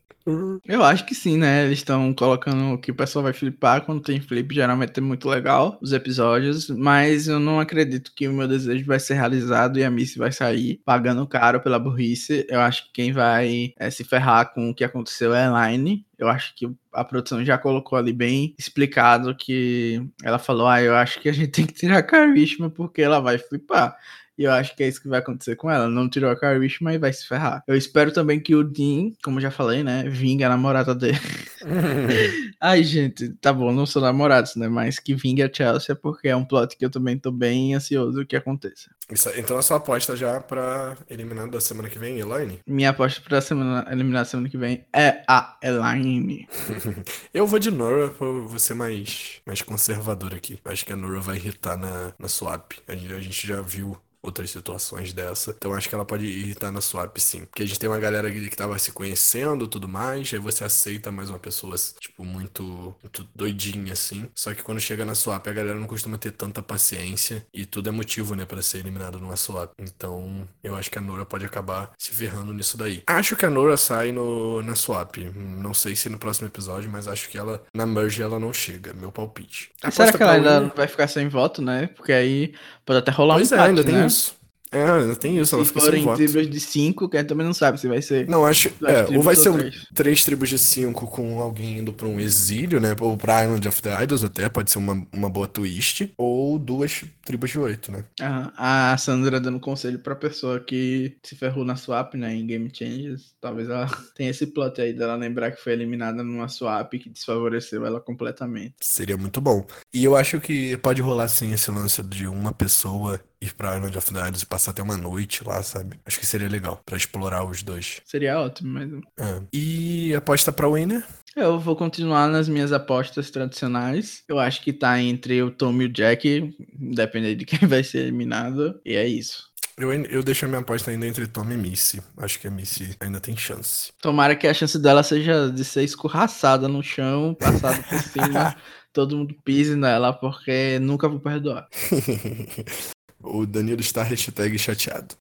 Eu 0.66 0.84
acho 0.84 1.06
que 1.06 1.16
sim, 1.16 1.38
né? 1.38 1.66
Eles 1.66 1.80
estão 1.80 2.14
colocando 2.14 2.78
que 2.78 2.92
o 2.92 2.96
pessoal 2.96 3.24
vai 3.24 3.34
flipar. 3.34 3.84
Quando 3.86 4.02
tem 4.02 4.22
flip, 4.22 4.54
geralmente 4.54 4.98
é 4.98 5.02
muito 5.02 5.28
legal 5.28 5.78
os 5.82 5.92
episódios. 5.94 6.70
Mas 6.70 7.28
eu 7.28 7.40
não 7.40 7.60
acredito 7.60 8.12
que 8.16 8.28
o 8.28 8.34
meu 8.34 8.48
desejo 8.48 8.86
vai 8.86 9.00
ser 9.00 9.16
realizado 9.16 9.80
e 9.80 9.84
a 9.84 9.90
Missy 9.90 10.20
vai 10.20 10.32
sair 10.32 10.82
pagando 10.86 11.26
caro 11.28 11.62
pela 11.62 11.80
burrice. 11.80 12.46
Eu 12.50 12.60
acho 12.60 12.86
que 12.86 12.94
quem 12.94 13.12
vai 13.12 13.74
eh, 13.78 13.90
se 13.90 14.04
ferrar 14.04 14.54
com 14.54 14.70
o 14.70 14.76
que 14.76 14.84
aconteceu 14.84 15.34
é 15.34 15.46
a 15.46 15.48
Elaine. 15.48 16.06
Eu 16.18 16.28
acho 16.28 16.54
que 16.56 16.70
a 16.94 17.04
produção 17.04 17.44
já 17.44 17.58
colocou 17.58 17.98
ali 17.98 18.14
bem 18.14 18.54
explicado 18.60 19.36
que 19.36 20.06
ela 20.24 20.38
falou: 20.38 20.68
Ah, 20.68 20.82
eu 20.82 20.96
acho 20.96 21.20
que 21.22 21.30
a 21.30 21.34
gente 21.34 21.52
tem 21.52 21.66
que 21.66 21.74
tirar 21.74 21.98
a 22.00 22.04
Karishma 22.04 22.70
porque 22.70 23.02
ela 23.02 23.20
vai 23.20 23.38
flipar. 23.38 23.98
E 24.40 24.46
eu 24.46 24.52
acho 24.54 24.74
que 24.74 24.82
é 24.84 24.88
isso 24.88 25.02
que 25.02 25.10
vai 25.10 25.20
acontecer 25.20 25.58
com 25.58 25.70
ela. 25.70 25.90
Não 25.90 26.10
tirou 26.10 26.32
a 26.32 26.36
Karishma 26.40 26.94
e 26.94 26.98
vai 26.98 27.12
se 27.12 27.28
ferrar. 27.28 27.62
Eu 27.68 27.76
espero 27.76 28.10
também 28.14 28.40
que 28.40 28.56
o 28.56 28.64
Dean, 28.64 29.12
como 29.22 29.42
já 29.42 29.52
falei, 29.52 29.84
né? 29.84 30.06
Vingue 30.08 30.46
a 30.46 30.50
namorada 30.50 30.96
dele. 30.96 31.20
Ai, 32.62 32.84
gente, 32.84 33.30
tá 33.42 33.52
bom, 33.52 33.72
não 33.74 33.86
sou 33.86 34.02
namorados, 34.02 34.56
né? 34.56 34.70
Mas 34.70 34.98
que 34.98 35.14
vingue 35.14 35.44
a 35.44 35.50
Chelsea 35.52 35.94
porque 35.94 36.30
é 36.30 36.36
um 36.36 36.46
plot 36.46 36.78
que 36.78 36.86
eu 36.86 36.90
também 36.90 37.18
tô 37.18 37.32
bem 37.32 37.76
ansioso 37.76 38.26
que 38.26 38.36
aconteça. 38.36 38.90
Isso- 39.12 39.30
então 39.36 39.58
a 39.58 39.62
sua 39.62 39.76
aposta 39.78 40.16
já 40.16 40.40
pra 40.40 40.96
eliminado 41.10 41.52
da 41.52 41.60
semana 41.60 41.90
que 41.90 42.00
vem, 42.00 42.20
Elaine? 42.20 42.60
Minha 42.66 42.92
aposta 42.92 43.22
pra 43.22 43.42
semana, 43.42 43.86
eliminar 43.92 44.26
semana 44.26 44.48
que 44.48 44.58
vem 44.58 44.86
é 44.96 45.22
a 45.28 45.58
Elaine. 45.62 46.48
Eu 47.34 47.46
vou 47.46 47.60
de 47.60 47.72
Nora, 47.72 48.08
vou 48.08 48.58
ser 48.60 48.74
mais, 48.74 49.42
mais 49.46 49.62
conservador 49.62 50.34
aqui. 50.34 50.60
Acho 50.64 50.86
que 50.86 50.94
a 50.94 50.96
Nora 50.96 51.20
vai 51.20 51.36
irritar 51.36 51.78
na, 51.78 52.14
na 52.18 52.28
swap. 52.28 52.72
A 52.88 52.96
gente, 52.96 53.14
a 53.14 53.20
gente 53.20 53.46
já 53.48 53.62
viu 53.62 53.98
outras 54.22 54.50
situações 54.52 55.14
dessa. 55.14 55.52
Então 55.58 55.74
acho 55.74 55.88
que 55.88 55.96
ela 55.96 56.06
pode 56.06 56.26
irritar 56.26 56.72
na 56.72 56.82
swap, 56.82 57.18
sim. 57.18 57.46
Porque 57.46 57.64
a 57.64 57.66
gente 57.66 57.80
tem 57.80 57.90
uma 57.90 58.00
galera 58.00 58.30
que 58.32 58.56
tava 58.56 58.78
se 58.78 58.92
conhecendo 58.92 59.66
e 59.66 59.68
tudo 59.68 59.88
mais. 59.88 60.32
Aí 60.34 60.40
você 60.40 60.64
aceita 60.64 61.12
mais 61.12 61.30
uma 61.30 61.40
pessoa, 61.40 61.76
tipo, 62.00 62.24
muito, 62.24 62.96
muito 63.02 63.28
doidinha, 63.36 63.94
assim. 63.94 64.30
Só 64.36 64.54
que 64.54 64.64
quando 64.64 64.80
chega 64.80 65.06
na 65.06 65.16
swap, 65.16 65.48
a 65.48 65.54
galera 65.54 65.80
não 65.80 65.88
costuma 65.88 66.18
ter 66.18 66.32
tanta 66.32 66.62
paciência. 66.62 67.46
E 67.54 67.66
tudo 67.66 67.90
é 67.90 67.92
motivo, 67.92 68.36
né, 68.36 68.46
pra 68.46 68.62
ser 68.62 68.80
eliminado 68.80 69.20
numa 69.20 69.36
swap. 69.36 69.72
Então 69.80 70.48
eu 70.64 70.76
acho 70.76 70.92
que 70.92 70.98
a 70.98 71.02
Nora 71.02 71.26
pode 71.26 71.46
acabar 71.46 71.92
se 71.98 72.12
ferrando 72.12 72.54
nisso 72.54 72.78
daí. 72.78 73.04
Acho 73.08 73.36
que 73.36 73.46
a 73.46 73.50
Nora 73.50 73.78
sai 73.78 74.12
no, 74.12 74.62
na 74.62 74.76
swap. 74.76 75.18
Não 75.36 75.74
sei 75.74 75.96
se 75.96 76.10
no 76.10 76.18
próximo 76.18 76.48
episódio, 76.48 76.90
mas 76.90 77.08
acho 77.08 77.30
que 77.30 77.38
ela, 77.38 77.64
na 77.74 77.86
merge, 77.86 78.22
ela 78.22 78.40
não 78.40 78.54
chega. 78.54 78.94
Meu 78.94 79.12
palpite. 79.12 79.72
Será 79.92 80.12
que 80.12 80.22
ela 80.22 80.34
ainda 80.34 80.72
vai 80.76 80.88
ficar 80.88 81.08
sem 81.08 81.28
voto, 81.30 81.62
né? 81.62 81.88
Porque 81.96 82.12
aí 82.12 82.54
pode 82.86 83.00
até 83.00 83.12
rolar 83.12 83.36
Pois 83.36 83.52
um 83.52 83.56
é, 83.56 83.58
empate, 83.58 83.70
ainda 83.70 83.84
tem 83.84 83.96
né? 83.96 84.09
Isso. 84.10 84.40
É, 84.72 85.16
tem 85.16 85.40
isso, 85.40 85.56
ela 85.56 85.66
Se 85.66 85.74
fica 85.74 85.82
sem 85.92 86.04
voto. 86.04 86.18
tribos 86.18 86.48
de 86.48 86.60
5, 86.60 87.10
que 87.10 87.24
também 87.24 87.46
não 87.46 87.54
sabe 87.54 87.80
se 87.80 87.88
vai 87.88 88.02
ser. 88.02 88.28
Não, 88.28 88.46
acho. 88.46 88.70
É, 88.86 89.18
ou 89.18 89.24
vai 89.24 89.36
ser 89.36 89.52
três? 89.52 89.88
três 89.96 90.24
tribos 90.24 90.50
de 90.50 90.60
cinco 90.60 91.08
com 91.08 91.40
alguém 91.40 91.80
indo 91.80 91.92
pra 91.92 92.08
um 92.08 92.20
exílio, 92.20 92.80
né? 92.80 92.96
Ou 93.00 93.18
pra 93.18 93.44
Island 93.46 93.68
of 93.68 93.82
the 93.82 94.04
Idols 94.04 94.24
até, 94.24 94.48
pode 94.48 94.70
ser 94.70 94.78
uma, 94.78 95.08
uma 95.12 95.30
boa 95.30 95.48
twist. 95.48 96.14
Ou 96.16 96.60
duas 96.60 97.04
tribos 97.26 97.50
de 97.50 97.58
oito, 97.60 97.92
né? 97.92 98.06
Aham. 98.22 98.54
A 98.56 98.96
Sandra 98.98 99.40
dando 99.40 99.60
conselho 99.60 99.98
pra 100.00 100.16
pessoa 100.16 100.60
que 100.60 101.18
se 101.24 101.36
ferrou 101.36 101.66
na 101.66 101.76
swap, 101.76 102.14
né? 102.14 102.36
Em 102.36 102.46
Game 102.46 102.70
Changes. 102.72 103.34
Talvez 103.42 103.68
ela 103.68 103.88
tenha 104.16 104.30
esse 104.30 104.46
plot 104.46 104.80
aí 104.80 104.94
dela 104.94 105.16
lembrar 105.16 105.52
que 105.52 105.64
foi 105.64 105.74
eliminada 105.74 106.24
numa 106.24 106.48
swap 106.48 106.94
que 106.94 107.10
desfavoreceu 107.10 107.88
ela 107.88 108.00
completamente. 108.00 108.76
Seria 108.82 109.18
muito 109.18 109.42
bom. 109.42 109.66
E 109.92 110.04
eu 110.04 110.16
acho 110.16 110.40
que 110.40 110.78
pode 110.78 111.02
rolar 111.02 111.28
sim 111.28 111.52
esse 111.54 111.72
lance 111.72 112.04
de 112.04 112.28
uma 112.28 112.54
pessoa 112.54 113.20
ir 113.42 113.54
pra 113.54 113.78
Island 113.78 113.98
of 113.98 114.14
the 114.14 114.20
Idols 114.20 114.42
e 114.42 114.46
passar 114.46 114.72
até 114.72 114.82
uma 114.82 114.98
noite 114.98 115.44
lá, 115.44 115.62
sabe? 115.64 116.00
Acho 116.06 116.20
que 116.20 116.26
seria 116.26 116.50
legal 116.50 116.82
pra 116.86 116.98
explorar 116.98 117.44
os 117.44 117.64
dois. 117.64 118.02
Seria 118.06 118.40
ótimo, 118.40 118.74
mas. 118.74 118.92
É. 119.18 119.42
E 119.54 120.14
aposta 120.14 120.52
pra 120.52 120.68
Winner? 120.70 121.06
Eu 121.36 121.60
vou 121.60 121.76
continuar 121.76 122.28
nas 122.28 122.50
minhas 122.50 122.74
apostas 122.74 123.30
tradicionais. 123.30 124.24
Eu 124.28 124.40
acho 124.40 124.62
que 124.62 124.74
tá 124.74 125.00
entre 125.02 125.42
o 125.42 125.52
Tom 125.52 125.82
e 125.82 125.86
o 125.86 125.90
Jack, 125.90 126.54
dependendo 126.74 127.38
de 127.38 127.46
quem 127.46 127.60
vai 127.68 127.84
ser 127.84 128.00
eliminado. 128.00 128.80
E 128.84 128.96
é 128.96 129.08
isso. 129.08 129.48
Eu, 129.78 129.94
eu 129.94 130.22
deixo 130.22 130.44
a 130.44 130.48
minha 130.50 130.60
aposta 130.60 130.92
ainda 130.92 131.08
entre 131.08 131.26
Tom 131.26 131.50
e 131.50 131.56
Missy. 131.56 132.02
Acho 132.18 132.38
que 132.38 132.48
a 132.48 132.52
Missy 132.52 132.94
ainda 133.00 133.22
tem 133.22 133.38
chance. 133.38 133.94
Tomara 134.02 134.36
que 134.36 134.46
a 134.46 134.54
chance 134.54 134.78
dela 134.78 135.02
seja 135.04 135.50
de 135.50 135.64
ser 135.64 135.84
escorraçada 135.84 136.68
no 136.68 136.84
chão, 136.84 137.34
passada 137.40 137.82
por 137.84 138.00
cima, 138.00 138.58
todo 138.92 139.16
mundo 139.16 139.34
pise 139.46 139.78
nela, 139.78 140.12
porque 140.12 140.80
nunca 140.80 141.08
vou 141.08 141.22
perdoar. 141.22 141.70
o 143.22 143.46
Danilo 143.46 143.82
está 143.82 144.04
hashtag 144.04 144.58
chateado. 144.58 145.16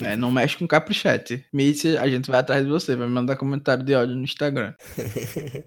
É, 0.00 0.16
não 0.16 0.30
mexe 0.30 0.56
com 0.56 0.66
caprichete. 0.66 1.44
Mitch, 1.52 1.84
a 1.84 2.08
gente 2.08 2.30
vai 2.30 2.40
atrás 2.40 2.64
de 2.64 2.70
você, 2.70 2.96
vai 2.96 3.06
me 3.06 3.12
mandar 3.12 3.36
comentário 3.36 3.84
de 3.84 3.94
ódio 3.94 4.16
no 4.16 4.24
Instagram. 4.24 4.74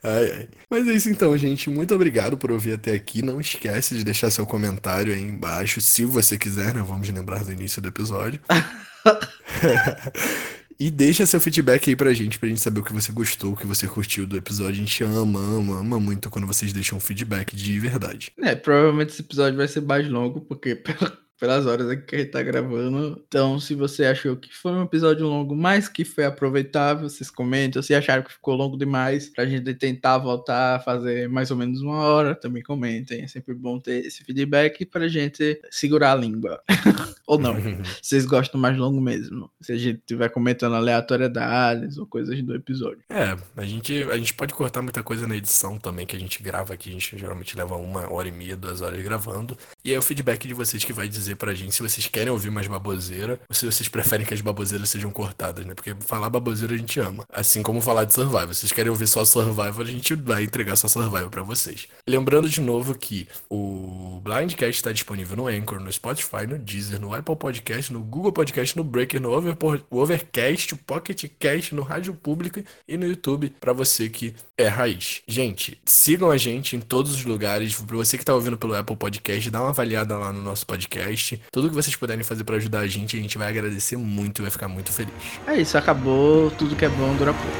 Ai, 0.00 0.30
ai. 0.30 0.48
Mas 0.70 0.86
é 0.86 0.92
isso 0.92 1.10
então, 1.10 1.36
gente. 1.36 1.68
Muito 1.68 1.92
obrigado 1.92 2.38
por 2.38 2.52
ouvir 2.52 2.74
até 2.74 2.92
aqui. 2.92 3.20
Não 3.20 3.40
esquece 3.40 3.96
de 3.96 4.04
deixar 4.04 4.30
seu 4.30 4.46
comentário 4.46 5.12
aí 5.12 5.20
embaixo, 5.20 5.80
se 5.80 6.04
você 6.04 6.38
quiser, 6.38 6.72
né? 6.72 6.84
Vamos 6.86 7.08
lembrar 7.08 7.42
do 7.42 7.52
início 7.52 7.82
do 7.82 7.88
episódio. 7.88 8.40
E 10.80 10.92
deixa 10.92 11.26
seu 11.26 11.40
feedback 11.40 11.90
aí 11.90 11.96
pra 11.96 12.14
gente, 12.14 12.38
pra 12.38 12.48
gente 12.48 12.60
saber 12.60 12.78
o 12.78 12.84
que 12.84 12.92
você 12.92 13.10
gostou, 13.10 13.52
o 13.52 13.56
que 13.56 13.66
você 13.66 13.88
curtiu 13.88 14.24
do 14.24 14.36
episódio. 14.36 14.74
A 14.74 14.84
gente 14.84 15.02
ama, 15.02 15.40
ama, 15.40 15.80
ama 15.80 15.98
muito 15.98 16.30
quando 16.30 16.46
vocês 16.46 16.72
deixam 16.72 17.00
feedback 17.00 17.56
de 17.56 17.80
verdade. 17.80 18.32
É, 18.38 18.54
provavelmente 18.54 19.10
esse 19.10 19.22
episódio 19.22 19.56
vai 19.56 19.66
ser 19.66 19.80
mais 19.80 20.08
longo, 20.08 20.40
porque 20.40 20.80
pelas 21.38 21.66
horas 21.66 21.88
aqui 21.88 22.02
que 22.02 22.16
a 22.16 22.18
gente 22.18 22.30
tá 22.30 22.42
gravando. 22.42 23.22
Então, 23.26 23.58
se 23.60 23.74
você 23.74 24.04
achou 24.04 24.36
que 24.36 24.54
foi 24.54 24.72
um 24.72 24.82
episódio 24.82 25.26
longo, 25.26 25.54
mas 25.54 25.88
que 25.88 26.04
foi 26.04 26.24
aproveitável, 26.24 27.08
vocês 27.08 27.30
comentem. 27.30 27.80
Se 27.82 27.94
acharam 27.94 28.22
que 28.22 28.32
ficou 28.32 28.54
longo 28.54 28.76
demais, 28.76 29.28
pra 29.28 29.46
gente 29.46 29.72
tentar 29.74 30.18
voltar 30.18 30.76
a 30.76 30.80
fazer 30.80 31.28
mais 31.28 31.50
ou 31.50 31.56
menos 31.56 31.80
uma 31.80 31.98
hora, 31.98 32.34
também 32.34 32.62
comentem. 32.62 33.22
É 33.22 33.26
sempre 33.26 33.54
bom 33.54 33.78
ter 33.78 34.04
esse 34.06 34.24
feedback 34.24 34.84
pra 34.84 35.08
gente 35.08 35.60
segurar 35.70 36.12
a 36.12 36.16
língua. 36.16 36.60
ou 37.28 37.38
não. 37.38 37.54
Vocês 38.02 38.24
gostam 38.24 38.58
mais 38.58 38.76
longo 38.76 39.00
mesmo. 39.00 39.50
Se 39.60 39.72
a 39.72 39.76
gente 39.76 39.98
estiver 39.98 40.30
comentando 40.30 40.74
aleatoriedades 40.74 41.98
ou 41.98 42.06
coisas 42.06 42.40
do 42.42 42.54
episódio. 42.54 43.02
É, 43.10 43.36
a 43.56 43.64
gente, 43.64 44.02
a 44.04 44.16
gente 44.16 44.34
pode 44.34 44.54
cortar 44.54 44.80
muita 44.80 45.02
coisa 45.02 45.26
na 45.26 45.36
edição 45.36 45.78
também, 45.78 46.06
que 46.06 46.16
a 46.16 46.18
gente 46.18 46.42
grava 46.42 46.72
aqui. 46.72 46.88
A 46.88 46.92
gente 46.92 47.16
geralmente 47.18 47.56
leva 47.56 47.76
uma 47.76 48.10
hora 48.10 48.26
e 48.26 48.32
meia, 48.32 48.56
duas 48.56 48.80
horas 48.80 49.00
gravando. 49.02 49.56
E 49.84 49.92
é 49.92 49.98
o 49.98 50.02
feedback 50.02 50.48
de 50.48 50.54
vocês 50.54 50.82
que 50.82 50.92
vai 50.92 51.06
dizer 51.06 51.27
pra 51.36 51.54
gente 51.54 51.74
se 51.74 51.82
vocês 51.82 52.06
querem 52.06 52.32
ouvir 52.32 52.50
mais 52.50 52.66
baboseira 52.66 53.40
ou 53.48 53.54
se 53.54 53.66
vocês 53.66 53.88
preferem 53.88 54.26
que 54.26 54.34
as 54.34 54.40
baboseiras 54.40 54.88
sejam 54.88 55.10
cortadas, 55.10 55.64
né? 55.64 55.74
Porque 55.74 55.94
falar 56.00 56.30
baboseira 56.30 56.74
a 56.74 56.76
gente 56.76 56.98
ama. 57.00 57.24
Assim 57.32 57.62
como 57.62 57.80
falar 57.80 58.04
de 58.04 58.14
Survival. 58.14 58.54
Se 58.54 58.60
vocês 58.60 58.72
querem 58.72 58.90
ouvir 58.90 59.06
só 59.06 59.24
Survival, 59.24 59.80
a 59.80 59.84
gente 59.84 60.14
vai 60.14 60.44
entregar 60.44 60.76
só 60.76 60.88
Survival 60.88 61.30
pra 61.30 61.42
vocês. 61.42 61.88
Lembrando 62.06 62.48
de 62.48 62.60
novo 62.60 62.94
que 62.94 63.28
o 63.50 64.20
Blindcast 64.22 64.80
está 64.80 64.92
disponível 64.92 65.36
no 65.36 65.46
Anchor, 65.46 65.80
no 65.80 65.92
Spotify, 65.92 66.46
no 66.48 66.58
Deezer, 66.58 67.00
no 67.00 67.14
Apple 67.14 67.36
Podcast, 67.36 67.92
no 67.92 68.00
Google 68.00 68.32
Podcast, 68.32 68.76
no 68.76 68.84
Breaker, 68.84 69.20
no 69.20 69.30
Over, 69.30 69.56
Overcast, 69.90 70.74
o 70.74 70.76
Pocket 70.76 71.24
Cast, 71.38 71.74
no 71.74 71.82
Rádio 71.82 72.14
Pública 72.14 72.64
e 72.86 72.96
no 72.96 73.06
YouTube 73.06 73.52
pra 73.60 73.72
você 73.72 74.08
que 74.08 74.34
é 74.56 74.66
raiz. 74.66 75.22
Gente, 75.26 75.80
sigam 75.84 76.30
a 76.30 76.36
gente 76.36 76.76
em 76.76 76.80
todos 76.80 77.14
os 77.14 77.24
lugares. 77.24 77.74
Pra 77.80 77.96
você 77.96 78.18
que 78.18 78.24
tá 78.24 78.34
ouvindo 78.34 78.58
pelo 78.58 78.74
Apple 78.74 78.96
Podcast, 78.96 79.50
dá 79.50 79.60
uma 79.60 79.70
avaliada 79.70 80.16
lá 80.16 80.32
no 80.32 80.42
nosso 80.42 80.66
podcast. 80.66 81.17
Tudo 81.52 81.68
que 81.68 81.74
vocês 81.74 81.94
puderem 81.96 82.24
fazer 82.24 82.44
pra 82.44 82.56
ajudar 82.56 82.80
a 82.80 82.86
gente, 82.86 83.16
a 83.16 83.20
gente 83.20 83.36
vai 83.38 83.48
agradecer 83.48 83.96
muito 83.96 84.40
e 84.40 84.42
vai 84.42 84.50
ficar 84.50 84.68
muito 84.68 84.92
feliz. 84.92 85.12
É 85.46 85.56
isso, 85.56 85.76
acabou. 85.76 86.50
Tudo 86.52 86.76
que 86.76 86.84
é 86.84 86.88
bom 86.88 87.14
dura 87.16 87.32
pouco. 87.32 87.56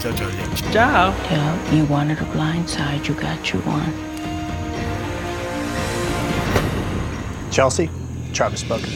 Tchau, 0.00 0.12
tchau, 0.14 0.30
gente. 0.30 0.62
Tchau! 0.72 1.14
Tell 1.28 1.78
you 1.78 1.86
wanted 1.88 2.18
a 2.20 2.24
blind 2.34 2.68
side, 2.68 3.06
you 3.08 3.14
got 3.14 3.52
you 3.52 3.60
one. 3.64 3.92
Chelsea, 7.52 7.88
Travis 8.32 8.60
spoken. 8.60 8.90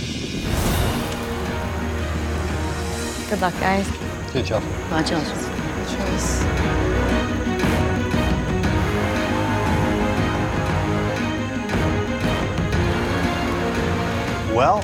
Good 3.29 3.41
luck, 3.41 3.55
guys. 3.61 3.87
See 4.33 4.39
you, 4.39 4.45
Chelsea. 4.45 4.69
Bye, 4.91 5.03
Chelsea. 5.05 6.86
Well, 14.57 14.83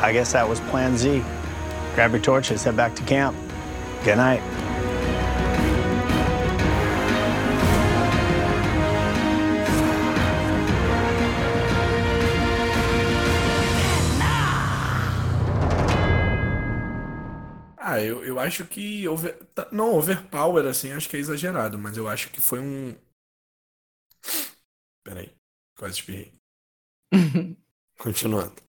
I 0.00 0.12
guess 0.12 0.30
that 0.34 0.48
was 0.48 0.60
Plan 0.70 0.96
Z. 0.96 1.24
Grab 1.96 2.12
your 2.12 2.22
torches, 2.22 2.62
head 2.62 2.76
back 2.76 2.94
to 2.94 3.02
camp. 3.02 3.36
Good 4.04 4.16
night. 4.16 4.40
Ah, 17.76 18.00
eu, 18.00 18.24
eu 18.24 18.38
acho 18.38 18.64
que 18.66 19.08
over, 19.08 19.34
tá- 19.52 19.66
não 19.72 19.96
overpower 19.96 20.64
assim, 20.64 20.92
acho 20.92 21.08
que 21.08 21.16
é 21.16 21.18
exagerado, 21.18 21.76
mas 21.76 21.96
eu 21.96 22.06
acho 22.06 22.30
que 22.30 22.40
foi 22.40 22.60
um 22.60 22.94
Peraí, 25.02 25.34
quase 25.76 25.94
espirrei. 25.94 26.32
Continuando. 27.98 28.67